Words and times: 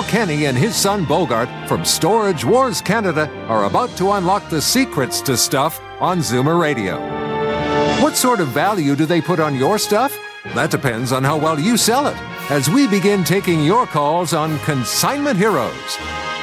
Paul 0.00 0.08
Kenny 0.08 0.46
and 0.46 0.56
his 0.56 0.74
son 0.74 1.04
Bogart 1.04 1.50
from 1.68 1.84
Storage 1.84 2.42
Wars 2.42 2.80
Canada 2.80 3.28
are 3.48 3.66
about 3.66 3.94
to 3.98 4.12
unlock 4.12 4.48
the 4.48 4.62
secrets 4.62 5.20
to 5.20 5.36
stuff 5.36 5.78
on 6.00 6.20
Zoomer 6.20 6.58
Radio. 6.58 6.98
What 8.02 8.16
sort 8.16 8.40
of 8.40 8.48
value 8.48 8.96
do 8.96 9.04
they 9.04 9.20
put 9.20 9.40
on 9.40 9.54
your 9.56 9.76
stuff? 9.78 10.18
That 10.54 10.70
depends 10.70 11.12
on 11.12 11.22
how 11.22 11.36
well 11.36 11.60
you 11.60 11.76
sell 11.76 12.06
it. 12.06 12.16
As 12.50 12.70
we 12.70 12.88
begin 12.88 13.24
taking 13.24 13.62
your 13.62 13.84
calls 13.84 14.32
on 14.32 14.58
Consignment 14.60 15.36
Heroes, 15.36 15.98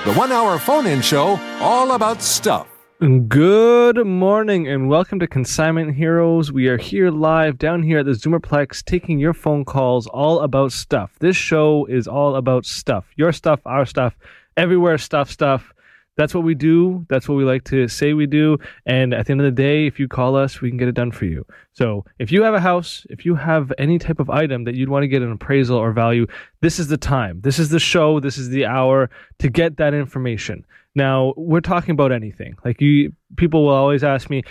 the 0.05 0.13
one 0.13 0.31
hour 0.31 0.59
phone 0.59 0.85
in 0.85 1.01
show 1.01 1.39
all 1.59 1.93
about 1.93 2.21
stuff. 2.21 2.76
Good 2.99 4.07
morning 4.07 4.67
and 4.67 4.89
welcome 4.89 5.19
to 5.19 5.27
Consignment 5.27 5.95
Heroes. 5.95 6.51
We 6.51 6.67
are 6.67 6.79
here 6.79 7.11
live 7.11 7.59
down 7.59 7.83
here 7.83 7.99
at 7.99 8.07
the 8.07 8.13
Zoomerplex 8.13 8.83
taking 8.83 9.19
your 9.19 9.35
phone 9.35 9.65
calls 9.65 10.07
all 10.07 10.39
about 10.39 10.71
stuff. 10.71 11.11
This 11.19 11.37
show 11.37 11.85
is 11.85 12.07
all 12.07 12.35
about 12.35 12.65
stuff. 12.65 13.05
Your 13.15 13.31
stuff, 13.31 13.59
our 13.67 13.85
stuff, 13.85 14.17
everywhere 14.57 14.97
stuff, 14.97 15.29
stuff. 15.29 15.75
That's 16.15 16.33
what 16.33 16.43
we 16.43 16.55
do. 16.55 17.05
That's 17.07 17.29
what 17.29 17.35
we 17.35 17.43
like 17.43 17.65
to 17.65 17.87
say 17.87 18.13
we 18.13 18.25
do. 18.25 18.57
And 18.87 19.13
at 19.13 19.27
the 19.27 19.31
end 19.33 19.41
of 19.41 19.45
the 19.45 19.51
day, 19.51 19.85
if 19.85 19.99
you 19.99 20.07
call 20.07 20.35
us, 20.35 20.59
we 20.59 20.69
can 20.69 20.79
get 20.79 20.87
it 20.87 20.95
done 20.95 21.11
for 21.11 21.25
you. 21.25 21.45
So 21.73 22.03
if 22.17 22.31
you 22.31 22.41
have 22.41 22.55
a 22.55 22.59
house, 22.59 23.05
if 23.11 23.23
you 23.27 23.35
have 23.35 23.71
any 23.77 23.99
type 23.99 24.19
of 24.19 24.31
item 24.31 24.63
that 24.63 24.73
you'd 24.73 24.89
want 24.89 25.03
to 25.03 25.07
get 25.07 25.21
an 25.21 25.31
appraisal 25.31 25.77
or 25.77 25.91
value, 25.91 26.25
this 26.61 26.79
is 26.79 26.87
the 26.87 26.97
time. 26.97 27.41
This 27.41 27.59
is 27.59 27.69
the 27.69 27.79
show. 27.79 28.19
This 28.19 28.39
is 28.39 28.49
the 28.49 28.65
hour 28.65 29.11
to 29.37 29.49
get 29.51 29.77
that 29.77 29.93
information. 29.93 30.65
Now 30.97 31.35
we're 31.37 31.61
talking 31.61 31.91
about 31.91 32.11
anything. 32.11 32.55
Like 32.65 32.81
you, 32.81 33.13
people 33.35 33.63
will 33.65 33.73
always 33.73 34.03
ask 34.03 34.31
me, 34.31 34.41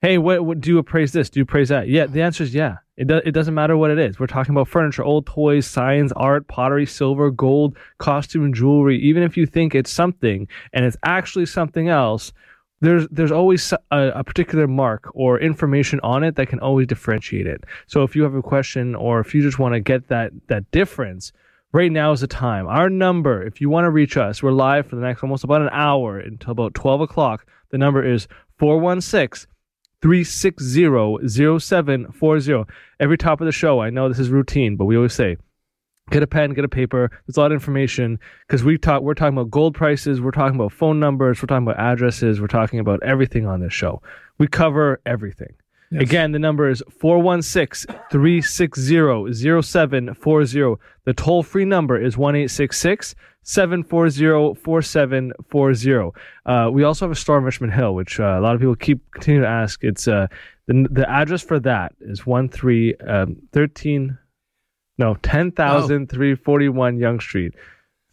"Hey, 0.00 0.16
what, 0.16 0.44
what 0.44 0.60
do 0.60 0.70
you 0.70 0.78
appraise 0.78 1.10
this? 1.10 1.28
Do 1.28 1.40
you 1.40 1.42
appraise 1.42 1.70
that?" 1.70 1.88
Yeah, 1.88 2.06
the 2.06 2.22
answer 2.22 2.44
is 2.44 2.54
yeah. 2.54 2.76
It 2.96 3.08
do, 3.08 3.16
it 3.24 3.32
doesn't 3.32 3.54
matter 3.54 3.76
what 3.76 3.90
it 3.90 3.98
is. 3.98 4.20
We're 4.20 4.28
talking 4.28 4.54
about 4.54 4.68
furniture, 4.68 5.02
old 5.02 5.26
toys, 5.26 5.66
signs, 5.66 6.12
art, 6.12 6.46
pottery, 6.46 6.86
silver, 6.86 7.32
gold, 7.32 7.76
costume, 7.98 8.52
jewelry. 8.52 8.96
Even 9.00 9.24
if 9.24 9.36
you 9.36 9.44
think 9.44 9.74
it's 9.74 9.90
something 9.90 10.46
and 10.72 10.84
it's 10.84 10.96
actually 11.02 11.46
something 11.46 11.88
else, 11.88 12.32
there's 12.80 13.08
there's 13.08 13.32
always 13.32 13.72
a, 13.72 14.12
a, 14.14 14.22
particular 14.22 14.68
mark 14.68 15.10
or 15.14 15.40
information 15.40 15.98
on 16.04 16.22
it 16.22 16.36
that 16.36 16.46
can 16.46 16.60
always 16.60 16.86
differentiate 16.86 17.48
it. 17.48 17.64
So 17.88 18.04
if 18.04 18.14
you 18.14 18.22
have 18.22 18.36
a 18.36 18.42
question 18.42 18.94
or 18.94 19.18
if 19.18 19.34
you 19.34 19.42
just 19.42 19.58
want 19.58 19.74
to 19.74 19.80
get 19.80 20.06
that 20.08 20.30
that 20.46 20.70
difference, 20.70 21.32
right 21.72 21.92
now 21.92 22.12
is 22.12 22.20
the 22.20 22.26
time. 22.26 22.66
Our 22.66 22.88
number, 22.88 23.42
if 23.42 23.60
you 23.60 23.68
want 23.68 23.84
to 23.84 23.90
reach 23.90 24.16
us, 24.16 24.42
we're 24.42 24.52
live 24.52 24.86
for 24.86 24.96
the 24.96 25.02
next 25.02 25.22
almost 25.22 25.44
about 25.44 25.62
an 25.62 25.70
hour 25.72 26.18
until 26.18 26.52
about 26.52 26.74
12 26.74 27.02
o'clock. 27.02 27.46
The 27.70 27.78
number 27.78 28.04
is 28.04 28.28
416 28.58 29.50
360 30.00 31.58
0740. 31.58 32.64
Every 33.00 33.18
top 33.18 33.40
of 33.40 33.46
the 33.46 33.52
show, 33.52 33.80
I 33.80 33.90
know 33.90 34.08
this 34.08 34.18
is 34.18 34.30
routine, 34.30 34.76
but 34.76 34.86
we 34.86 34.96
always 34.96 35.12
say, 35.12 35.36
get 36.10 36.22
a 36.22 36.26
pen, 36.26 36.54
get 36.54 36.64
a 36.64 36.68
paper. 36.68 37.10
There's 37.26 37.36
a 37.36 37.40
lot 37.40 37.52
of 37.52 37.56
information 37.56 38.18
because 38.46 38.64
we 38.64 38.78
talk. 38.78 39.02
We're 39.02 39.14
talking 39.14 39.36
about 39.36 39.50
gold 39.50 39.74
prices. 39.74 40.20
We're 40.20 40.30
talking 40.30 40.54
about 40.54 40.72
phone 40.72 40.98
numbers. 40.98 41.42
We're 41.42 41.46
talking 41.46 41.66
about 41.66 41.78
addresses. 41.78 42.40
We're 42.40 42.46
talking 42.46 42.78
about 42.80 43.02
everything 43.02 43.46
on 43.46 43.60
this 43.60 43.72
show. 43.72 44.00
We 44.38 44.46
cover 44.46 45.00
everything. 45.04 45.54
Yes. 45.90 46.02
Again, 46.02 46.32
the 46.32 46.38
number 46.38 46.68
is 46.68 46.82
416 47.00 47.96
360 48.10 49.62
0740. 49.62 50.74
The 51.04 51.14
toll 51.14 51.42
free 51.42 51.64
number 51.64 51.98
is 52.00 52.18
1 52.18 52.48
740 52.48 54.54
4740. 54.60 56.10
Uh, 56.44 56.70
we 56.70 56.84
also 56.84 57.06
have 57.06 57.12
a 57.12 57.14
store 57.14 57.38
in 57.38 57.44
Richmond 57.44 57.72
Hill, 57.72 57.94
which 57.94 58.20
uh, 58.20 58.38
a 58.38 58.40
lot 58.40 58.54
of 58.54 58.60
people 58.60 58.76
keep 58.76 59.10
continue 59.12 59.40
to 59.40 59.48
ask. 59.48 59.82
It's 59.82 60.06
uh, 60.06 60.26
the, 60.66 60.86
the 60.90 61.08
address 61.08 61.42
for 61.42 61.58
that 61.60 61.94
is 62.00 62.20
13, 62.20 62.94
um, 63.06 63.36
13 63.52 64.18
no, 64.98 65.14
10,341 65.22 66.94
oh. 66.94 66.98
Yonge 66.98 67.22
Street. 67.22 67.54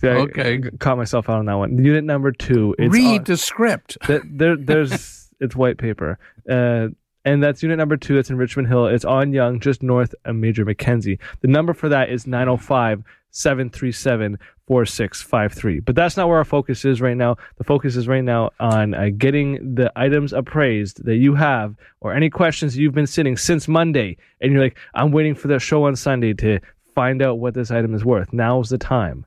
See, 0.01 0.07
okay. 0.07 0.55
I 0.55 0.77
caught 0.77 0.97
myself 0.97 1.29
out 1.29 1.39
on 1.39 1.45
that 1.45 1.55
one. 1.55 1.83
Unit 1.83 2.03
number 2.03 2.31
two. 2.31 2.75
Read 2.77 3.25
the 3.25 3.37
script. 3.37 3.97
there, 4.07 4.55
there's, 4.55 5.29
it's 5.39 5.55
white 5.55 5.77
paper. 5.77 6.19
Uh, 6.49 6.89
and 7.25 7.43
that's 7.43 7.61
unit 7.63 7.77
number 7.77 7.97
two. 7.97 8.15
That's 8.15 8.29
in 8.29 8.37
Richmond 8.37 8.67
Hill. 8.67 8.87
It's 8.87 9.03
on 9.03 9.33
Yonge, 9.33 9.61
just 9.61 9.83
north 9.83 10.13
of 10.23 10.35
Major 10.35 10.63
Mackenzie. 10.63 11.19
The 11.41 11.47
number 11.47 11.73
for 11.73 11.89
that 11.89 12.09
is 12.09 12.27
905 12.27 13.03
737 13.31 14.37
4653. 14.67 15.79
But 15.81 15.95
that's 15.95 16.15
not 16.15 16.27
where 16.27 16.37
our 16.37 16.45
focus 16.45 16.85
is 16.85 17.01
right 17.01 17.17
now. 17.17 17.35
The 17.57 17.63
focus 17.63 17.95
is 17.95 18.07
right 18.07 18.23
now 18.23 18.51
on 18.59 18.93
uh, 18.93 19.09
getting 19.17 19.75
the 19.75 19.91
items 19.95 20.33
appraised 20.33 21.03
that 21.05 21.17
you 21.17 21.35
have 21.35 21.75
or 21.99 22.13
any 22.13 22.29
questions 22.29 22.77
you've 22.77 22.93
been 22.93 23.07
sitting 23.07 23.37
since 23.37 23.67
Monday. 23.67 24.17
And 24.39 24.53
you're 24.53 24.61
like, 24.61 24.77
I'm 24.93 25.11
waiting 25.11 25.35
for 25.35 25.47
the 25.47 25.59
show 25.59 25.83
on 25.85 25.95
Sunday 25.95 26.33
to 26.35 26.59
find 26.95 27.21
out 27.21 27.39
what 27.39 27.53
this 27.53 27.71
item 27.71 27.93
is 27.93 28.05
worth. 28.05 28.31
Now's 28.31 28.69
the 28.69 28.77
time. 28.77 29.25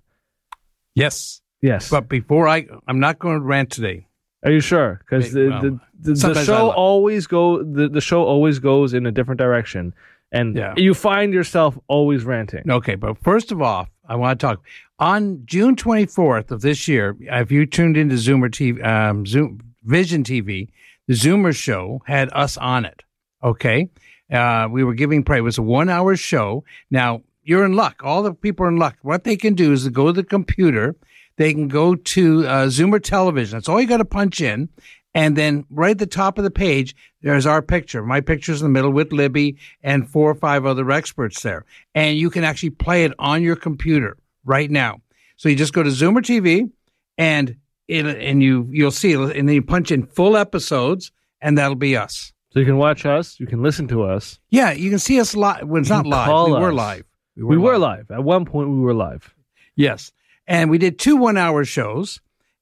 Yes. 0.94 1.41
Yes. 1.60 1.91
But 1.91 2.08
before 2.08 2.48
I, 2.48 2.66
I'm 2.87 3.00
not 3.00 3.19
going 3.19 3.38
to 3.38 3.44
rant 3.44 3.70
today. 3.70 4.07
Are 4.44 4.50
you 4.50 4.60
sure? 4.60 5.00
Because 5.00 5.32
the, 5.32 5.49
well, 5.49 5.62
the, 5.62 5.81
the, 6.00 6.15
the 6.15 6.44
show 6.44 6.71
always 6.71 7.26
go 7.26 7.62
the, 7.62 7.88
the 7.88 8.00
show 8.00 8.22
always 8.25 8.59
goes 8.59 8.94
in 8.94 9.06
a 9.06 9.10
different 9.10 9.38
direction, 9.38 9.94
and 10.31 10.56
yeah. 10.56 10.75
you 10.76 10.94
find 10.94 11.32
yourself 11.32 11.76
always 11.88 12.25
ranting. 12.25 12.71
Okay, 12.71 12.94
but 12.94 13.19
first 13.19 13.50
of 13.50 13.60
all, 13.60 13.88
I 14.09 14.15
want 14.15 14.38
to 14.38 14.47
talk 14.47 14.62
on 15.00 15.43
June 15.44 15.75
24th 15.75 16.53
of 16.53 16.60
this 16.60 16.87
year. 16.87 17.16
If 17.21 17.50
you 17.50 17.66
tuned 17.66 17.97
into 17.97 18.15
Zoomer 18.15 18.49
TV, 18.49 18.84
um, 18.87 19.26
Zoom 19.26 19.60
Vision 19.82 20.22
TV, 20.22 20.69
the 21.09 21.15
Zoomer 21.15 21.55
show 21.55 22.03
had 22.06 22.31
us 22.32 22.56
on 22.56 22.84
it. 22.84 23.03
Okay, 23.43 23.91
uh, 24.32 24.69
we 24.70 24.84
were 24.84 24.94
giving 24.94 25.25
praise. 25.25 25.41
It 25.41 25.43
was 25.43 25.59
a 25.59 25.62
one-hour 25.62 26.15
show. 26.15 26.62
Now 26.93 27.22
you're 27.43 27.65
in 27.65 27.75
luck. 27.75 28.03
All 28.05 28.22
the 28.22 28.34
people 28.34 28.66
are 28.66 28.69
in 28.69 28.76
luck. 28.76 28.99
What 29.03 29.25
they 29.25 29.37
can 29.37 29.55
do 29.55 29.72
is 29.72 29.88
go 29.88 30.06
to 30.06 30.12
the 30.12 30.22
computer 30.22 30.94
they 31.38 31.54
can 31.54 31.69
go 31.69 31.94
to 31.94 32.47
uh, 32.47 32.66
Zoomer 32.66 33.03
Television. 33.03 33.56
That's 33.56 33.69
all 33.69 33.81
you 33.81 33.87
got 33.87 33.99
to 33.99 34.04
punch 34.04 34.41
in. 34.41 34.69
And 35.15 35.37
then 35.37 35.65
right 35.71 35.93
at 35.93 35.99
the 35.99 36.06
top 36.06 36.37
of 36.37 36.44
the 36.44 36.50
page, 36.50 36.94
there's 37.22 37.47
our 37.47 37.62
picture. 37.62 38.03
My 38.03 38.21
picture's 38.21 38.60
in 38.60 38.66
the 38.66 38.72
middle 38.72 38.91
with 38.91 39.12
Libby 39.12 39.56
and 39.82 40.09
four 40.09 40.31
or 40.31 40.34
five 40.34 40.66
other 40.66 40.91
experts 40.91 41.43
there. 41.43 41.65
And 41.94 42.19
you 42.19 42.28
can 42.28 42.44
actually 42.44 42.71
play 42.71 43.04
it 43.04 43.12
on 43.19 43.43
your 43.43 43.56
computer 43.56 44.19
right 44.44 44.71
now. 44.71 45.00
So 45.37 45.49
you 45.49 45.56
just 45.56 45.72
go 45.72 45.82
to 45.82 45.91
Zoomer 45.91 46.21
TV 46.21 46.71
and 47.16 47.56
it, 47.87 48.05
and 48.05 48.43
you 48.43 48.69
you'll 48.70 48.91
see 48.91 49.15
and 49.15 49.49
then 49.49 49.49
you 49.49 49.62
punch 49.62 49.91
in 49.91 50.05
full 50.06 50.37
episodes, 50.37 51.10
and 51.41 51.56
that'll 51.56 51.75
be 51.75 51.97
us. 51.97 52.32
So 52.53 52.59
you 52.60 52.66
can 52.66 52.76
watch 52.76 53.06
us, 53.06 53.38
you 53.41 53.47
can 53.47 53.62
listen 53.62 53.88
to 53.88 54.03
us. 54.03 54.38
Yeah, 54.50 54.72
you 54.72 54.91
can 54.91 54.99
see 54.99 55.20
us 55.20 55.34
live. 55.34 55.69
It's 55.72 55.88
not 55.88 56.06
live. 56.06 56.49
We 56.49 56.55
us. 56.55 56.60
were 56.60 56.72
live. 56.72 57.05
We, 57.37 57.44
were, 57.44 57.49
we 57.50 57.56
live. 57.56 57.65
were 57.65 57.78
live. 57.78 58.10
At 58.10 58.25
one 58.25 58.44
point, 58.44 58.69
we 58.70 58.81
were 58.81 58.94
live. 58.94 59.32
Yes 59.76 60.12
and 60.48 60.70
we 60.70 60.78
did 60.78 60.98
two 60.98 61.16
one 61.16 61.36
hour 61.36 61.64
shows. 61.64 62.20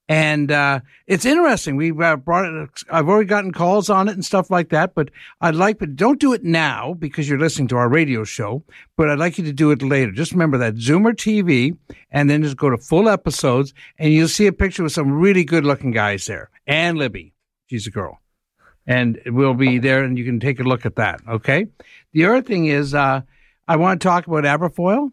And 0.09 0.53
uh, 0.53 0.81
it's 1.09 1.25
interesting. 1.25 1.75
We 1.75 1.91
uh, 1.91 2.15
brought 2.15 2.45
it. 2.45 2.71
I've 2.91 3.09
already 3.09 3.27
gotten 3.27 3.53
calls 3.53 3.91
on 3.91 4.09
it 4.09 4.13
and 4.13 4.25
stuff 4.25 4.51
like 4.51 4.69
that. 4.69 4.95
But 4.95 5.11
I'd 5.41 5.57
like, 5.57 5.81
but 5.81 5.97
don't 5.97 6.21
do 6.21 6.33
it 6.33 6.45
now 6.45 6.95
because 6.95 7.29
you're 7.29 7.41
listening 7.41 7.67
to 7.69 7.77
our 7.77 7.89
radio 7.89 8.23
show. 8.23 8.63
But 8.97 9.11
I'd 9.11 9.19
like 9.19 9.37
you 9.37 9.43
to 9.45 9.53
do 9.53 9.73
it 9.73 9.83
later. 9.83 10.13
Just 10.13 10.31
remember 10.31 10.59
that 10.59 10.77
Zoomer 10.77 11.13
TV, 11.13 11.77
and 12.13 12.31
then 12.31 12.45
just 12.45 12.57
go 12.57 12.71
to 12.71 12.79
full 12.79 13.09
episodes, 13.09 13.75
and 13.99 14.13
you'll 14.13 14.29
see 14.29 14.47
a 14.47 14.53
picture 14.53 14.85
with 14.85 14.93
some 14.93 15.11
really 15.11 15.45
good 15.45 15.65
looking 15.65 15.91
guys 15.91 16.27
there. 16.27 16.51
And 16.69 16.99
Libby, 16.99 17.35
she's 17.67 17.89
a 17.89 17.91
girl, 17.91 18.21
and 18.87 19.21
we'll 19.27 19.55
be 19.55 19.79
there, 19.79 20.05
and 20.05 20.17
you 20.17 20.25
can 20.25 20.39
take 20.39 20.61
a 20.61 20.65
look 20.65 20.87
at 20.87 20.97
that. 20.97 21.21
Okay. 21.29 21.67
The 22.13 22.27
other 22.27 22.43
thing 22.43 22.67
is, 22.67 22.95
uh, 22.95 23.23
I 23.67 23.75
want 23.75 24.01
to 24.01 24.07
talk 24.07 24.29
about 24.29 24.45
Aberfoyle. 24.45 25.11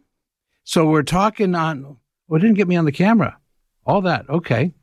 So 0.65 0.85
we're 0.85 1.01
talking 1.01 1.55
on 1.55 1.97
well, 2.33 2.39
didn't 2.39 2.55
get 2.55 2.67
me 2.67 2.77
on 2.77 2.85
the 2.85 2.91
camera. 2.91 3.37
All 3.85 4.01
that. 4.01 4.27
Okay. 4.27 4.73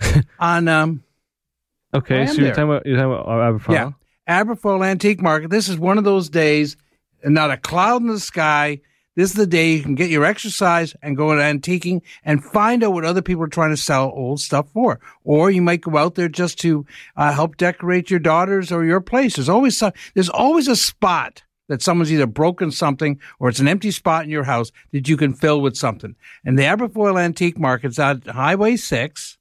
on 0.38 0.68
um. 0.68 1.04
Okay, 1.92 2.24
so 2.24 2.40
you're 2.40 2.48
talking 2.48 2.64
about 2.64 2.86
you're 2.86 2.96
talking 2.96 3.12
about 3.12 3.26
Aberfoyle. 3.26 3.74
Yeah, 3.74 3.90
Aberfoyle 4.26 4.86
Antique 4.86 5.20
Market. 5.20 5.50
This 5.50 5.68
is 5.68 5.78
one 5.78 5.98
of 5.98 6.04
those 6.04 6.30
days, 6.30 6.78
and 7.22 7.34
not 7.34 7.50
a 7.50 7.58
cloud 7.58 8.00
in 8.00 8.08
the 8.08 8.18
sky. 8.18 8.80
This 9.16 9.32
is 9.32 9.36
the 9.36 9.46
day 9.46 9.74
you 9.74 9.82
can 9.82 9.96
get 9.96 10.08
your 10.08 10.24
exercise 10.24 10.96
and 11.02 11.14
go 11.14 11.34
to 11.34 11.42
antiquing 11.42 12.00
and 12.24 12.42
find 12.42 12.82
out 12.82 12.94
what 12.94 13.04
other 13.04 13.20
people 13.20 13.44
are 13.44 13.48
trying 13.48 13.70
to 13.70 13.76
sell 13.76 14.10
old 14.10 14.40
stuff 14.40 14.70
for. 14.72 14.98
Or 15.24 15.50
you 15.50 15.60
might 15.60 15.82
go 15.82 15.98
out 15.98 16.14
there 16.14 16.30
just 16.30 16.58
to 16.60 16.86
uh, 17.16 17.34
help 17.34 17.58
decorate 17.58 18.10
your 18.10 18.18
daughters 18.18 18.72
or 18.72 18.82
your 18.82 19.02
place. 19.02 19.36
There's 19.36 19.50
always 19.50 19.76
some, 19.76 19.92
there's 20.14 20.30
always 20.30 20.68
a 20.68 20.74
spot 20.74 21.43
that 21.68 21.82
someone's 21.82 22.12
either 22.12 22.26
broken 22.26 22.70
something 22.70 23.18
or 23.38 23.48
it's 23.48 23.60
an 23.60 23.68
empty 23.68 23.90
spot 23.90 24.24
in 24.24 24.30
your 24.30 24.44
house 24.44 24.70
that 24.92 25.08
you 25.08 25.16
can 25.16 25.32
fill 25.32 25.60
with 25.60 25.76
something. 25.76 26.14
And 26.44 26.58
the 26.58 26.64
Aberfoyle 26.64 27.20
Antique 27.20 27.58
Market's 27.58 27.98
at 27.98 28.26
Highway 28.26 28.76
6, 28.76 29.38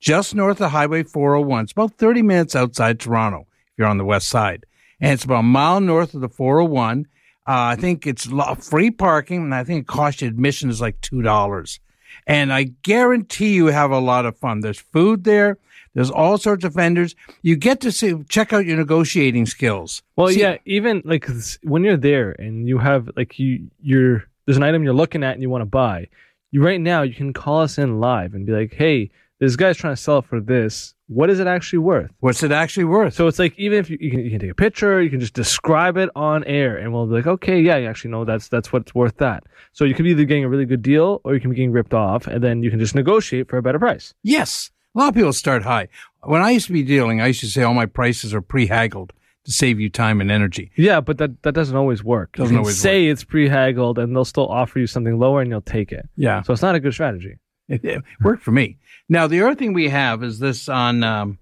just 0.00 0.34
north 0.34 0.60
of 0.60 0.70
Highway 0.70 1.02
401. 1.02 1.64
It's 1.64 1.72
about 1.72 1.94
30 1.94 2.22
minutes 2.22 2.54
outside 2.54 3.00
Toronto 3.00 3.46
if 3.72 3.78
you're 3.78 3.88
on 3.88 3.98
the 3.98 4.04
west 4.04 4.28
side. 4.28 4.66
And 5.00 5.12
it's 5.12 5.24
about 5.24 5.40
a 5.40 5.42
mile 5.42 5.80
north 5.80 6.14
of 6.14 6.20
the 6.20 6.28
401. 6.28 7.06
Uh, 7.46 7.52
I 7.52 7.76
think 7.76 8.06
it's 8.06 8.28
free 8.60 8.90
parking, 8.90 9.42
and 9.42 9.54
I 9.54 9.64
think 9.64 9.82
it 9.82 9.86
costs 9.86 10.22
you 10.22 10.28
admission 10.28 10.70
is 10.70 10.80
like 10.80 11.00
$2. 11.00 11.78
And 12.26 12.52
I 12.52 12.64
guarantee 12.82 13.54
you 13.54 13.66
have 13.66 13.90
a 13.90 13.98
lot 13.98 14.24
of 14.24 14.38
fun. 14.38 14.60
There's 14.60 14.78
food 14.78 15.24
there. 15.24 15.58
There's 15.94 16.10
all 16.10 16.38
sorts 16.38 16.64
of 16.64 16.74
vendors. 16.74 17.14
You 17.42 17.56
get 17.56 17.80
to 17.82 17.92
see, 17.92 18.14
check 18.28 18.52
out 18.52 18.66
your 18.66 18.76
negotiating 18.76 19.46
skills. 19.46 20.02
Well, 20.16 20.28
See- 20.28 20.40
yeah, 20.40 20.56
even 20.64 21.02
like 21.04 21.28
when 21.62 21.84
you're 21.84 21.96
there 21.96 22.32
and 22.32 22.68
you 22.68 22.78
have 22.78 23.08
like 23.16 23.38
you 23.38 23.70
you're 23.80 24.24
there's 24.46 24.56
an 24.56 24.62
item 24.62 24.82
you're 24.82 24.92
looking 24.92 25.22
at 25.22 25.34
and 25.34 25.42
you 25.42 25.50
want 25.50 25.62
to 25.62 25.66
buy. 25.66 26.08
You 26.50 26.64
right 26.64 26.80
now 26.80 27.02
you 27.02 27.14
can 27.14 27.32
call 27.32 27.60
us 27.62 27.78
in 27.78 28.00
live 28.00 28.34
and 28.34 28.44
be 28.46 28.52
like, 28.52 28.74
"Hey, 28.74 29.10
this 29.40 29.56
guy's 29.56 29.76
trying 29.76 29.94
to 29.96 30.00
sell 30.00 30.18
it 30.18 30.26
for 30.26 30.40
this. 30.40 30.94
What 31.08 31.30
is 31.30 31.38
it 31.40 31.46
actually 31.46 31.80
worth?" 31.80 32.10
What's 32.20 32.42
it 32.42 32.52
actually 32.52 32.84
worth? 32.84 33.14
So 33.14 33.26
it's 33.26 33.38
like 33.38 33.58
even 33.58 33.78
if 33.78 33.88
you, 33.90 33.98
you 34.00 34.10
can 34.10 34.20
you 34.20 34.30
can 34.30 34.40
take 34.40 34.50
a 34.50 34.54
picture, 34.54 35.00
you 35.00 35.10
can 35.10 35.20
just 35.20 35.34
describe 35.34 35.96
it 35.96 36.10
on 36.16 36.44
air, 36.44 36.76
and 36.76 36.92
we'll 36.92 37.06
be 37.06 37.14
like, 37.14 37.26
"Okay, 37.26 37.60
yeah, 37.60 37.76
you 37.76 37.88
actually 37.88 38.10
know 38.10 38.24
that's 38.24 38.48
that's 38.48 38.72
what's 38.72 38.94
worth 38.94 39.16
that." 39.18 39.44
So 39.72 39.84
you 39.84 39.94
could 39.94 40.04
be 40.04 40.10
either 40.10 40.24
getting 40.24 40.44
a 40.44 40.48
really 40.48 40.66
good 40.66 40.82
deal 40.82 41.20
or 41.24 41.34
you 41.34 41.40
can 41.40 41.50
be 41.50 41.56
getting 41.56 41.72
ripped 41.72 41.94
off, 41.94 42.26
and 42.26 42.42
then 42.42 42.62
you 42.62 42.70
can 42.70 42.78
just 42.80 42.94
negotiate 42.94 43.48
for 43.48 43.56
a 43.58 43.62
better 43.62 43.78
price. 43.78 44.14
Yes. 44.22 44.70
A 44.94 44.98
lot 44.98 45.08
of 45.08 45.14
people 45.14 45.32
start 45.32 45.64
high. 45.64 45.88
When 46.22 46.40
I 46.42 46.50
used 46.50 46.66
to 46.66 46.72
be 46.72 46.82
dealing, 46.82 47.20
I 47.20 47.28
used 47.28 47.40
to 47.40 47.46
say 47.46 47.62
all 47.62 47.74
my 47.74 47.86
prices 47.86 48.32
are 48.32 48.40
pre-haggled 48.40 49.12
to 49.44 49.52
save 49.52 49.80
you 49.80 49.90
time 49.90 50.20
and 50.20 50.30
energy. 50.30 50.70
Yeah, 50.76 51.00
but 51.00 51.18
that 51.18 51.42
that 51.42 51.52
doesn't 51.52 51.76
always 51.76 52.02
work. 52.02 52.36
Doesn't 52.36 52.44
you 52.44 52.48
can 52.50 52.58
always 52.58 52.78
say 52.78 53.06
it's 53.06 53.24
pre-haggled, 53.24 53.98
and 53.98 54.14
they'll 54.14 54.24
still 54.24 54.48
offer 54.48 54.78
you 54.78 54.86
something 54.86 55.18
lower, 55.18 55.42
and 55.42 55.50
you'll 55.50 55.60
take 55.60 55.92
it. 55.92 56.08
Yeah. 56.16 56.42
So 56.42 56.52
it's 56.52 56.62
not 56.62 56.74
a 56.74 56.80
good 56.80 56.92
strategy. 56.92 57.38
It, 57.68 57.84
it 57.84 58.02
worked 58.22 58.42
for 58.42 58.52
me. 58.52 58.78
Now, 59.08 59.26
the 59.26 59.42
other 59.42 59.54
thing 59.54 59.72
we 59.72 59.88
have 59.88 60.22
is 60.22 60.38
this 60.38 60.68
on, 60.68 61.02
um, 61.02 61.38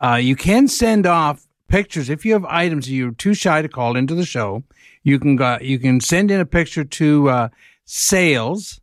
uh, 0.00 0.16
you 0.16 0.36
can 0.36 0.66
send 0.68 1.06
off 1.06 1.46
pictures. 1.68 2.08
If 2.08 2.24
you 2.24 2.32
have 2.32 2.44
items 2.46 2.90
you're 2.90 3.12
too 3.12 3.34
shy 3.34 3.62
to 3.62 3.68
call 3.68 3.96
into 3.96 4.14
the 4.14 4.24
show, 4.24 4.64
you 5.02 5.18
can 5.18 5.36
go, 5.36 5.58
you 5.60 5.78
can 5.78 6.00
send 6.00 6.30
in 6.30 6.40
a 6.40 6.46
picture 6.46 6.84
to, 6.84 7.28
uh, 7.28 7.48
sales 7.84 8.80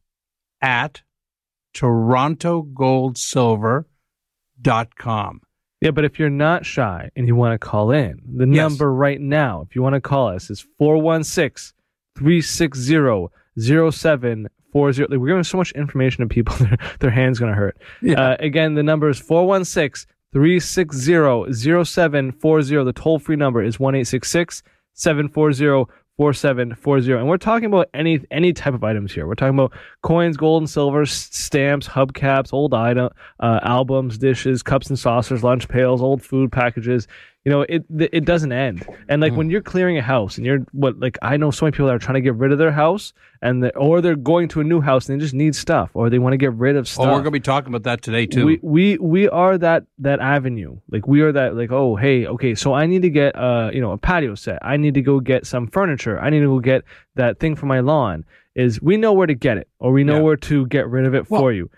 at 0.61 1.01
torontogoldsilver.com. 4.61 5.41
Yeah, 5.81 5.91
but 5.91 6.05
if 6.05 6.19
you're 6.19 6.29
not 6.29 6.63
shy 6.65 7.09
and 7.15 7.27
you 7.27 7.35
want 7.35 7.59
to 7.59 7.67
call 7.67 7.91
in, 7.91 8.21
the 8.35 8.47
Yes. 8.47 8.55
number 8.69 8.93
right 8.93 9.19
now, 9.19 9.61
if 9.67 9.75
you 9.75 9.81
want 9.81 9.95
to 9.95 10.01
call 10.01 10.27
us, 10.27 10.49
is 10.51 10.65
416 10.77 11.73
360 12.17 13.27
0740. 13.59 15.17
We're 15.17 15.27
giving 15.27 15.43
so 15.43 15.57
much 15.57 15.71
information 15.71 16.21
to 16.21 16.27
people, 16.33 16.55
their, 16.59 16.77
their 16.99 17.09
hand's 17.09 17.39
going 17.39 17.51
to 17.51 17.55
hurt. 17.57 17.77
Yeah. 18.01 18.21
Uh, 18.21 18.37
again, 18.39 18.75
the 18.75 18.83
number 18.83 19.09
is 19.09 19.19
416 19.19 20.07
360 20.33 21.53
0740. 21.83 22.83
The 22.83 22.93
toll 22.93 23.17
free 23.19 23.35
number 23.35 23.63
is 23.63 23.79
1 23.79 24.05
740 24.05 25.91
4740 26.21 27.13
and 27.13 27.27
we're 27.27 27.35
talking 27.35 27.65
about 27.65 27.89
any 27.95 28.23
any 28.29 28.53
type 28.53 28.75
of 28.75 28.83
items 28.83 29.11
here. 29.11 29.25
We're 29.25 29.33
talking 29.33 29.57
about 29.57 29.73
coins 30.03 30.37
gold 30.37 30.61
and 30.61 30.69
silver 30.69 31.03
stamps 31.07 31.87
hubcaps 31.87 32.53
old 32.53 32.75
item 32.75 33.09
uh, 33.39 33.59
albums 33.63 34.19
dishes 34.19 34.61
cups 34.61 34.87
and 34.89 34.99
saucers 34.99 35.43
lunch 35.43 35.67
pails 35.67 35.99
old 35.99 36.21
food 36.21 36.51
packages 36.51 37.07
you 37.45 37.51
know 37.51 37.61
it 37.61 37.83
it 38.11 38.23
doesn't 38.25 38.51
end 38.51 38.85
and 39.09 39.19
like 39.21 39.33
when 39.33 39.49
you're 39.49 39.61
clearing 39.63 39.97
a 39.97 40.01
house 40.01 40.37
and 40.37 40.45
you're 40.45 40.59
what 40.73 40.99
like 40.99 41.17
i 41.23 41.35
know 41.37 41.49
so 41.49 41.65
many 41.65 41.71
people 41.71 41.87
that 41.87 41.95
are 41.95 41.99
trying 41.99 42.13
to 42.13 42.21
get 42.21 42.35
rid 42.35 42.51
of 42.51 42.59
their 42.59 42.71
house 42.71 43.13
and 43.41 43.63
the, 43.63 43.75
or 43.75 43.99
they're 43.99 44.15
going 44.15 44.47
to 44.47 44.61
a 44.61 44.63
new 44.63 44.79
house 44.79 45.09
and 45.09 45.19
they 45.19 45.23
just 45.23 45.33
need 45.33 45.55
stuff 45.55 45.89
or 45.95 46.09
they 46.11 46.19
want 46.19 46.33
to 46.33 46.37
get 46.37 46.53
rid 46.53 46.75
of 46.75 46.87
stuff 46.87 47.05
Oh, 47.07 47.09
we're 47.09 47.13
going 47.15 47.25
to 47.25 47.31
be 47.31 47.39
talking 47.39 47.69
about 47.73 47.83
that 47.83 48.03
today 48.03 48.27
too. 48.27 48.45
we 48.45 48.59
we 48.61 48.97
we 48.99 49.27
are 49.29 49.57
that 49.57 49.85
that 49.99 50.19
avenue. 50.19 50.77
Like 50.91 51.07
we 51.07 51.21
are 51.21 51.31
that 51.31 51.55
like 51.55 51.71
oh 51.71 51.95
hey 51.95 52.27
okay 52.27 52.53
so 52.53 52.73
I 52.73 52.85
need 52.85 53.01
to 53.01 53.09
get 53.09 53.35
uh 53.35 53.71
you 53.73 53.81
know 53.81 53.91
a 53.91 53.97
patio 53.97 54.35
set. 54.35 54.59
I 54.61 54.77
need 54.77 54.93
to 54.93 55.01
go 55.01 55.19
get 55.19 55.47
some 55.47 55.65
furniture. 55.67 56.19
I 56.19 56.29
need 56.29 56.41
to 56.41 56.47
go 56.47 56.59
get 56.59 56.83
that 57.15 57.39
thing 57.39 57.55
for 57.55 57.65
my 57.65 57.79
lawn. 57.79 58.23
Is 58.53 58.79
we 58.81 58.97
know 58.97 59.13
where 59.13 59.25
to 59.27 59.33
get 59.33 59.57
it 59.57 59.67
or 59.79 59.91
we 59.91 60.03
know 60.03 60.17
Yeah. 60.17 60.21
where 60.21 60.35
to 60.37 60.67
get 60.67 60.87
rid 60.89 61.05
of 61.05 61.15
it 61.15 61.27
Well, 61.31 61.41
for 61.41 61.51
you. 61.53 61.71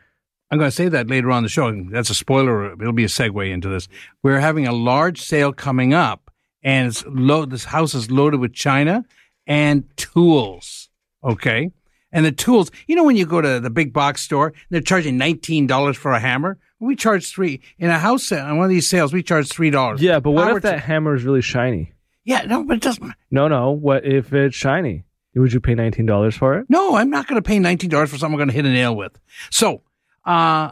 I'm 0.53 0.59
going 0.59 0.67
to 0.69 0.75
say 0.75 0.88
that 0.88 1.07
later 1.07 1.31
on 1.31 1.41
the 1.41 1.50
show. 1.50 1.71
That's 1.89 2.11
a 2.11 2.13
spoiler. 2.13 2.73
It'll 2.73 2.94
be 2.94 3.05
a 3.05 3.07
segue 3.07 3.51
into 3.51 3.69
this. 3.69 3.88
We're 4.21 4.39
having 4.39 4.67
a 4.67 4.71
large 4.71 5.19
sale 5.19 5.51
coming 5.51 5.95
up, 5.95 6.29
and 6.61 6.89
it's 6.89 7.03
this 7.50 7.63
house 7.65 7.95
is 7.95 8.11
loaded 8.11 8.39
with 8.39 8.53
china 8.53 9.03
and 9.47 9.83
tools. 9.97 10.89
Okay. 11.23 11.71
And 12.11 12.23
the 12.23 12.31
tools, 12.31 12.69
you 12.85 12.95
know, 12.95 13.03
when 13.03 13.15
you 13.17 13.25
go 13.25 13.41
to 13.41 13.59
the 13.59 13.71
big 13.71 13.94
box 13.94 14.21
store, 14.21 14.53
they're 14.69 14.79
charging 14.79 15.17
$19 15.17 15.95
for 15.95 16.11
a 16.11 16.19
hammer. 16.19 16.59
We 16.79 16.95
charge 16.95 17.31
three 17.31 17.59
in 17.79 17.89
a 17.89 17.97
house 17.97 18.25
sale, 18.25 18.45
on 18.45 18.57
one 18.57 18.65
of 18.65 18.69
these 18.69 18.88
sales. 18.88 19.11
We 19.11 19.23
charge 19.23 19.47
three 19.50 19.71
dollars. 19.71 20.03
Yeah, 20.03 20.19
but 20.19 20.29
what 20.31 20.44
Power 20.50 20.57
if 20.57 20.63
that 20.63 20.71
to- 20.73 20.77
hammer 20.81 21.15
is 21.15 21.23
really 21.23 21.41
shiny? 21.41 21.94
yeah, 22.25 22.44
no, 22.44 22.63
but 22.63 22.77
it 22.77 22.83
doesn't. 22.83 23.11
No, 23.31 23.47
no. 23.47 23.71
What 23.71 24.05
if 24.05 24.31
it's 24.31 24.55
shiny? 24.55 25.03
Would 25.33 25.51
you 25.51 25.59
pay 25.59 25.73
nineteen 25.73 26.05
dollars 26.05 26.35
for 26.35 26.59
it? 26.59 26.67
No, 26.69 26.95
I'm 26.95 27.09
not 27.09 27.25
going 27.25 27.41
to 27.41 27.47
pay 27.47 27.57
nineteen 27.57 27.89
dollars 27.89 28.11
for 28.11 28.17
something 28.19 28.35
I'm 28.35 28.38
going 28.38 28.50
to 28.50 28.53
hit 28.53 28.65
a 28.65 28.69
nail 28.71 28.95
with. 28.95 29.17
So, 29.50 29.81
uh, 30.25 30.72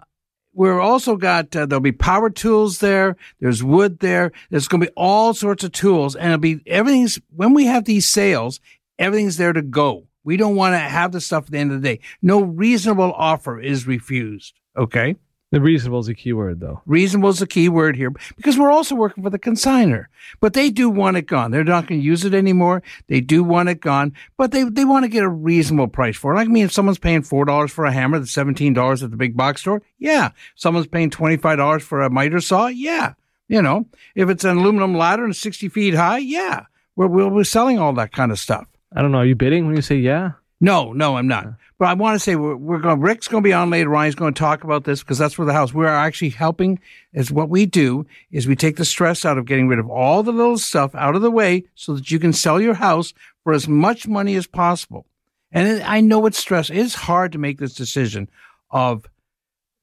we're 0.54 0.82
also 0.82 1.16
got 1.16 1.56
uh, 1.56 1.66
there'll 1.66 1.80
be 1.80 1.92
power 1.92 2.30
tools 2.30 2.80
there. 2.80 3.16
There's 3.40 3.64
wood 3.64 4.00
there. 4.00 4.32
There's 4.50 4.68
going 4.68 4.82
to 4.82 4.88
be 4.88 4.94
all 4.96 5.34
sorts 5.34 5.64
of 5.64 5.72
tools, 5.72 6.16
and 6.16 6.28
it'll 6.28 6.40
be 6.40 6.62
everything's 6.66 7.20
when 7.36 7.54
we 7.54 7.66
have 7.66 7.86
these 7.86 8.08
sales, 8.08 8.60
everything's 9.00 9.38
there 9.38 9.54
to 9.54 9.62
go. 9.62 10.08
We 10.24 10.38
don't 10.38 10.56
want 10.56 10.74
to 10.74 10.80
have 10.80 11.12
the 11.12 11.22
stuff 11.22 11.46
at 11.46 11.52
the 11.52 11.58
end 11.58 11.72
of 11.72 11.82
the 11.82 11.96
day. 11.96 12.02
No 12.22 12.42
reasonable 12.42 13.12
offer 13.14 13.60
is 13.60 13.88
refused. 13.88 14.60
Okay. 14.78 15.16
The 15.52 15.60
reasonable 15.60 16.00
is 16.00 16.08
a 16.08 16.14
key 16.14 16.32
word, 16.32 16.62
though. 16.62 16.82
Reasonable 16.86 17.30
is 17.30 17.40
the 17.40 17.48
key 17.48 17.68
word 17.68 17.98
here 17.98 18.10
because 18.38 18.58
we're 18.58 18.72
also 18.72 18.96
working 18.96 19.22
for 19.22 19.30
the 19.30 19.38
consigner. 19.38 20.06
But 20.40 20.54
they 20.54 20.70
do 20.70 20.90
want 20.90 21.18
it 21.18 21.24
gone. 21.24 21.52
They're 21.52 21.66
not 21.66 21.88
going 21.88 22.00
to 22.00 22.06
use 22.06 22.24
it 22.24 22.34
anymore. 22.34 22.82
They 23.08 23.20
do 23.20 23.44
want 23.44 23.68
it 23.68 23.82
gone, 23.82 24.14
but 24.38 24.52
they, 24.52 24.64
they 24.64 24.86
want 24.86 25.04
to 25.04 25.10
get 25.10 25.24
a 25.24 25.30
reasonable 25.30 25.90
price 25.90 26.16
for 26.16 26.32
it. 26.32 26.36
Like 26.36 26.48
me, 26.48 26.62
if 26.62 26.72
someone's 26.72 27.00
paying 27.00 27.22
$4 27.22 27.70
for 27.70 27.84
a 27.84 27.92
hammer 27.92 28.18
that's 28.18 28.34
$17 28.34 29.04
at 29.04 29.12
the 29.12 29.18
big 29.18 29.36
box 29.36 29.60
store, 29.60 29.82
yeah. 30.00 30.30
Someone's 30.56 30.88
paying 30.88 31.10
$25 31.10 31.82
for 31.82 32.02
a 32.02 32.10
miter 32.10 32.40
saw, 32.40 32.68
yeah. 32.68 33.14
You 33.50 33.62
know, 33.62 33.88
if 34.16 34.30
it's 34.30 34.46
an 34.46 34.56
aluminum 34.56 34.96
ladder 34.96 35.26
and 35.26 35.36
60 35.36 35.68
feet 35.68 35.96
high, 35.96 36.20
yeah. 36.20 36.66
We're, 36.96 37.08
we'll 37.08 37.38
be 37.38 37.44
selling 37.44 37.78
all 37.78 37.92
that 37.94 38.14
kind 38.14 38.32
of 38.32 38.40
stuff. 38.40 38.68
I 38.96 39.02
don't 39.02 39.12
know. 39.12 39.20
Are 39.20 39.26
you 39.26 39.36
bidding 39.36 39.66
when 39.66 39.76
you 39.76 39.82
say 39.82 39.96
yeah? 39.96 40.32
No, 40.64 40.94
no, 40.94 41.18
I'm 41.18 41.28
not. 41.28 41.46
Uh-huh. 41.46 41.56
But 41.80 41.86
I 41.88 41.94
want 41.96 42.16
to 42.16 42.20
say 42.20 42.36
we're, 42.36 42.56
we're 42.56 42.78
going. 42.78 43.02
Rick's 43.02 43.28
going 43.28 43.44
to 43.44 43.48
be 43.48 43.54
on 43.54 43.72
later. 43.72 43.92
He's 44.04 44.14
going 44.14 44.34
to 44.34 44.40
talk 44.40 44.64
about 44.64 44.84
this 44.84 45.02
because 45.02 45.18
that's 45.18 45.36
where 45.36 45.48
the 45.48 45.54
house. 45.54 45.74
We're 45.74 45.88
actually 45.88 46.30
helping. 46.30 46.80
Is 47.12 47.32
what 47.32 47.50
we 47.50 47.66
do 47.66 48.06
is 48.32 48.48
we 48.48 48.56
take 48.56 48.76
the 48.76 48.86
stress 48.86 49.26
out 49.26 49.40
of 49.40 49.46
getting 49.46 49.68
rid 49.68 49.80
of 49.80 49.90
all 49.90 50.22
the 50.22 50.32
little 50.32 50.60
stuff 50.60 50.94
out 50.94 51.16
of 51.16 51.24
the 51.24 51.32
way 51.32 51.66
so 51.74 51.96
that 51.96 52.12
you 52.12 52.20
can 52.20 52.32
sell 52.32 52.62
your 52.62 52.76
house 52.76 53.14
for 53.44 53.54
as 53.54 53.68
much 53.68 54.08
money 54.08 54.36
as 54.36 54.46
possible. 54.46 55.08
And 55.52 55.82
I 55.82 56.00
know 56.00 56.28
it's 56.28 56.38
stress. 56.38 56.70
It's 56.70 56.94
hard 56.94 57.32
to 57.32 57.40
make 57.40 57.58
this 57.58 57.74
decision 57.74 58.30
of 58.70 59.06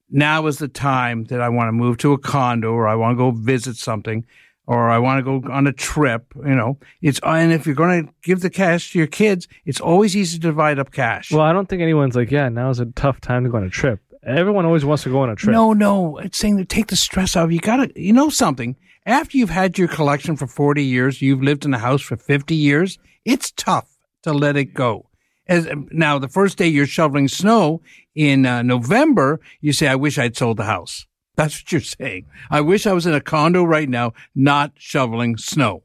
now 0.09 0.47
is 0.47 0.59
the 0.59 0.69
time 0.69 1.25
that 1.25 1.41
I 1.41 1.49
want 1.49 1.69
to 1.69 1.73
move 1.73 1.99
to 1.99 2.13
a 2.13 2.19
condo 2.19 2.73
or 2.73 2.89
I 2.89 2.95
want 2.95 3.19
to 3.19 3.19
go 3.19 3.33
visit 3.33 3.77
something 3.77 4.25
or 4.69 4.91
I 4.91 4.99
want 4.99 5.25
to 5.25 5.41
go 5.41 5.51
on 5.51 5.67
a 5.67 5.73
trip, 5.73 6.27
you 6.37 6.55
know, 6.55 6.79
it's, 7.01 7.19
and 7.23 7.55
if 7.55 7.65
you're 7.65 7.75
going 7.75 8.07
to 8.07 8.13
give 8.23 8.43
the 8.43 8.51
cash 8.51 8.93
to 8.93 8.99
your 8.99 9.07
kids, 9.07 9.49
it's 9.65 9.81
always 9.81 10.15
easy 10.15 10.37
to 10.37 10.43
divide 10.43 10.79
up 10.79 10.93
cash. 10.93 11.33
Well, 11.33 11.41
I 11.41 11.55
don't 11.55 11.67
think 11.67 11.81
anyone's 11.81 12.15
like, 12.15 12.31
yeah, 12.31 12.51
now's 12.51 12.79
a 12.79 12.85
tough 12.85 13.19
time 13.19 13.45
to 13.45 13.51
go 13.51 13.57
on 13.57 13.65
a 13.65 13.71
trip. 13.71 14.01
Everyone 14.23 14.67
always 14.67 14.85
wants 14.85 15.05
to 15.05 15.11
go 15.11 15.21
on 15.21 15.31
a 15.31 15.37
trip. 15.37 15.55
No, 15.55 15.73
no, 15.73 16.19
it's 16.19 16.37
saying 16.37 16.59
to 16.59 16.67
take 16.67 16.89
the 16.89 16.97
stress 16.97 17.35
out. 17.35 17.51
You 17.51 17.61
gotta, 17.61 17.91
you 17.97 18.13
know 18.13 18.29
something. 18.29 18.77
After 19.07 19.39
you've 19.39 19.49
had 19.49 19.79
your 19.79 19.89
collection 19.89 20.37
for 20.37 20.47
40 20.47 20.85
years, 20.85 21.23
you've 21.23 21.43
lived 21.43 21.65
in 21.65 21.73
a 21.73 21.79
house 21.79 22.03
for 22.03 22.19
50 22.19 22.55
years, 22.55 22.99
it's 23.25 23.51
tough 23.53 23.89
to 24.25 24.35
let 24.35 24.59
it 24.59 24.75
go. 24.75 25.09
As, 25.47 25.67
now, 25.91 26.19
the 26.19 26.29
first 26.29 26.59
day 26.59 26.67
you're 26.67 26.85
shoveling 26.85 27.27
snow 27.27 27.81
in 28.15 28.45
uh, 28.45 28.61
November, 28.61 29.41
you 29.63 29.73
say, 29.73 29.89
I 29.89 29.95
wish 29.95 30.19
I'd 30.19 30.37
sold 30.37 30.59
the 30.59 30.65
house. 30.65 31.07
That's 31.39 31.61
what 31.61 31.73
you're 31.73 31.81
saying. 31.81 32.27
I 32.51 32.61
wish 32.61 32.87
I 32.87 32.93
was 32.93 33.07
in 33.07 33.15
a 33.15 33.21
condo 33.21 33.63
right 33.65 33.89
now, 33.89 34.13
not 34.35 34.73
shoveling 34.77 35.37
snow. 35.39 35.83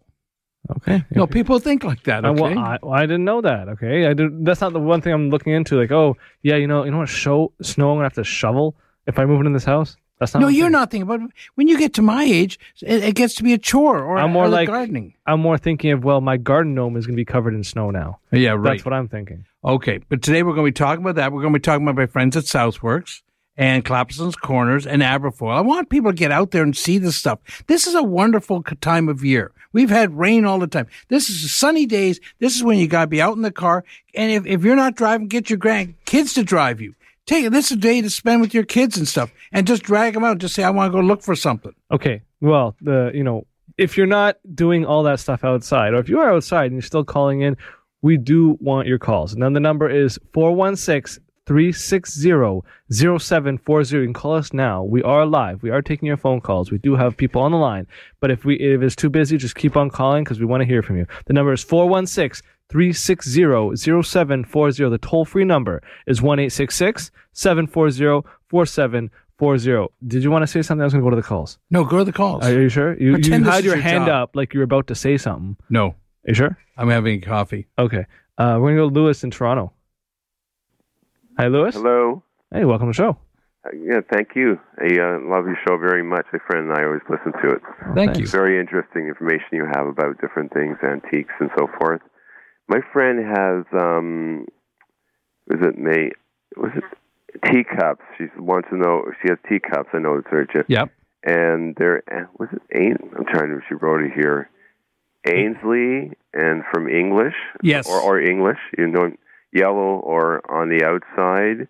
Okay. 0.78 1.04
No, 1.12 1.28
people 1.28 1.60
think 1.60 1.84
like 1.84 2.04
that. 2.04 2.26
I, 2.26 2.30
Okay. 2.30 2.42
well, 2.42 2.58
I, 2.60 2.78
well, 2.82 2.94
I 2.94 3.02
didn't 3.02 3.26
know 3.26 3.42
that. 3.42 3.68
Okay, 3.70 4.08
I 4.08 4.14
did, 4.14 4.46
That's 4.46 4.62
not 4.62 4.74
the 4.74 4.80
one 4.80 5.02
thing 5.02 5.14
I'm 5.14 5.30
looking 5.30 5.54
into. 5.54 5.80
Like, 5.80 5.92
oh, 5.92 6.18
yeah, 6.42 6.56
you 6.56 6.68
know, 6.68 6.84
you 6.86 6.92
know 6.92 7.00
what? 7.00 7.10
Show 7.10 7.54
snow. 7.62 7.92
I'm 7.92 7.98
gonna 7.98 8.06
have 8.06 8.14
to 8.14 8.24
shovel 8.24 8.76
if 9.06 9.20
I 9.20 9.26
move 9.26 9.40
into 9.42 9.52
this 9.52 9.66
house. 9.66 9.96
That's 10.20 10.34
not. 10.34 10.40
no, 10.42 10.48
you're 10.48 10.66
thinking. 10.66 10.72
not 10.72 10.92
thinking 10.92 11.10
about 11.10 11.30
when 11.56 11.68
you 11.68 11.78
get 11.78 11.94
to 11.96 12.02
my 12.02 12.24
age, 12.24 12.58
it, 12.82 13.04
it 13.04 13.16
gets 13.16 13.36
to 13.36 13.44
be 13.44 13.52
a 13.54 13.58
chore 13.58 14.02
or, 14.02 14.18
I'm 14.18 14.32
more 14.32 14.48
like- 14.48 14.68
gardening. 14.70 15.16
I'm 15.26 15.42
more 15.42 15.58
thinking 15.58 15.92
of 15.92 16.04
well, 16.04 16.22
my 16.22 16.38
garden 16.38 16.74
gnome 16.76 16.96
is 16.98 17.06
gonna 17.06 17.18
be 17.18 17.26
covered 17.26 17.54
in 17.54 17.64
snow 17.64 17.92
now. 17.92 18.20
Yeah, 18.32 18.52
right. 18.52 18.64
That's 18.64 18.86
what 18.86 18.94
I'm 18.94 19.08
thinking. 19.10 19.46
Okay, 19.66 20.00
but 20.10 20.22
today 20.22 20.44
we're 20.44 20.54
going 20.56 20.66
to 20.66 20.72
be 20.74 20.84
talking 20.86 21.04
about 21.06 21.16
that. 21.16 21.32
We're 21.32 21.42
going 21.42 21.54
to 21.54 21.60
be 21.60 21.64
talking 21.64 21.86
about 21.88 21.96
my 21.96 22.06
friends 22.06 22.36
at 22.36 22.44
Southworks, 22.44 23.22
and 23.58 23.86
Clappison's 23.86 24.36
Corners 24.36 24.88
and 24.88 25.02
Aberfoyle. 25.02 25.56
I 25.56 25.62
want 25.62 25.90
people 25.90 26.12
to 26.12 26.18
get 26.18 26.32
out 26.32 26.52
there 26.52 26.64
and 26.64 26.76
see 26.76 26.98
this 26.98 27.16
stuff. 27.16 27.40
This 27.68 27.88
is 27.88 27.96
a 27.96 28.04
wonderful 28.04 28.64
time 28.82 29.10
of 29.10 29.24
year. 29.24 29.52
We've 29.72 29.90
had 29.90 30.18
rain 30.18 30.46
all 30.46 30.60
the 30.60 30.68
time. 30.68 30.88
This 31.10 31.30
is 31.30 31.54
sunny 31.54 31.86
days. 31.86 32.20
This 32.40 32.56
is 32.56 32.64
when 32.64 32.78
you 32.78 32.88
got 32.88 33.02
to 33.02 33.08
be 33.08 33.22
out 33.22 33.36
in 33.36 33.42
the 33.42 33.52
car. 33.52 33.84
And 34.16 34.32
if, 34.32 34.46
if 34.46 34.64
you're 34.64 34.76
not 34.76 34.96
driving, 34.96 35.28
get 35.28 35.50
your 35.50 35.58
grand 35.58 35.96
kids 36.06 36.34
to 36.36 36.44
drive 36.44 36.80
you. 36.80 36.96
Take 37.26 37.50
this 37.52 37.72
is 37.72 37.78
a 37.78 37.80
day 37.80 38.02
to 38.02 38.10
spend 38.10 38.42
with 38.42 38.54
your 38.54 38.66
kids 38.66 38.98
and 38.98 39.08
stuff, 39.08 39.32
and 39.54 39.66
just 39.66 39.84
drag 39.84 40.14
them 40.14 40.26
out. 40.26 40.40
Just 40.40 40.56
say, 40.56 40.64
I 40.64 40.70
want 40.72 40.92
to 40.92 41.00
go 41.00 41.06
look 41.06 41.22
for 41.22 41.36
something. 41.36 41.74
Okay. 41.90 42.22
Well, 42.42 42.76
the 42.82 43.12
you 43.14 43.24
know, 43.24 43.48
if 43.78 43.96
you're 43.96 44.06
not 44.06 44.38
doing 44.54 44.86
all 44.86 45.04
that 45.04 45.22
stuff 45.22 45.46
outside, 45.46 45.94
or 45.94 46.00
if 46.00 46.10
you 46.10 46.20
are 46.20 46.34
outside 46.34 46.66
and 46.66 46.74
you're 46.74 46.82
still 46.82 47.06
calling 47.06 47.40
in, 47.40 47.56
we 48.02 48.18
do 48.18 48.58
want 48.60 48.88
your 48.88 49.00
calls. 49.00 49.34
And 49.34 49.42
then 49.42 49.54
the 49.54 49.62
number 49.62 49.90
is 49.90 50.20
416 50.34 51.23
360 51.46 52.64
0740. 52.90 53.96
You 53.98 54.04
can 54.04 54.14
call 54.14 54.34
us 54.36 54.54
now. 54.54 54.84
We 54.84 55.04
are 55.04 55.26
live. 55.26 55.62
We 55.64 55.70
are 55.72 55.82
taking 55.82 56.08
your 56.08 56.18
phone 56.18 56.42
calls. 56.42 56.72
We 56.72 56.78
do 56.78 56.96
have 56.96 57.18
people 57.18 57.42
on 57.42 57.52
the 57.52 57.58
line. 57.58 57.88
But 58.20 58.32
if 58.32 58.46
we 58.46 58.56
if 58.56 58.82
it's 58.82 58.96
too 58.96 59.10
busy, 59.10 59.38
just 59.38 59.56
keep 59.56 59.76
on 59.76 59.90
calling 59.90 60.24
because 60.24 60.40
we 60.40 60.46
want 60.46 60.62
to 60.62 60.66
hear 60.66 60.82
from 60.82 60.98
you. 60.98 61.06
The 61.26 61.34
number 61.34 61.52
is 61.54 61.64
416 61.64 62.48
360 62.70 63.76
0740. 63.76 64.90
The 64.90 64.98
toll 64.98 65.26
free 65.26 65.44
number 65.46 65.82
is 66.08 66.22
1 66.22 66.50
740 66.50 68.28
4740. 68.50 69.94
Did 70.08 70.24
you 70.24 70.32
want 70.32 70.44
to 70.44 70.48
say 70.48 70.62
something? 70.62 70.82
I 70.82 70.86
was 70.86 70.94
going 70.94 71.02
to 71.04 71.06
go 71.06 71.10
to 71.10 71.16
the 71.22 71.22
calls. 71.28 71.58
No, 71.72 71.84
go 71.84 71.98
to 72.00 72.04
the 72.06 72.14
calls. 72.14 72.46
Are 72.46 72.54
you 72.62 72.70
sure? 72.70 72.94
You, 72.98 73.08
you 73.08 73.14
Pretend 73.14 73.46
this 73.46 73.54
had 73.54 73.60
is 73.60 73.66
your 73.66 73.76
your 73.76 73.84
hand 73.84 74.06
job. 74.06 74.30
up 74.30 74.36
like 74.36 74.54
you 74.54 74.60
were 74.60 74.64
about 74.66 74.88
to 74.88 74.96
say 74.96 75.18
something. 75.18 75.58
no, 75.70 75.88
Are 75.90 75.96
you 76.28 76.34
sure? 76.34 76.58
I'm 76.78 76.90
having 76.90 77.20
coffee. 77.22 77.68
Okay. 77.78 78.06
Uh, 78.38 78.58
we're 78.60 78.76
going 78.76 78.78
to 78.78 78.82
go 78.84 78.90
to 78.90 78.96
Lewis 79.02 79.24
in 79.24 79.30
Toronto. 79.32 79.72
Hi, 81.38 81.48
Lewis. 81.48 81.76
Hello. 81.76 82.24
Hey, 82.54 82.66
welcome 82.66 82.92
to 82.92 82.98
the 82.98 83.04
show. 83.04 83.18
Uh, 83.66 83.70
yeah, 83.76 84.02
thank 84.12 84.30
you. 84.36 84.60
I 84.80 84.86
uh, 85.00 85.20
love 85.24 85.46
your 85.48 85.58
show 85.68 85.78
very 85.78 86.04
much. 86.04 86.26
My 86.32 86.40
friend 86.48 86.70
and 86.70 86.78
I 86.78 86.84
always 86.86 87.02
listen 87.10 87.32
to 87.42 87.56
it. 87.56 87.62
Thank 87.96 88.18
you. 88.20 88.28
Very 88.28 88.60
interesting 88.60 89.08
information 89.08 89.48
you 89.52 89.66
have 89.74 89.88
about 89.88 90.20
different 90.22 90.54
things, 90.54 90.78
antiques 90.84 91.34
and 91.40 91.50
so 91.58 91.68
forth. 91.80 92.02
My 92.68 92.80
friend 92.92 93.20
has, 93.26 93.66
um, 93.80 94.46
was 95.48 95.60
it 95.62 95.78
May? 95.78 96.12
Was 96.58 96.72
it 96.76 96.84
teacups? 97.52 98.04
She 98.18 98.26
wants 98.38 98.68
to 98.70 98.78
know. 98.78 99.04
She 99.22 99.30
has 99.30 99.38
teacups. 99.50 99.90
I 99.94 100.00
know 100.00 100.18
it's 100.18 100.28
her. 100.30 100.46
Just, 100.46 100.70
Yep. 100.70 100.92
and 101.24 101.76
they're 101.78 102.04
uh, 102.12 102.26
was 102.38 102.50
it 102.54 102.62
Ain? 102.78 102.98
I'm 103.18 103.26
trying 103.26 103.50
to. 103.50 103.60
She 103.68 103.76
wrote 103.76 104.04
it 104.04 104.12
here. 104.14 104.50
Aynsley 105.28 106.12
and 106.34 106.64
from 106.72 106.88
English. 106.90 107.34
Yes. 107.64 107.90
Or 107.90 108.00
or 108.02 108.20
English. 108.22 108.60
You 108.78 108.88
know, 108.88 109.12
yellow 109.54 110.00
or 110.00 110.42
on 110.52 110.70
the 110.70 110.84
outside, 110.86 111.68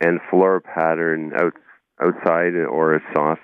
and 0.00 0.20
floor 0.30 0.60
pattern 0.60 1.32
out 1.38 1.54
outside 2.02 2.54
or 2.54 2.94
a 2.94 3.00
sauce 3.14 3.38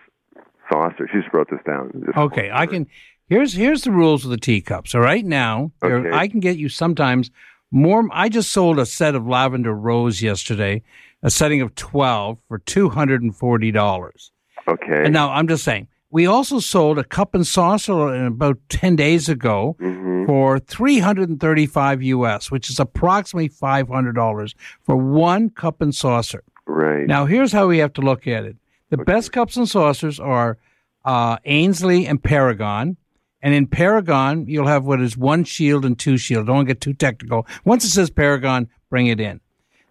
saucer. 0.70 1.08
She 1.10 1.20
just 1.20 1.32
wrote 1.34 1.48
this 1.50 1.60
down. 1.66 2.04
Okay, 2.16 2.50
I 2.52 2.66
can. 2.66 2.86
Here's 3.28 3.54
here's 3.54 3.82
the 3.82 3.90
rules 3.92 4.24
of 4.24 4.30
the 4.30 4.36
teacups. 4.36 4.90
So 4.90 4.98
right 4.98 5.24
now, 5.24 5.72
Okay. 5.82 6.10
I 6.12 6.28
can 6.28 6.40
get 6.40 6.58
you 6.58 6.68
sometimes 6.68 7.30
more. 7.70 8.06
I 8.12 8.28
just 8.28 8.52
sold 8.52 8.78
a 8.78 8.84
set 8.86 9.14
of 9.14 9.26
lavender 9.26 9.74
rose 9.74 10.20
yesterday, 10.20 10.82
a 11.22 11.30
setting 11.30 11.62
of 11.62 11.74
twelve 11.74 12.38
for 12.48 12.58
two 12.58 12.90
hundred 12.90 13.22
and 13.22 13.34
forty 13.34 13.70
dollars. 13.70 14.32
Okay. 14.68 15.04
And 15.04 15.12
now 15.12 15.30
I'm 15.30 15.48
just 15.48 15.64
saying, 15.64 15.88
we 16.12 16.26
also 16.26 16.61
sold 16.61 16.99
a 16.99 17.04
cup 17.04 17.35
and 17.35 17.45
saucer 17.47 18.26
about 18.26 18.59
ten 18.69 18.95
days 18.95 19.28
ago 19.28 19.75
Mhm. 19.81 20.26
for 20.26 20.59
three 20.61 21.00
hundred 21.00 21.28
and 21.31 21.40
thirty-five 21.40 22.02
US, 22.02 22.50
which 22.50 22.71
is 22.71 22.78
approximately 22.78 23.49
five 23.49 23.88
hundred 23.88 24.14
dollars 24.14 24.54
for 24.85 24.95
one 24.95 25.50
cup 25.50 25.81
and 25.81 25.92
saucer. 25.95 26.45
Right. 26.66 27.07
Now, 27.09 27.25
here's 27.26 27.52
how 27.52 27.66
we 27.66 27.78
have 27.78 27.92
to 27.95 28.00
look 28.02 28.26
at 28.28 28.45
it. 28.45 28.57
The 28.90 28.99
best 28.99 29.33
cups 29.33 29.57
and 29.57 29.69
saucers 29.69 30.21
are 30.21 30.59
uh, 31.04 31.38
Aynsley 31.38 32.09
and 32.09 32.23
Paragon. 32.23 32.97
And 33.45 33.54
in 33.54 33.66
Paragon, 33.66 34.47
you'll 34.47 34.69
have 34.69 34.85
what 34.85 35.00
is 35.00 35.16
one 35.16 35.42
shield 35.42 35.85
and 35.85 35.99
two 35.99 36.16
shield. 36.16 36.47
Don't 36.47 36.64
get 36.66 36.81
too 36.81 36.92
technical. 36.95 37.45
Once 37.64 37.85
it 37.85 37.88
says 37.88 38.09
Paragon, 38.09 38.69
bring 38.88 39.09
it 39.09 39.19
in. 39.19 39.40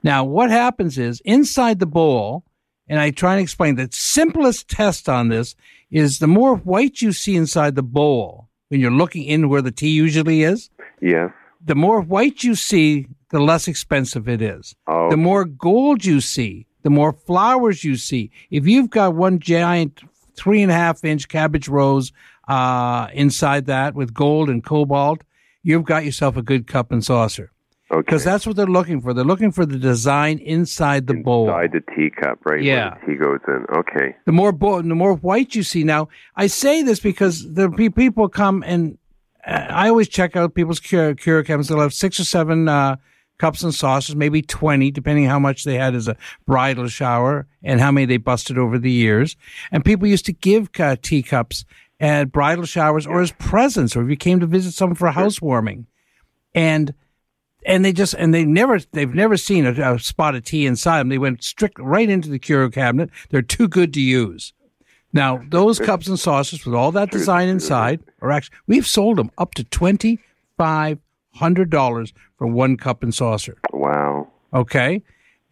Now, 0.04 0.24
what 0.24 0.50
happens 0.50 0.98
is 0.98 1.22
inside 1.25 1.80
the 1.80 1.86
bowl, 1.86 2.46
and 2.91 3.00
I 3.00 3.10
try 3.10 3.31
and 3.31 3.41
explain 3.41 3.75
the 3.75 3.88
simplest 3.93 4.67
test 4.67 5.07
on 5.07 5.29
this 5.29 5.55
is 5.91 6.19
the 6.19 6.27
more 6.27 6.57
white 6.57 7.01
you 7.01 7.13
see 7.13 7.38
inside 7.38 7.75
the 7.75 7.81
bowl 7.81 8.50
when 8.67 8.81
you're 8.81 8.91
looking 8.91 9.24
in 9.24 9.48
where 9.48 9.62
the 9.62 9.71
tea 9.71 9.91
usually 9.91 10.43
is, 10.43 10.69
yes. 11.00 11.31
the 11.63 11.74
more 11.74 12.01
white 12.01 12.43
you 12.43 12.53
see, 12.53 13.07
the 13.29 13.39
less 13.39 13.69
expensive 13.69 14.27
it 14.27 14.41
is. 14.41 14.75
Oh. 14.88 15.10
The 15.10 15.15
more 15.15 15.45
gold 15.45 16.03
you 16.03 16.19
see, 16.19 16.67
the 16.83 16.89
more 16.89 17.13
flowers 17.13 17.86
you 17.86 17.95
see. 17.95 18.29
If 18.50 18.67
you've 18.67 18.89
got 18.89 19.15
one 19.15 19.39
giant 19.39 20.01
three 20.36 20.62
and 20.62 20.69
a 20.69 20.75
half 20.75 21.05
inch 21.05 21.29
cabbage 21.29 21.69
rose 21.69 22.12
uh, 22.50 23.07
inside 23.13 23.67
that 23.67 23.95
with 23.95 24.13
gold 24.13 24.50
and 24.50 24.65
cobalt, 24.65 25.21
you've 25.63 25.86
got 25.86 26.03
yourself 26.03 26.36
a 26.36 26.41
good 26.41 26.67
cup 26.67 26.91
and 26.91 27.05
saucer. 27.05 27.53
Okay. 27.91 28.00
Because 28.05 28.24
that's 28.24 28.48
what 28.48 28.55
they're 28.55 28.65
looking 28.65 29.01
for. 29.01 29.13
They're 29.13 29.25
looking 29.25 29.51
for 29.51 29.65
the 29.65 29.77
design 29.77 30.39
inside 30.39 31.07
the 31.07 31.15
bowl. 31.15 31.50
Inside 31.50 31.71
the 31.74 31.81
teacup, 31.93 32.39
right? 32.45 32.62
Yeah. 32.62 32.91
Where 32.91 33.00
the 33.00 33.13
tea 33.13 33.19
goes 33.19 33.39
in. 33.48 33.65
Okay. 33.77 34.15
The 34.25 34.31
more 34.31 34.53
bo- 34.53 34.81
the 34.81 34.95
more 34.95 35.13
white 35.15 35.55
you 35.55 35.63
see. 35.63 35.83
Now, 35.83 36.07
I 36.36 36.48
say 36.48 36.83
this 36.83 37.01
because 37.01 37.53
the 37.53 37.69
pe- 37.69 37.89
people 37.89 38.29
come 38.29 38.63
and 38.65 38.98
uh, 39.45 39.51
I 39.69 39.89
always 39.89 40.07
check 40.07 40.36
out 40.36 40.53
people's 40.53 40.79
cure, 40.79 41.15
cure 41.15 41.43
cabinets. 41.43 41.67
They'll 41.67 41.81
have 41.81 41.93
six 41.93 42.17
or 42.19 42.24
seven 42.24 42.69
uh, 42.69 42.95
cups 43.39 43.63
and 43.63 43.74
saucers, 43.74 44.15
maybe 44.15 44.41
20, 44.41 44.91
depending 44.91 45.25
how 45.25 45.39
much 45.39 45.63
they 45.63 45.75
had 45.75 45.93
as 45.93 46.07
a 46.07 46.15
bridal 46.45 46.88
shower 46.88 47.48
and 47.63 47.81
how 47.81 47.91
many 47.91 48.05
they 48.05 48.17
busted 48.17 48.57
over 48.57 48.77
the 48.77 48.91
years. 48.91 49.36
And 49.71 49.83
people 49.83 50.07
used 50.07 50.25
to 50.27 50.33
give 50.33 50.69
uh, 50.79 50.95
teacups 51.01 51.65
at 52.00 52.31
bridal 52.31 52.65
showers 52.65 53.05
or 53.05 53.21
as 53.21 53.31
presents, 53.33 53.95
or 53.95 54.03
if 54.03 54.10
you 54.10 54.15
came 54.15 54.39
to 54.39 54.45
visit 54.45 54.74
someone 54.74 54.95
for 54.95 55.07
a 55.07 55.12
housewarming. 55.12 55.88
And 56.53 56.93
and 57.65 57.86
they 57.86 57.94
just 57.94 58.13
and 58.15 58.34
they 58.34 58.46
never 58.46 58.80
they've 58.91 59.13
never 59.13 59.38
seen 59.38 59.65
a, 59.65 59.96
a 59.96 60.00
spot 60.00 60.36
of 60.36 60.44
tea 60.44 60.65
inside 60.65 61.00
them. 61.00 61.10
They 61.10 61.18
went 61.18 61.44
strict 61.44 61.80
right 61.80 62.10
into 62.10 62.30
the 62.30 62.39
curio 62.39 62.70
cabinet. 62.70 63.10
They're 63.30 63.41
too 63.41 63.68
good 63.68 63.94
to 63.94 64.01
use. 64.01 64.53
Now 65.13 65.44
those 65.50 65.80
cups 65.80 66.08
and 66.08 66.20
saucers 66.20 66.65
with 66.65 66.75
all 66.75 66.91
that 66.94 67.12
design 67.12 67.50
inside 67.50 68.00
are 68.22 68.32
actually 68.32 68.58
we've 68.68 68.88
sold 68.88 69.18
them 69.18 69.32
up 69.38 69.53
to 69.56 69.63
twenty 69.63 70.20
five 70.58 71.00
hundred 71.34 71.70
dollars 71.70 72.13
for 72.38 72.48
one 72.48 72.77
cup 72.77 73.03
and 73.03 73.13
saucer. 73.13 73.58
Wow. 73.72 74.27
Okay. 74.53 75.03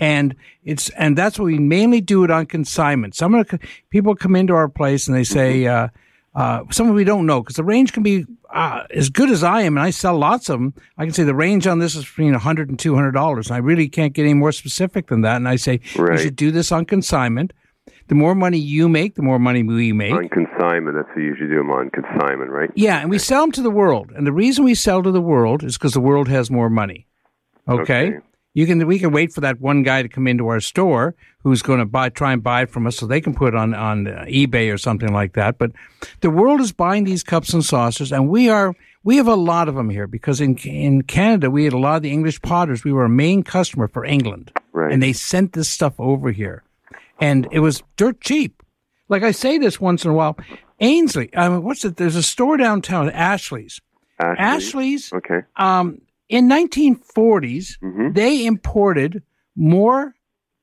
And 0.02 0.36
it's 0.64 0.90
and 0.92 1.18
that's 1.18 1.38
what 1.38 1.46
we 1.46 1.60
mainly 1.60 2.00
do 2.00 2.24
it 2.24 2.32
on 2.32 2.46
consignment. 2.46 3.16
Some 3.16 3.36
of 3.36 3.48
the 3.48 3.60
people 3.90 4.16
come 4.16 4.36
into 4.36 4.54
our 4.54 4.70
place 4.70 5.08
and 5.08 5.16
they 5.16 5.26
say, 5.26 5.68
uh, 5.68 5.90
uh, 6.36 6.64
some 6.72 6.90
of 6.90 6.96
we 6.96 7.04
don't 7.04 7.26
know 7.26 7.42
because 7.42 7.56
the 7.56 7.64
range 7.64 7.94
can 7.94 8.04
be 8.04 8.26
uh, 8.52 8.84
as 8.92 9.10
good 9.10 9.30
as 9.30 9.44
I 9.44 9.62
am, 9.62 9.78
and 9.78 9.86
I 9.86 9.90
sell 9.90 10.18
lots 10.18 10.50
of 10.50 10.60
them. 10.60 10.74
I 10.98 11.06
can 11.06 11.14
say 11.14 11.24
the 11.24 11.36
range 11.36 11.68
on 11.68 11.80
this 11.80 11.96
is 11.96 12.06
between 12.06 12.34
a 12.34 12.40
hundred 12.40 12.70
and 12.70 12.78
two 12.78 12.96
hundred 12.96 13.12
dollars. 13.12 13.48
And 13.48 13.56
I 13.56 13.60
really 13.60 13.90
can't 13.90 14.14
get 14.14 14.24
any 14.24 14.34
more 14.34 14.52
specific 14.52 15.08
than 15.08 15.22
that. 15.22 15.38
And 15.38 15.48
I 15.48 15.56
say 15.56 15.80
Right. 15.96 16.18
you 16.18 16.24
should 16.24 16.36
do 16.36 16.52
this 16.52 16.72
on 16.72 16.86
consignment. 16.86 17.54
The 18.08 18.16
more 18.16 18.34
money 18.34 18.58
you 18.58 18.90
make, 18.90 19.16
the 19.16 19.22
more 19.22 19.38
money 19.38 19.62
we 19.62 19.94
make. 19.94 20.14
On 20.14 20.28
consignment, 20.30 20.96
that's 20.96 21.08
what 21.10 21.18
you 21.18 21.26
usually 21.26 21.50
do 21.50 21.58
them 21.58 21.70
on 21.70 21.92
consignment, 21.92 22.50
right? 22.50 22.72
Yeah, 22.74 23.00
and 23.02 23.10
we 23.10 23.20
sell 23.20 23.42
them 23.42 23.52
to 23.54 23.62
the 23.62 23.70
world. 23.70 24.12
And 24.16 24.26
the 24.26 24.34
reason 24.34 24.64
we 24.64 24.74
sell 24.74 25.04
to 25.04 25.12
the 25.12 25.22
world 25.22 25.64
is 25.64 25.78
because 25.78 25.94
the 25.94 26.00
world 26.00 26.28
has 26.28 26.50
more 26.50 26.70
money. 26.72 27.08
Okay? 27.68 28.08
Okay. 28.08 28.20
You 28.60 28.66
can 28.68 28.86
we 28.88 29.00
can 29.00 29.12
wait 29.14 29.32
for 29.32 29.40
that 29.40 29.62
one 29.62 29.84
guy 29.84 30.02
to 30.02 30.10
come 30.10 30.28
into 30.28 30.48
our 30.50 30.60
store 30.60 31.16
who's 31.44 31.62
going 31.62 31.80
to 31.80 31.86
buy 31.86 32.10
try 32.10 32.34
and 32.34 32.44
buy 32.44 32.64
it 32.64 32.70
from 32.70 32.86
us 32.88 32.98
so 32.98 33.06
they 33.08 33.22
can 33.22 33.34
put 33.34 33.54
it 33.54 33.56
on 33.56 33.74
on 33.74 34.04
eBay 34.28 34.74
or 34.74 34.78
something 34.78 35.14
like 35.14 35.32
that. 35.34 35.58
But 35.58 35.72
the 36.20 36.30
world 36.30 36.60
is 36.60 36.74
buying 36.74 37.06
these 37.06 37.24
cups 37.24 37.54
and 37.54 37.64
saucers, 37.64 38.12
and 38.12 38.28
we 38.28 38.50
are 38.50 38.76
we 39.06 39.16
have 39.16 39.30
a 39.30 39.36
lot 39.36 39.70
of 39.70 39.76
them 39.76 39.90
here 39.90 40.08
because 40.08 40.42
in 40.42 40.58
in 40.58 41.04
Canada 41.04 41.50
we 41.50 41.64
had 41.64 41.72
a 41.72 41.78
lot 41.78 41.96
of 41.96 42.02
the 42.02 42.12
English 42.12 42.42
potters. 42.42 42.84
We 42.84 42.92
were 42.92 43.06
a 43.06 43.10
main 43.26 43.44
customer 43.44 43.88
for 43.88 44.04
England, 44.04 44.52
Right. 44.74 44.92
and 44.92 45.02
they 45.02 45.14
sent 45.14 45.54
this 45.54 45.70
stuff 45.70 45.94
over 45.98 46.30
here, 46.32 46.64
and 47.18 47.48
it 47.52 47.60
was 47.62 47.82
dirt 47.96 48.20
cheap. 48.20 48.62
Like 49.08 49.24
I 49.24 49.32
say 49.32 49.58
this 49.58 49.80
once 49.80 50.04
in 50.04 50.12
a 50.12 50.14
while, 50.14 50.36
Aynsley. 50.82 51.30
I 51.34 51.48
mean, 51.48 51.64
what's 51.64 51.86
it? 51.86 51.96
There's 51.96 52.18
a 52.18 52.24
store 52.24 52.58
downtown, 52.58 53.10
Ashley's. 53.10 53.80
Ashley? 54.20 54.44
Ashley's. 54.44 55.14
Okay. 55.14 55.40
Um, 55.56 56.02
in 56.30 56.48
1940s, 56.48 57.78
Mhm. 57.84 58.14
they 58.14 58.46
imported 58.46 59.24
more 59.56 60.14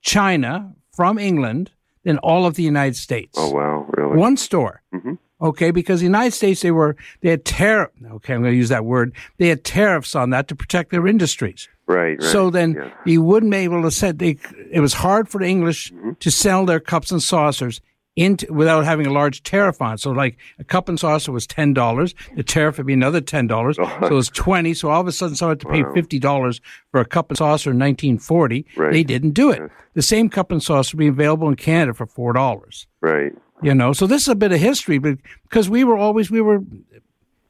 China 0.02 0.72
from 0.94 1.18
England 1.18 1.70
than 2.04 2.18
all 2.18 2.46
of 2.46 2.54
the 2.54 2.62
United 2.62 2.96
States. 2.96 3.34
Oh 3.36 3.50
wow, 3.50 3.86
really? 3.96 4.16
One 4.16 4.36
store. 4.36 4.82
Mhm. 4.94 5.18
Okay, 5.40 5.70
because 5.70 6.00
the 6.00 6.06
United 6.06 6.32
States 6.32 6.62
they 6.62 6.70
were 6.70 6.96
they 7.20 7.30
had 7.30 7.44
tariff. 7.44 7.90
Okay, 8.12 8.32
I'm 8.34 8.40
going 8.40 8.52
to 8.52 8.56
use 8.56 8.70
that 8.70 8.84
word. 8.86 9.12
They 9.38 9.48
had 9.48 9.64
tariffs 9.64 10.14
on 10.14 10.30
that 10.30 10.48
to 10.48 10.54
protect 10.56 10.90
their 10.92 11.06
industries. 11.06 11.68
Right. 11.86 12.18
right. 12.18 12.22
So 12.22 12.48
then 12.50 12.74
Yes. 12.74 12.92
you 13.04 13.22
wouldn't 13.22 13.52
be 13.52 13.58
able 13.58 13.82
to 13.82 13.90
set. 13.90 14.18
They, 14.18 14.38
it 14.72 14.80
was 14.80 14.94
hard 14.94 15.28
for 15.28 15.38
the 15.40 15.46
English 15.46 15.92
Mm-hmm. 15.92 16.12
to 16.20 16.30
sell 16.30 16.64
their 16.64 16.80
cups 16.80 17.10
and 17.12 17.22
saucers 17.22 17.80
into 18.16 18.50
without 18.52 18.84
having 18.84 19.06
a 19.06 19.12
large 19.12 19.42
tariff 19.42 19.80
on. 19.82 19.94
it. 19.94 20.00
So 20.00 20.10
like 20.10 20.38
a 20.58 20.64
cup 20.64 20.88
and 20.88 20.98
saucer 20.98 21.30
was 21.32 21.46
ten 21.46 21.74
dollars. 21.74 22.14
The 22.34 22.42
tariff 22.42 22.78
would 22.78 22.86
be 22.86 22.94
another 22.94 23.20
ten 23.20 23.46
dollars. 23.46 23.76
so 23.76 23.84
it 24.06 24.10
was 24.10 24.28
twenty. 24.30 24.74
So 24.74 24.88
all 24.90 25.00
of 25.00 25.06
a 25.06 25.12
sudden 25.12 25.36
someone 25.36 25.52
had 25.52 25.60
to 25.60 25.68
pay 25.68 25.82
Wow. 25.82 25.92
fifty 25.92 26.18
dollars 26.18 26.60
for 26.90 27.00
a 27.00 27.04
cup 27.04 27.30
and 27.30 27.36
saucer 27.38 27.70
in 27.72 27.78
nineteen 27.78 28.18
forty. 28.18 28.66
Right. 28.76 28.92
They 28.92 29.04
didn't 29.04 29.32
do 29.32 29.50
it. 29.50 29.70
The 29.94 30.02
same 30.02 30.28
cup 30.30 30.50
and 30.50 30.62
saucer 30.62 30.96
would 30.96 31.00
be 31.00 31.08
available 31.08 31.48
in 31.48 31.56
Canada 31.56 31.94
for 31.94 32.06
four 32.06 32.32
dollars. 32.32 32.86
Right. 33.00 33.32
You 33.62 33.74
know, 33.74 33.92
so 33.92 34.06
this 34.06 34.22
is 34.22 34.28
a 34.28 34.34
bit 34.34 34.52
of 34.52 34.60
history, 34.60 34.98
but 34.98 35.18
because 35.44 35.68
we 35.70 35.84
were 35.84 35.96
always 35.96 36.30
we 36.30 36.40
were 36.40 36.62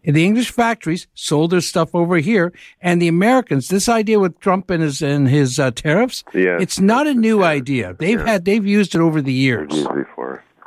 the 0.05 0.25
English 0.25 0.53
factories 0.53 1.09
sold 1.15 1.51
their 1.51 1.61
stuff 1.61 1.93
over 1.93 2.19
here, 2.19 2.53
and 2.81 3.03
the 3.03 3.09
Americans. 3.09 3.67
This 3.67 3.89
idea 3.89 4.21
with 4.21 4.39
Trump 4.39 4.71
and 4.71 4.81
his 4.81 5.03
and 5.03 5.29
his 5.29 5.59
uh, 5.59 5.73
tariffs, 5.73 6.23
Yes. 6.33 6.63
it's 6.63 6.79
not 6.79 7.09
a 7.09 7.15
new 7.15 7.43
idea. 7.43 7.97
They've 7.99 8.21
had 8.21 8.45
they've 8.45 8.65
used 8.65 8.95
it 8.95 9.01
over 9.01 9.21
the 9.21 9.33
years. 9.33 9.73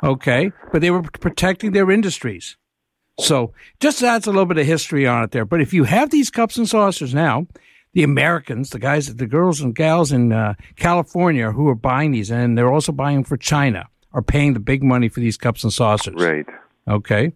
Okay, 0.02 0.52
but 0.72 0.80
they 0.80 0.90
were 0.90 1.02
protecting 1.02 1.72
their 1.72 1.90
industries. 1.90 2.56
So 3.18 3.52
just 3.80 4.02
adds 4.02 4.26
a 4.26 4.30
little 4.30 4.46
bit 4.46 4.56
of 4.58 4.66
history 4.66 5.06
on 5.06 5.22
it 5.24 5.30
there. 5.30 5.44
But 5.44 5.60
if 5.60 5.74
you 5.74 5.84
have 5.84 6.10
these 6.10 6.30
cups 6.30 6.56
and 6.56 6.68
saucers 6.68 7.14
now, 7.14 7.46
the 7.92 8.02
Americans, 8.02 8.70
the 8.70 8.78
guys, 8.78 9.14
the 9.14 9.26
girls 9.26 9.60
and 9.60 9.74
gals 9.74 10.10
in 10.12 10.32
uh, 10.32 10.54
California 10.76 11.52
who 11.52 11.68
are 11.68 11.74
buying 11.74 12.12
these, 12.12 12.30
and 12.30 12.56
they're 12.56 12.72
also 12.72 12.92
buying 12.92 13.16
them 13.16 13.24
for 13.24 13.36
China, 13.36 13.88
are 14.12 14.22
paying 14.22 14.54
the 14.54 14.60
big 14.60 14.82
money 14.82 15.08
for 15.08 15.20
these 15.20 15.36
cups 15.36 15.64
and 15.64 15.72
saucers. 15.72 16.14
Right. 16.16 16.46
Okay. 16.88 17.32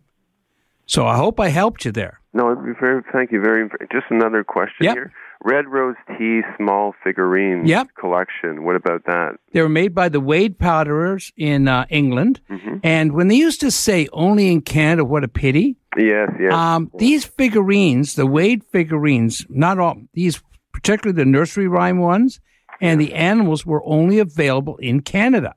So 0.87 1.07
I 1.07 1.17
hope 1.17 1.41
I 1.41 1.49
helped 1.49 1.85
you 1.85 1.93
there. 1.93 2.21
No, 2.33 2.55
very. 2.81 3.03
Thank 3.13 3.33
you 3.33 3.41
very. 3.41 3.69
Just 3.93 4.07
another 4.11 4.43
question 4.45 4.85
Yep. 4.85 4.95
here. 4.95 5.13
Red 5.45 5.69
Rose 5.69 5.97
Tea 6.17 6.41
small 6.57 6.95
figurines 7.05 7.69
Yep. 7.69 7.89
collection. 8.01 8.65
What 8.65 8.77
about 8.77 9.05
that? 9.05 9.37
They 9.53 9.61
were 9.61 9.69
made 9.69 9.95
by 9.95 10.09
the 10.09 10.19
Wade 10.21 10.59
Powderers 10.59 11.33
in 11.37 11.69
uh, 11.69 11.85
England. 11.91 12.41
Mm-hmm. 12.51 12.77
And 12.83 13.13
when 13.13 13.29
they 13.29 13.37
used 13.37 13.61
to 13.61 13.71
say 13.71 14.09
only 14.13 14.51
in 14.51 14.63
Canada, 14.63 15.05
what 15.05 15.23
a 15.23 15.29
pity, 15.29 15.77
Yes. 15.97 16.31
Yes. 16.41 16.53
Um, 16.53 16.91
these 16.99 17.25
figurines, 17.25 18.15
the 18.17 18.27
Wade 18.27 18.65
figurines, 18.65 19.47
not 19.49 19.79
all 19.79 19.97
these, 20.13 20.43
particularly 20.73 21.17
the 21.17 21.25
nursery 21.31 21.69
rhyme 21.69 21.99
ones, 21.99 22.41
and 22.81 23.01
the 23.01 23.15
animals 23.15 23.65
were 23.65 23.81
only 23.85 24.19
available 24.19 24.77
in 24.79 25.01
Canada. 25.03 25.55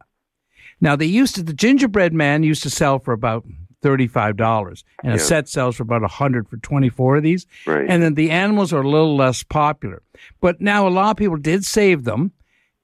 Now 0.79 0.95
they 0.95 1.07
used 1.07 1.33
to, 1.35 1.43
the 1.43 1.53
gingerbread 1.53 2.13
man 2.13 2.43
used 2.43 2.61
to 2.63 2.69
sell 2.69 2.99
for 2.99 3.13
about 3.13 3.45
thirty-five 3.81 4.37
dollars, 4.37 4.83
and 5.03 5.13
a 5.13 5.19
set 5.19 5.47
sells 5.49 5.75
for 5.77 5.83
about 5.83 6.03
a 6.03 6.07
hundred 6.07 6.47
for 6.49 6.57
twenty-four 6.57 7.17
of 7.17 7.23
these. 7.23 7.45
Right. 7.65 7.85
And 7.87 8.01
then 8.03 8.15
the 8.15 8.31
animals 8.31 8.73
are 8.73 8.81
a 8.81 8.89
little 8.89 9.15
less 9.15 9.43
popular, 9.43 10.01
but 10.41 10.59
now 10.61 10.87
a 10.87 10.89
lot 10.89 11.11
of 11.11 11.17
people 11.17 11.37
did 11.37 11.65
save 11.65 12.03
them. 12.03 12.31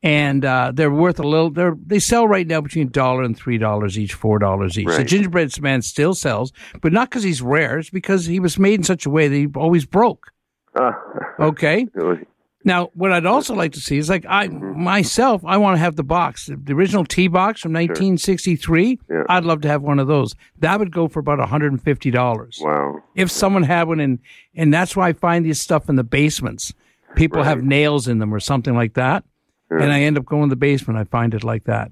And 0.06 0.44
uh, 0.44 0.74
they're 0.76 0.92
worth 0.92 1.18
a 1.20 1.24
little. 1.24 1.50
They're 1.50 1.78
they 1.86 2.00
sell 2.00 2.28
right 2.28 2.46
now 2.46 2.60
between 2.60 2.88
a 2.88 2.92
dollar 2.92 3.24
and 3.24 3.38
three 3.38 3.58
dollars 3.58 3.98
each, 3.98 4.14
four 4.14 4.38
dollars 4.38 4.78
each. 4.78 4.88
The 4.88 4.98
Right. 4.98 5.08
gingerbread 5.08 5.62
man 5.62 5.82
still 5.82 6.14
sells, 6.14 6.52
but 6.82 6.92
not 6.92 7.10
because 7.10 7.24
he's 7.24 7.42
rare. 7.42 7.80
It's 7.80 7.90
because 7.90 8.26
he 8.26 8.42
was 8.42 8.60
made 8.60 8.82
in 8.82 8.84
such 8.84 9.06
a 9.06 9.10
way 9.10 9.30
that 9.30 9.36
he 9.36 9.48
always 9.56 9.86
broke. 9.86 10.32
Uh, 10.76 10.92
Okay. 11.40 11.88
really? 11.94 12.20
Now, 12.66 12.90
what 12.94 13.12
I'd 13.12 13.26
also 13.26 13.54
like 13.54 13.74
to 13.74 13.82
see 13.82 13.98
is 13.98 14.10
like 14.10 14.26
I 14.28 14.48
myself, 14.48 15.42
I 15.46 15.58
want 15.58 15.76
to 15.76 15.80
have 15.80 15.96
the 15.98 16.04
box, 16.04 16.46
the 16.46 16.74
original 16.74 17.04
tea 17.06 17.28
box 17.28 17.62
from 17.62 17.74
1963. 17.74 19.00
Yeah. 19.10 19.24
I'd 19.30 19.44
love 19.44 19.62
to 19.62 19.68
have 19.68 19.82
one 19.82 20.00
of 20.00 20.08
those. 20.08 20.36
That 20.60 20.80
would 20.80 20.92
go 20.92 21.08
for 21.08 21.20
about 21.20 21.40
150 21.40 22.12
dollars 22.12 22.60
Wow. 22.62 23.02
if 23.16 23.30
someone 23.32 23.64
had 23.64 23.88
one. 23.88 24.00
And 24.00 24.20
and 24.56 24.74
that's 24.74 24.96
why 24.96 25.10
I 25.10 25.14
find 25.14 25.46
this 25.46 25.60
stuff 25.62 25.90
in 25.90 25.96
the 25.96 26.04
basements. 26.04 26.74
People 27.16 27.44
have 27.44 27.62
nails 27.64 28.08
in 28.08 28.18
them 28.20 28.34
or 28.34 28.40
something 28.40 28.74
like 28.76 28.94
that, 28.96 29.24
and 29.70 29.92
I 29.92 30.02
end 30.02 30.18
up 30.18 30.26
going 30.26 30.50
to 30.50 30.50
the 30.50 30.56
basement. 30.56 30.98
I 31.00 31.04
find 31.04 31.34
it 31.34 31.44
like 31.44 31.66
that. 31.66 31.92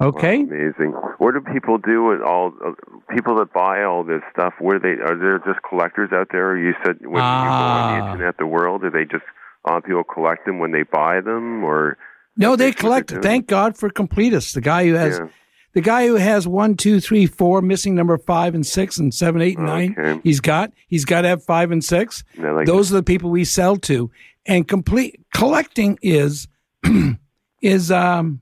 Okay. 0.00 0.42
Amazing. 0.42 0.92
What 1.18 1.34
do 1.34 1.40
people 1.52 1.78
do 1.78 2.04
with 2.04 2.20
all 2.22 2.52
uh, 2.64 2.72
people 3.14 3.36
that 3.36 3.52
buy 3.52 3.82
all 3.84 4.04
this 4.04 4.22
stuff? 4.32 4.54
Where 4.60 4.78
they 4.78 5.00
are 5.02 5.16
there 5.16 5.38
just 5.44 5.60
collectors 5.68 6.10
out 6.12 6.28
there? 6.32 6.56
You 6.56 6.74
said 6.84 6.96
when 7.00 7.10
you 7.10 7.12
go 7.12 7.18
on 7.18 7.22
Ah. 7.22 8.00
the 8.06 8.12
internet, 8.12 8.36
the 8.38 8.46
world, 8.46 8.84
are 8.84 8.90
they 8.90 9.04
just 9.04 9.24
uh, 9.64 9.80
people 9.80 10.04
collect 10.04 10.46
them 10.46 10.58
when 10.58 10.72
they 10.72 10.82
buy 10.82 11.20
them, 11.20 11.64
or 11.64 11.96
No, 12.36 12.56
they 12.56 12.72
collect. 12.72 13.10
Thank 13.22 13.46
God 13.46 13.76
for 13.76 13.90
completists. 13.90 14.54
The 14.54 14.60
guy 14.60 14.86
who 14.86 14.94
has 14.94 15.18
Yeah. 15.18 15.28
the 15.74 15.80
guy 15.80 16.06
who 16.06 16.16
has 16.16 16.46
one, 16.48 16.76
two, 16.76 17.00
three, 17.00 17.26
four, 17.26 17.62
missing 17.62 17.94
number 17.94 18.18
five 18.18 18.54
and 18.54 18.66
six 18.66 18.98
and 18.98 19.12
seven, 19.14 19.40
eight, 19.42 19.56
and 19.58 19.66
nine. 19.66 19.94
Okay. 19.98 20.20
He's 20.24 20.40
got. 20.40 20.72
He's 20.88 21.04
got 21.04 21.22
to 21.22 21.28
have 21.28 21.44
five 21.44 21.70
and 21.70 21.84
six. 21.84 22.24
Like 22.36 22.66
Those 22.66 22.90
are 22.92 22.96
the 22.96 23.02
people 23.02 23.30
we 23.30 23.44
sell 23.44 23.76
to. 23.78 24.10
And 24.46 24.66
complete 24.66 25.20
collecting 25.34 25.98
is 26.02 26.48
is 27.62 27.90
um 27.90 28.40